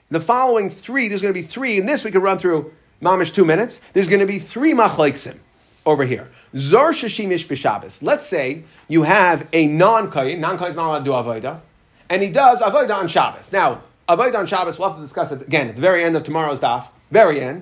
The 0.10 0.20
following 0.20 0.72
three, 0.72 1.08
there's 1.08 1.22
going 1.22 1.34
to 1.34 1.40
be 1.40 1.46
three, 1.46 1.80
and 1.80 1.88
this 1.88 2.04
we 2.04 2.10
can 2.10 2.22
run 2.22 2.40
through 2.40 2.74
mamish 3.00 3.32
two 3.32 3.46
minutes. 3.46 3.80
There's 3.94 4.08
going 4.08 4.22
to 4.22 4.26
be 4.26 4.40
three 4.40 4.74
machlaiksim 4.74 5.38
over 5.86 6.04
here. 6.04 6.30
Zor 6.58 6.92
shashimish 6.92 7.46
b'Shabbos. 7.46 8.02
Let's 8.02 8.26
say 8.26 8.64
you 8.88 9.04
have 9.04 9.48
a 9.54 9.68
non-kayin, 9.68 10.40
non-kayin 10.40 10.70
is 10.70 10.76
not 10.76 10.88
allowed 10.88 11.00
to 11.00 11.06
do 11.06 11.12
avodah, 11.12 11.62
and 12.10 12.24
he 12.24 12.30
does 12.30 12.60
avodah 12.60 12.96
on 12.96 13.08
Shabbos. 13.08 13.52
Now, 13.52 13.84
avodah 14.10 14.40
on 14.40 14.48
Shabbos, 14.48 14.80
we'll 14.80 14.90
have 14.90 14.98
to 14.98 15.04
discuss 15.04 15.32
it 15.32 15.44
again 15.44 15.68
at 15.68 15.76
the 15.76 15.82
very 15.82 16.04
end 16.04 16.16
of 16.16 16.24
tomorrow's 16.24 16.60
daf, 16.60 16.88
very 17.12 17.40
end. 17.40 17.62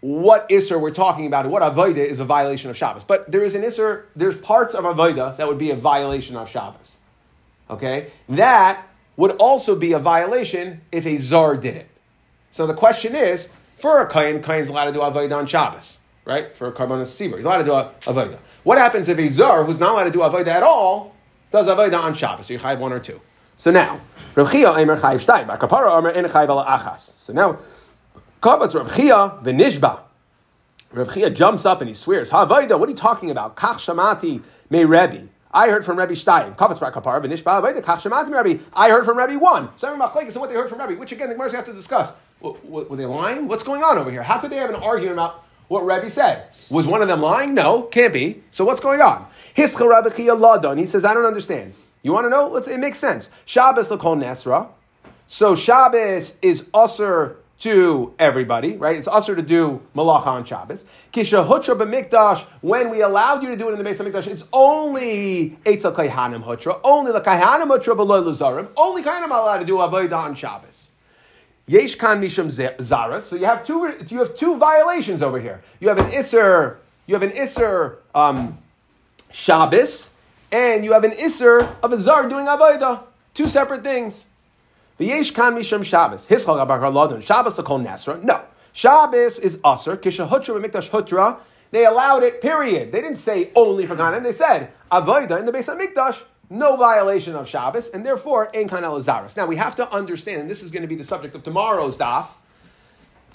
What 0.00 0.48
isser 0.48 0.80
we're 0.80 0.92
talking 0.92 1.26
about, 1.26 1.44
what 1.50 1.60
avodah 1.60 1.98
is 1.98 2.20
a 2.20 2.24
violation 2.24 2.70
of 2.70 2.76
Shabbos. 2.78 3.04
But 3.04 3.30
there 3.30 3.44
is 3.44 3.54
an 3.54 3.60
isser, 3.60 4.04
there's 4.16 4.38
parts 4.38 4.74
of 4.74 4.84
avodah 4.84 5.36
that 5.36 5.46
would 5.46 5.58
be 5.58 5.70
a 5.70 5.76
violation 5.76 6.36
of 6.36 6.48
Shabbos. 6.48 6.96
Okay? 7.70 8.10
That 8.28 8.86
would 9.16 9.32
also 9.32 9.76
be 9.76 9.92
a 9.92 9.98
violation 9.98 10.82
if 10.92 11.06
a 11.06 11.18
zar 11.18 11.56
did 11.56 11.76
it. 11.76 11.88
So 12.50 12.66
the 12.66 12.74
question 12.74 13.14
is, 13.14 13.50
for 13.76 14.02
a 14.02 14.08
kain, 14.10 14.42
kain's 14.42 14.68
allowed 14.68 14.86
to 14.86 14.92
do 14.92 14.98
avodah 14.98 15.38
on 15.38 15.46
Shabbos, 15.46 15.98
right? 16.24 16.54
For 16.56 16.68
a 16.68 16.72
karbonis 16.72 17.06
sibur, 17.06 17.36
he's 17.36 17.44
allowed 17.44 17.58
to 17.58 17.64
do 17.64 17.70
avodah. 17.70 18.38
What 18.64 18.78
happens 18.78 19.08
if 19.08 19.18
a 19.18 19.28
zar 19.28 19.64
who's 19.64 19.78
not 19.78 19.92
allowed 19.92 20.04
to 20.04 20.10
do 20.10 20.18
avodah 20.18 20.48
at 20.48 20.62
all 20.62 21.14
does 21.50 21.68
avodah 21.68 21.98
on 21.98 22.14
Shabbos? 22.14 22.46
So 22.46 22.54
you 22.54 22.58
chayv 22.58 22.78
one 22.78 22.92
or 22.92 23.00
two. 23.00 23.20
So 23.56 23.70
now, 23.70 24.00
Rav 24.34 24.50
Chia 24.50 24.70
Eimer 24.70 24.98
chayv 24.98 25.24
shtayim, 25.24 25.46
Bar 25.46 25.58
Kapara 25.58 25.90
Eimer 25.90 26.16
en 26.16 26.24
chayv 26.24 26.48
ala 26.48 26.64
achas. 26.64 27.12
So 27.20 27.32
now, 27.32 27.58
kavatz 28.42 28.74
Rav 28.74 28.94
Chia 28.94 29.38
v'nishba. 29.42 30.00
Rav 30.92 31.14
Chia 31.14 31.30
jumps 31.30 31.64
up 31.64 31.80
and 31.80 31.88
he 31.88 31.94
swears, 31.94 32.30
Havaida, 32.30 32.78
what 32.78 32.88
are 32.88 32.90
you 32.90 32.96
talking 32.96 33.30
about? 33.30 33.56
Kach 33.56 33.76
shamati 33.76 34.42
me 34.70 34.84
Rebbe. 34.84 35.28
I 35.52 35.68
heard 35.68 35.84
from 35.84 35.96
shamati 35.96 38.44
Rebbe. 38.44 38.64
I 38.72 38.90
heard 38.90 39.04
from 39.04 39.18
Rebbe 39.18 39.38
one. 39.38 39.68
So 39.76 39.88
everyone 39.88 40.08
machlekes 40.08 40.36
what 40.36 40.48
they 40.48 40.56
heard 40.56 40.70
from 40.70 40.80
Rebbe, 40.80 40.98
which 40.98 41.12
again 41.12 41.28
the 41.28 41.34
Gemara 41.34 41.54
have 41.56 41.64
to 41.64 41.72
discuss. 41.72 42.12
Were 42.40 42.96
they 42.96 43.06
lying? 43.06 43.48
What's 43.48 43.62
going 43.62 43.82
on 43.82 43.98
over 43.98 44.10
here? 44.10 44.22
How 44.22 44.38
could 44.38 44.50
they 44.50 44.56
have 44.56 44.70
an 44.70 44.76
argument 44.76 45.14
about 45.14 45.44
what 45.68 45.84
Rebbe 45.84 46.10
said? 46.10 46.46
Was 46.70 46.86
one 46.86 47.02
of 47.02 47.08
them 47.08 47.20
lying? 47.20 47.54
No, 47.54 47.82
can't 47.82 48.12
be. 48.12 48.42
So 48.50 48.64
what's 48.64 48.80
going 48.80 49.00
on? 49.00 49.26
Hischa 49.56 49.88
Rabbi 49.88 50.08
Ladon. 50.08 50.78
He 50.78 50.86
says, 50.86 51.04
I 51.04 51.14
don't 51.14 51.26
understand. 51.26 51.74
You 52.02 52.12
want 52.12 52.26
to 52.26 52.30
know? 52.30 52.48
Let's, 52.48 52.68
it 52.68 52.78
makes 52.78 52.98
sense. 52.98 53.28
Shabbos 53.44 53.90
lakol 53.90 54.16
Nesra. 54.16 54.68
So 55.26 55.54
Shabbos 55.54 56.36
is 56.40 56.66
usher 56.72 57.36
to 57.60 58.14
everybody, 58.18 58.76
right? 58.76 58.96
It's 58.96 59.06
usher 59.06 59.36
to 59.36 59.42
do 59.42 59.82
malacha 59.94 60.26
on 60.26 60.44
Shabbos. 60.44 60.84
Kisha 61.12 61.46
hutra 61.46 61.78
b'mikdash, 61.78 62.44
when 62.62 62.90
we 62.90 63.02
allowed 63.02 63.42
you 63.42 63.50
to 63.50 63.56
do 63.56 63.68
it 63.68 63.72
in 63.72 63.78
the 63.78 63.84
base 63.84 64.00
of 64.00 64.06
mikdash, 64.06 64.26
it's 64.26 64.44
only 64.52 65.58
eitzel 65.64 65.94
kaihanim 65.94 66.42
hutra, 66.42 66.80
only 66.82 67.12
the 67.12 67.20
kaihanim 67.20 67.66
hutra 67.66 67.94
below 67.94 68.22
lazarim, 68.22 68.68
only 68.76 69.02
kaihanim 69.02 69.26
allowed 69.26 69.58
to 69.58 69.66
do 69.66 69.74
avodah 69.74 70.12
on 70.12 70.34
Shabbos. 70.34 70.88
Yesh 71.66 71.94
kan 71.94 72.20
mishum 72.20 72.50
zara. 72.82 73.20
So 73.20 73.36
you 73.36 73.44
have 73.44 73.64
two. 73.64 73.94
You 74.08 74.18
have 74.18 74.34
two 74.34 74.58
violations 74.58 75.22
over 75.22 75.38
here. 75.38 75.62
You 75.78 75.88
have 75.88 75.98
an 75.98 76.06
iser. 76.06 76.80
You 77.06 77.14
have 77.14 77.22
an 77.22 77.30
iser 77.30 77.98
um, 78.12 78.58
Shabbos, 79.30 80.10
and 80.50 80.84
you 80.84 80.92
have 80.94 81.04
an 81.04 81.12
iser 81.12 81.60
of 81.80 81.92
a 81.92 82.00
zar 82.00 82.28
doing 82.28 82.46
avodah. 82.46 83.04
Two 83.34 83.46
separate 83.46 83.84
things. 83.84 84.26
V'yesh 85.00 85.32
kan 85.32 85.54
mishum 85.54 85.82
Shabbos. 85.82 86.26
Hischal 86.26 86.56
gabar 86.58 86.78
ladon. 86.92 87.22
Shabbos 87.22 87.56
to 87.56 87.62
call 87.62 87.80
Nasra. 87.80 88.22
No. 88.22 88.42
Shabbos 88.74 89.38
is 89.38 89.58
aser. 89.64 89.96
Kisha 89.96 90.28
hutra 90.28 90.60
b'mikdash 90.60 90.90
hutra. 90.90 91.38
They 91.70 91.86
allowed 91.86 92.22
it. 92.22 92.42
Period. 92.42 92.92
They 92.92 93.00
didn't 93.00 93.16
say 93.16 93.50
only 93.54 93.86
for 93.86 93.96
Kanan. 93.96 94.22
They 94.22 94.32
said 94.32 94.70
avodah 94.92 95.38
in 95.38 95.46
the 95.46 95.52
base 95.52 95.68
of 95.68 95.78
mikdash. 95.78 96.22
No 96.52 96.76
violation 96.76 97.36
of 97.36 97.48
Shabbos, 97.48 97.88
and 97.90 98.04
therefore 98.04 98.50
ein 98.54 98.68
kan 98.68 98.82
elazaris. 98.82 99.36
Now 99.36 99.46
we 99.46 99.54
have 99.56 99.76
to 99.76 99.90
understand, 99.90 100.40
and 100.42 100.50
this 100.50 100.64
is 100.64 100.70
going 100.72 100.82
to 100.82 100.88
be 100.88 100.96
the 100.96 101.04
subject 101.04 101.34
of 101.36 101.44
tomorrow's 101.44 101.96
daf. 101.96 102.26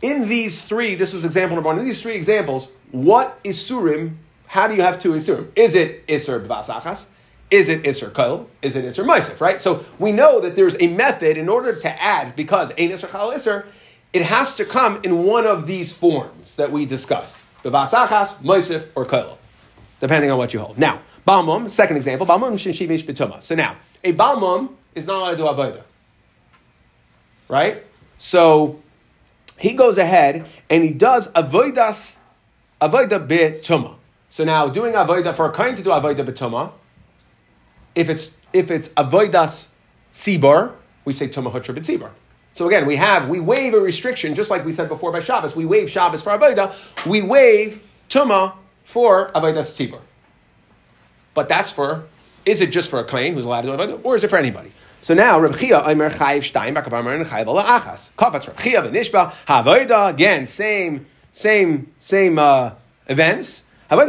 In 0.04 0.28
these 0.28 0.62
three, 0.62 0.96
this 0.96 1.14
was 1.14 1.24
example 1.24 1.56
number 1.56 1.70
one. 1.70 1.80
In 1.80 1.86
these 1.86 2.02
three 2.02 2.16
examples, 2.16 2.68
what 2.92 3.40
is 3.46 3.58
surim? 3.58 4.18
How 4.48 4.68
do 4.68 4.76
you 4.76 4.82
have 4.82 5.02
two 5.02 5.14
isurim? 5.14 5.50
Is 5.56 5.76
it 5.76 6.04
iser 6.10 6.42
b'vasachas? 6.42 7.08
Is 7.52 7.70
it 7.70 7.86
iser 7.88 8.10
kol? 8.10 8.50
Is 8.62 8.76
it 8.76 8.86
iser 8.86 9.04
ma'isif? 9.04 9.40
Right. 9.40 9.62
So 9.62 9.86
we 10.00 10.12
know 10.12 10.40
that 10.42 10.56
there's 10.56 10.76
a 10.82 10.88
method 10.88 11.38
in 11.38 11.48
order 11.48 11.74
to 11.74 12.02
add 12.02 12.36
because 12.36 12.72
ein 12.78 12.92
iser 12.92 13.08
kol 13.08 13.32
iser. 13.32 13.66
It 14.14 14.24
has 14.24 14.56
to 14.56 14.66
come 14.66 15.00
in 15.04 15.24
one 15.26 15.46
of 15.46 15.68
these 15.68 15.94
forms 15.94 16.56
that 16.56 16.72
we 16.72 16.86
discussed: 16.86 17.40
b'vasachas, 17.64 18.42
ma'isif, 18.42 18.88
or 18.96 19.06
kol, 19.06 19.38
depending 20.00 20.32
on 20.32 20.38
what 20.38 20.54
you 20.54 20.60
hold. 20.60 20.78
Now, 20.78 21.02
balmum. 21.28 21.70
Second 21.70 21.98
example: 21.98 22.26
balmum 22.26 22.54
shishimish 22.54 23.06
b'tuma. 23.06 23.42
So 23.42 23.56
now, 23.56 23.76
a 24.04 24.14
balmum 24.14 24.72
is 24.96 25.06
not 25.06 25.18
allowed 25.18 25.32
to 25.32 25.38
do 25.38 25.44
avodah. 25.44 25.84
Right. 27.48 27.84
So 28.18 28.82
he 29.60 29.74
goes 29.74 29.98
ahead 29.98 30.48
and 30.70 30.84
he 30.84 30.92
does 30.92 31.32
avodas 31.34 32.16
avodah 32.82 33.28
b'tuma. 33.28 33.96
So 34.30 34.44
now, 34.44 34.68
doing 34.68 34.94
avodah 34.94 35.36
for 35.36 35.46
a 35.46 35.54
kain 35.54 35.76
to 35.76 35.84
do 35.84 35.90
avodah 35.90 36.26
b'tuma, 36.26 36.72
if 37.96 38.10
it's 38.10 38.32
if 38.54 38.70
it's 38.72 38.90
avodas 38.90 39.68
sibor, 40.12 40.74
we 41.04 41.14
say 41.14 41.28
tuma 41.28 41.52
hutra 41.52 41.76
b'tzibor. 41.76 42.12
So 42.54 42.68
again, 42.68 42.86
we 42.86 42.96
have 42.96 43.28
we 43.28 43.40
waive 43.40 43.74
a 43.74 43.80
restriction, 43.80 44.36
just 44.36 44.50
like 44.50 44.64
we 44.66 44.72
said 44.72 44.88
before 44.88 45.12
by 45.12 45.20
Shabbos. 45.20 45.56
We 45.56 45.66
waive 45.66 45.90
Shabbos 45.90 46.22
for 46.22 46.32
avodah. 46.38 47.06
We 47.06 47.22
waive 47.22 47.82
tuma 48.10 48.54
for 48.84 49.30
avodas 49.32 49.74
tzibor. 49.76 50.02
But 51.34 51.50
that's 51.50 51.72
for 51.72 52.06
is 52.46 52.62
it 52.62 52.72
just 52.72 52.90
for 52.90 53.00
a 53.00 53.06
kain 53.06 53.34
who's 53.34 53.46
allowed 53.46 53.62
to 53.62 53.68
do 53.68 53.74
avodah, 53.74 54.02
or 54.04 54.16
is 54.16 54.24
it 54.24 54.30
for 54.30 54.38
anybody? 54.38 54.72
So 55.02 55.14
now, 55.14 55.40
Reb 55.40 55.60
Chia, 55.60 55.84
Omer 55.84 56.10
Chayiv 56.10 56.52
Shtayim, 56.52 56.74
Bakabar 56.74 57.14
and 57.14 57.24
Chayiv 57.28 57.62
Achas. 57.62 58.10
Kavatz 58.14 58.48
Reb 58.48 58.60
Chia, 58.60 58.82
V'nishba, 58.82 59.32
Havoida, 59.46 60.10
again, 60.10 60.48
same, 60.48 61.06
same, 61.32 61.92
same 62.00 62.40
uh, 62.40 62.72
events. 63.08 63.62
I 63.88 63.96
heard 63.98 64.08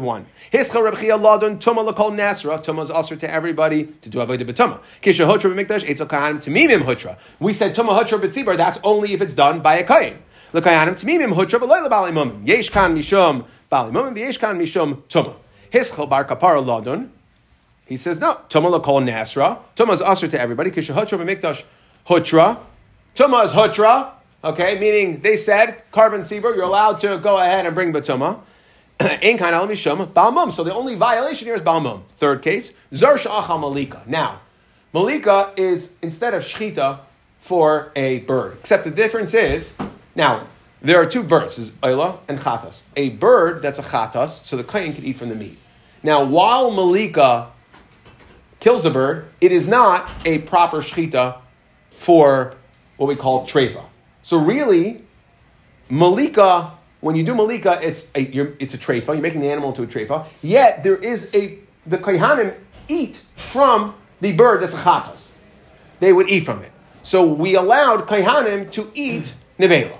one. 0.00 0.26
Hischa 0.52 0.82
Reb 0.82 0.98
Chia 0.98 1.16
Ladon, 1.16 1.58
Tuma 1.58 1.88
Lakol 1.88 2.12
Nasra, 2.12 2.62
Tuma 2.62 2.82
is 2.82 2.90
also 2.90 3.16
to 3.16 3.30
everybody 3.30 3.86
to 4.02 4.10
do 4.10 4.18
Havoida 4.18 4.42
B'Tuma. 4.42 4.78
Kisha 5.00 5.26
Hutra 5.26 5.50
B'Mikdash, 5.54 5.86
Eitzel 5.86 6.06
Kahanim 6.06 6.42
Tamimim 6.42 6.82
Hutra. 6.82 7.16
We 7.38 7.54
said 7.54 7.74
Tuma 7.74 7.98
Hutra 7.98 8.20
B'Tzibar, 8.20 8.58
that's 8.58 8.78
only 8.84 9.14
if 9.14 9.22
it's 9.22 9.32
done 9.32 9.60
by 9.60 9.76
a 9.76 9.84
Kayin. 9.86 10.18
L'Kahanim 10.52 11.00
Tamimim 11.00 11.32
Hutra, 11.32 11.58
B'Loy 11.58 11.80
L'Bali 11.86 12.12
Mumim. 12.12 12.46
Yesh 12.46 12.68
Kan 12.68 12.94
Mishum, 12.94 13.46
Bali 13.70 13.90
Mumim, 13.90 14.14
V'yesh 14.14 14.38
Kan 14.38 14.58
Mishum 14.58 15.00
Tuma. 15.04 15.34
Hischel 15.72 16.10
bar 16.10 16.26
kapara 16.26 16.62
ladon. 16.62 17.08
He 17.86 17.96
says 17.96 18.20
no. 18.20 18.34
Tuma 18.50 18.82
call 18.82 19.00
nasra. 19.00 19.60
Tuma 19.76 19.94
is 19.94 20.02
usher 20.02 20.28
to 20.28 20.38
everybody. 20.38 20.70
Kisha 20.70 20.94
hutra 20.94 21.18
b'mikdash 21.18 21.62
hutra. 22.06 22.58
Tuma 23.14 23.44
is 23.44 23.52
hutra. 23.52 24.19
Okay, 24.42 24.78
meaning 24.78 25.20
they 25.20 25.36
said 25.36 25.82
carbon 25.90 26.24
seber. 26.24 26.54
You're 26.54 26.64
allowed 26.64 27.00
to 27.00 27.18
go 27.18 27.38
ahead 27.38 27.66
and 27.66 27.74
bring 27.74 27.92
batuma. 27.92 28.40
In 29.22 29.38
kind 29.38 29.54
of 29.54 29.68
mishum 29.68 30.06
balmum. 30.12 30.52
So 30.52 30.64
the 30.64 30.74
only 30.74 30.94
violation 30.94 31.46
here 31.46 31.54
is 31.54 31.62
balmum. 31.62 32.02
Third 32.16 32.42
case 32.42 32.72
zar 32.94 33.16
shachal 33.16 33.60
malika. 33.60 34.02
Now, 34.06 34.40
malika 34.92 35.52
is 35.56 35.94
instead 36.02 36.34
of 36.34 36.42
shchita 36.42 37.00
for 37.38 37.92
a 37.96 38.20
bird. 38.20 38.58
Except 38.60 38.84
the 38.84 38.90
difference 38.90 39.34
is 39.34 39.74
now 40.14 40.46
there 40.82 41.00
are 41.00 41.06
two 41.06 41.22
birds, 41.22 41.58
is 41.58 41.72
Ayla 41.82 42.20
and 42.26 42.38
Chatas. 42.38 42.84
A 42.96 43.10
bird 43.10 43.60
that's 43.60 43.78
a 43.78 43.82
Chatas, 43.82 44.44
so 44.44 44.56
the 44.56 44.64
Kayin 44.64 44.94
can 44.94 45.04
eat 45.04 45.16
from 45.16 45.28
the 45.28 45.34
meat. 45.34 45.58
Now, 46.02 46.24
while 46.24 46.70
Malika 46.70 47.48
kills 48.60 48.82
the 48.82 48.90
bird, 48.90 49.28
it 49.42 49.52
is 49.52 49.66
not 49.66 50.10
a 50.24 50.38
proper 50.38 50.78
Shechita 50.78 51.38
for 51.90 52.54
what 52.96 53.06
we 53.06 53.16
call 53.16 53.46
Trefa. 53.46 53.84
So, 54.22 54.38
really, 54.38 55.04
Malika, 55.88 56.72
when 57.00 57.16
you 57.16 57.24
do 57.24 57.34
Malika, 57.34 57.78
it's 57.82 58.10
a, 58.14 58.22
it's 58.60 58.74
a 58.74 58.78
Trefa, 58.78 59.08
you're 59.08 59.16
making 59.16 59.40
the 59.40 59.50
animal 59.50 59.70
into 59.70 59.82
a 59.82 59.86
Trefa, 59.86 60.26
yet 60.42 60.82
there 60.82 60.96
is 60.96 61.34
a, 61.34 61.58
the 61.86 61.98
Kayhanim 61.98 62.56
eat 62.88 63.22
from 63.36 63.94
the 64.20 64.32
bird 64.32 64.62
that's 64.62 64.74
a 64.74 64.78
Chatas. 64.78 65.32
They 66.00 66.12
would 66.12 66.28
eat 66.28 66.44
from 66.44 66.62
it. 66.62 66.72
So, 67.02 67.26
we 67.26 67.54
allowed 67.54 68.06
Kayhanim 68.06 68.70
to 68.72 68.90
eat 68.94 69.34
Nevela. 69.58 69.98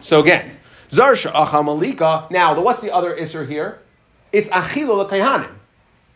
So 0.00 0.20
again, 0.20 0.56
Zarsha 0.90 1.32
Achamalika. 1.32 2.30
Now, 2.30 2.54
the, 2.54 2.60
what's 2.60 2.80
the 2.80 2.92
other 2.92 3.14
Isser 3.16 3.46
here? 3.46 3.80
It's 4.32 4.48
Achila 4.48 5.08
Kaihanim. 5.08 5.52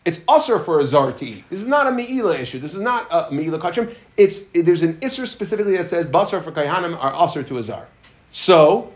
It's 0.05 0.21
usher 0.27 0.59
for 0.59 0.79
a 0.79 0.85
zar 0.85 1.11
to 1.11 1.25
eat. 1.25 1.43
This 1.49 1.61
is 1.61 1.67
not 1.67 1.87
a 1.87 1.89
meila 1.89 2.39
issue. 2.39 2.59
This 2.59 2.75
is 2.75 2.81
not 2.81 3.07
a 3.09 3.31
meila 3.31 3.59
kachim. 3.59 3.93
It's 4.15 4.43
there's 4.53 4.83
an 4.83 4.93
isser 4.97 5.27
specifically 5.27 5.75
that 5.77 5.89
says 5.89 6.05
basar 6.05 6.41
for 6.43 6.51
kaihanim 6.51 6.95
are 6.97 7.13
usher 7.15 7.41
to 7.43 7.57
a 7.57 7.63
zar. 7.63 7.87
So 8.29 8.93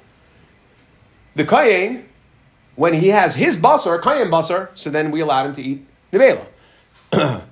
the 1.35 1.45
kayin, 1.45 2.03
when 2.75 2.93
he 2.93 3.07
has 3.07 3.35
his 3.35 3.57
basar, 3.57 3.99
kayin 3.99 4.29
basar, 4.29 4.69
so 4.75 4.91
then 4.91 5.09
we 5.09 5.21
allow 5.21 5.45
him 5.45 5.55
to 5.55 5.61
eat 5.61 5.85
nevela. 6.13 6.45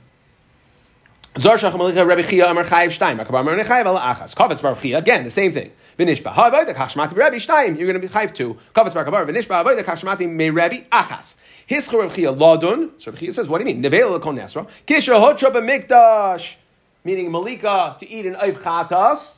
again 4.96 5.24
the 5.24 5.32
same 5.32 5.52
thing. 5.52 5.72
V'nishba 5.98 6.32
ha'avoda 6.32 6.74
kachshmati 6.76 7.12
Rebbe 7.12 7.38
Shtayim. 7.38 7.78
You're 7.78 7.88
going 7.88 7.94
to 7.94 8.00
be 8.00 8.08
chayiv 8.08 8.34
two. 8.34 8.58
Kavetz 8.76 8.94
Bar 8.94 9.04
Kabar 9.06 9.26
V'nishba 9.26 9.64
ha'avoda 9.64 9.84
kachshmati 9.84 10.30
Me 10.30 10.50
Rebbe 10.50 10.86
Achas. 10.92 11.36
His 11.66 11.92
Rebbe 11.92 12.14
Chia 12.14 12.32
Ladun. 12.34 12.92
So 13.00 13.12
Rebbe 13.12 13.20
Chia 13.20 13.34
says, 13.34 13.50
what 13.50 13.60
do 13.60 13.68
you 13.68 13.76
mean? 13.76 13.84
Nevela 13.84 14.22
Kol 14.22 14.34
Nesra. 14.34 14.70
Kisha 14.86 15.16
Hotra 15.16 15.52
B'Mikdash. 15.52 16.56
Meaning 17.04 17.32
Malika 17.32 17.96
to 18.00 18.10
eat 18.10 18.26
an 18.26 18.36
Eiv 18.36 18.60
Chatas. 18.60 19.38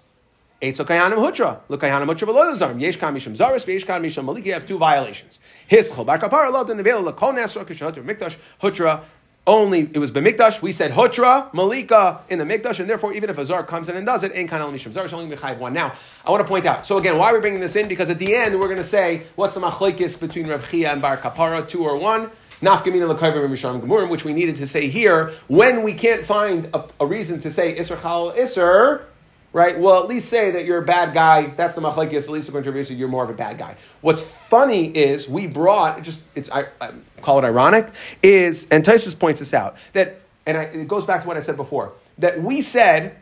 Eitzel 0.62 0.86
Kayanim 0.86 1.16
Hutra. 1.16 1.60
Look 1.70 1.82
Kayanim 1.82 2.06
Hutra 2.06 2.28
V'lo 2.28 2.54
Zarim. 2.56 2.80
Yesh 2.82 2.98
Kam 2.98 3.16
Misham 3.16 3.36
Zaris. 3.38 3.66
V'yesh 3.66 3.86
Kam 3.86 4.04
Misham 4.04 4.26
Malika. 4.26 4.48
You 4.48 4.54
have 4.54 4.66
two 4.66 4.78
violations. 4.78 5.40
His 5.68 5.92
Bar 5.92 6.20
Kapar 6.20 6.52
Ladun 6.52 6.82
Nevela 6.82 7.16
Kol 7.16 7.34
Nesra. 7.34 7.66
Kisha 7.66 7.92
Hotra 7.92 8.04
B'Mikdash. 8.04 8.36
Hutra 8.62 9.02
only 9.50 9.90
it 9.94 9.98
was 9.98 10.12
b'mikdash. 10.12 10.62
We 10.62 10.72
said 10.72 10.92
hotra 10.92 11.52
malika 11.54 12.22
in 12.30 12.38
the 12.38 12.46
mikdash, 12.46 12.80
and 12.80 12.88
therefore 12.88 13.14
even 13.14 13.30
if 13.32 13.38
a 13.38 13.46
zar 13.46 13.64
comes 13.64 13.90
in 13.90 13.98
and 13.98 14.06
does 14.06 14.24
it, 14.24 14.32
ain't 14.36 14.50
kind 14.50 14.62
of 14.62 14.72
mishum 14.72 14.94
zar 14.94 15.06
is 15.06 15.12
only 15.12 15.36
mechayiv 15.36 15.58
one. 15.58 15.74
Now 15.74 15.94
I 16.24 16.30
want 16.30 16.42
to 16.42 16.48
point 16.48 16.66
out. 16.68 16.86
So 16.86 17.00
again, 17.00 17.18
why 17.18 17.32
are 17.32 17.34
we 17.34 17.42
bringing 17.42 17.60
this 17.60 17.76
in? 17.76 17.88
Because 17.88 18.10
at 18.12 18.20
the 18.20 18.36
end 18.36 18.58
we're 18.60 18.68
going 18.68 18.78
to 18.78 18.84
say 18.84 19.24
what's 19.36 19.56
the 19.56 19.60
machlekes 19.60 20.20
between 20.20 20.48
Reb 20.48 20.64
Chia 20.70 20.92
and 20.92 21.02
Bar 21.02 21.18
Kapara, 21.18 21.68
two 21.68 21.84
or 21.84 21.98
one. 21.98 22.30
Nafkamina 22.62 23.10
and 23.10 23.54
Misham 23.54 23.82
Gemurim, 23.82 24.10
which 24.10 24.26
we 24.26 24.34
needed 24.34 24.58
to 24.58 24.68
say 24.68 24.88
here 24.88 25.32
when 25.48 25.82
we 25.82 25.94
can't 25.94 26.26
find 26.26 26.70
a, 26.74 26.86
a 27.00 27.06
reason 27.06 27.40
to 27.40 27.50
say 27.50 27.76
Isser 27.76 28.00
Chal 28.02 28.34
Isser. 28.34 29.04
Right? 29.52 29.80
Well, 29.80 30.02
at 30.04 30.08
least 30.08 30.30
say 30.30 30.52
that 30.52 30.66
you're 30.66 30.78
a 30.78 30.86
bad 30.86 31.14
guy. 31.14 31.48
That's 31.48 31.74
the 31.74 31.82
machlekes. 31.82 32.26
At 32.26 32.30
least 32.30 32.50
according 32.50 32.86
to 32.86 32.94
you're 32.94 33.08
more 33.08 33.24
of 33.24 33.32
a 33.32 33.34
bad 33.34 33.58
guy. 33.58 33.78
What's 34.02 34.22
funny 34.22 34.86
is 34.86 35.28
we 35.28 35.48
brought 35.48 36.04
just 36.04 36.24
it's 36.36 36.52
I, 36.52 36.68
I 36.80 36.92
call 37.22 37.40
it 37.40 37.46
ironic 37.46 37.92
is 38.22 38.68
and 38.70 38.86
Tysus 38.86 39.18
points 39.18 39.40
this 39.40 39.54
out 39.54 39.76
that 39.94 40.22
and 40.46 40.58
I, 40.58 40.64
it 40.64 40.88
goes 40.88 41.06
back 41.06 41.24
to 41.24 41.28
what 41.28 41.36
I 41.36 41.40
said 41.40 41.58
before 41.58 41.94
that 42.20 42.42
we 42.42 42.62
said 42.62 43.16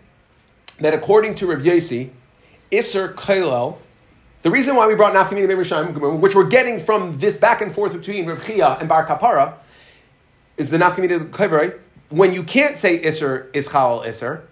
that 0.80 0.94
according 0.94 1.36
to 1.36 1.48
Rav 1.48 1.62
Yossi, 1.62 2.10
Isser 2.72 3.14
Kailel. 3.14 3.80
The 4.44 4.52
reason 4.52 4.76
why 4.76 4.88
we 4.88 4.96
brought 4.96 5.14
Nafkamina 5.14 5.48
B'Rishayim, 5.48 6.20
which 6.20 6.36
we're 6.36 6.48
getting 6.48 6.80
from 6.80 7.18
this 7.18 7.38
back 7.38 7.62
and 7.62 7.72
forth 7.72 7.94
between 7.94 8.28
Reb 8.28 8.44
Chia 8.44 8.78
and 8.80 8.88
Bar 8.88 9.06
Kapara, 9.08 9.56
is 10.58 10.70
the 10.70 10.78
Nafkamina 10.78 11.30
Kaivrai. 11.32 11.78
When 12.10 12.34
you 12.34 12.44
can't 12.44 12.78
say 12.78 13.02
Isser 13.02 13.48
is 13.54 13.70
Chal 13.70 14.02
Isser, 14.02 14.44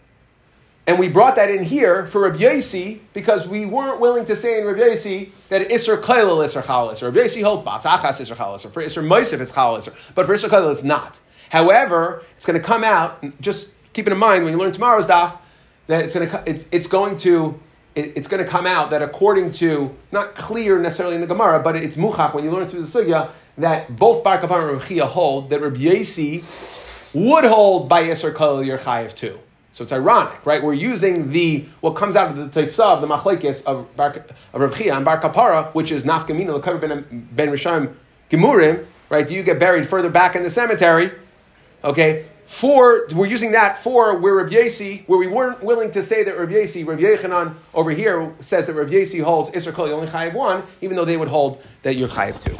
and 0.87 0.99
we 0.99 1.07
brought 1.07 1.35
that 1.37 1.49
in 1.49 1.63
here 1.63 2.05
for 2.05 2.21
Rabbi 2.21 2.37
Yosi 2.37 2.99
because 3.13 3.47
we 3.47 3.65
weren't 3.65 3.99
willing 3.99 4.25
to 4.25 4.35
say 4.35 4.59
in 4.59 4.67
Rabbi 4.67 4.79
Yosi 4.79 5.31
that 5.49 5.67
Isser 5.69 5.99
Kailel 5.99 6.43
Isser 6.43 6.63
Chal 6.65 6.89
Isser. 6.89 7.03
Rabbi 7.03 7.19
Yosi 7.19 7.43
holds 7.43 7.63
Bas 7.63 7.85
Achas 7.85 8.21
Isser 8.21 8.37
Chal 8.37 8.53
Isser. 8.53 8.69
For 8.69 8.83
Isser 8.83 9.05
Moisef 9.05 9.39
it's 9.39 9.51
Chal 9.51 9.77
Isser. 9.77 9.95
But 10.13 10.27
for 10.27 10.33
Isser 10.35 10.47
Kailel 10.47 10.71
it's 10.71 10.83
not. 10.83 11.19
However, 11.49 12.23
it's 12.35 12.45
going 12.45 12.59
to 12.59 12.65
come 12.65 12.83
out, 12.83 13.23
just 13.41 13.71
keep 13.93 14.07
in 14.07 14.17
mind 14.17 14.43
when 14.43 14.53
you 14.53 14.59
learn 14.59 14.71
tomorrow's 14.71 15.07
daf, 15.07 15.37
that 15.87 16.03
it's 16.03 16.13
going 16.13 16.29
to, 16.29 16.43
it's, 16.45 16.67
it's 16.71 16.87
going 16.87 17.17
to, 17.17 17.59
it's 17.95 18.27
going 18.27 18.43
to 18.43 18.49
come 18.49 18.65
out 18.65 18.89
that 18.89 19.01
according 19.01 19.51
to, 19.51 19.95
not 20.11 20.35
clear 20.35 20.79
necessarily 20.79 21.15
in 21.15 21.21
the 21.21 21.27
Gemara, 21.27 21.59
but 21.59 21.75
it's 21.75 21.95
muchach 21.95 22.33
when 22.33 22.43
you 22.43 22.51
learn 22.51 22.67
through 22.67 22.83
the 22.83 22.87
sugya, 22.87 23.31
that 23.57 23.95
both 23.95 24.23
Bar 24.23 24.39
Kapar 24.39 24.69
and 24.69 24.81
Rabbi 24.81 25.07
hold 25.07 25.49
that 25.49 25.61
Rabbi 25.61 25.77
Yosi 25.77 26.43
would 27.13 27.45
hold 27.45 27.87
by 27.87 28.03
Yisr 28.03 28.33
Kalil 28.33 28.65
Yer 28.65 28.77
Chayev 28.77 29.15
too. 29.15 29.39
So 29.75 29.83
it's 29.83 29.91
ironic, 29.91 30.45
right? 30.45 30.63
We're 30.63 30.73
using 30.73 31.33
the 31.33 31.65
what 31.81 31.97
comes 31.97 32.15
out 32.15 32.31
of 32.31 32.37
the 32.37 32.61
Teitzah 32.61 32.93
of 32.93 33.01
the 33.01 33.07
Machlekes 33.07 33.61
of, 33.65 33.93
Bar, 33.97 34.23
of 34.53 34.61
Reb 34.61 34.73
Chia 34.73 34.95
and 34.95 35.03
Bar 35.03 35.19
Kapara, 35.19 35.73
which 35.73 35.91
is 35.91 36.05
Nafkamina 36.05 36.61
Lekav 36.61 36.79
ben 36.79 37.27
Ben 37.33 37.49
Rishayim 37.49 37.93
Gemurim, 38.29 38.85
right? 39.09 39.27
Do 39.27 39.33
you 39.33 39.43
get 39.43 39.59
buried 39.59 39.85
further 39.85 40.09
back 40.09 40.33
in 40.33 40.43
the 40.43 40.49
cemetery? 40.49 41.11
Okay, 41.83 42.25
for 42.45 43.05
we're 43.13 43.25
using 43.25 43.51
that 43.51 43.77
for 43.77 44.17
where 44.17 44.35
Reb 44.35 44.49
Yesi, 44.49 45.05
where 45.09 45.19
we 45.19 45.27
weren't 45.27 45.61
willing 45.61 45.91
to 45.91 46.01
say 46.01 46.23
that 46.23 46.39
Reb 46.39 46.51
Yesi, 46.51 46.87
Reb 46.87 46.99
Yechanan 46.99 47.55
over 47.73 47.91
here 47.91 48.33
says 48.39 48.67
that 48.67 48.75
Reb 48.75 48.87
Yesi 48.87 49.21
holds 49.21 49.49
Isser 49.49 49.73
Kol 49.73 49.87
only 49.87 50.07
Chayev 50.07 50.35
one, 50.35 50.63
even 50.79 50.95
though 50.95 51.03
they 51.03 51.17
would 51.17 51.27
hold 51.27 51.61
that 51.81 51.97
you're 51.97 52.07
Chayev 52.07 52.41
two. 52.41 52.55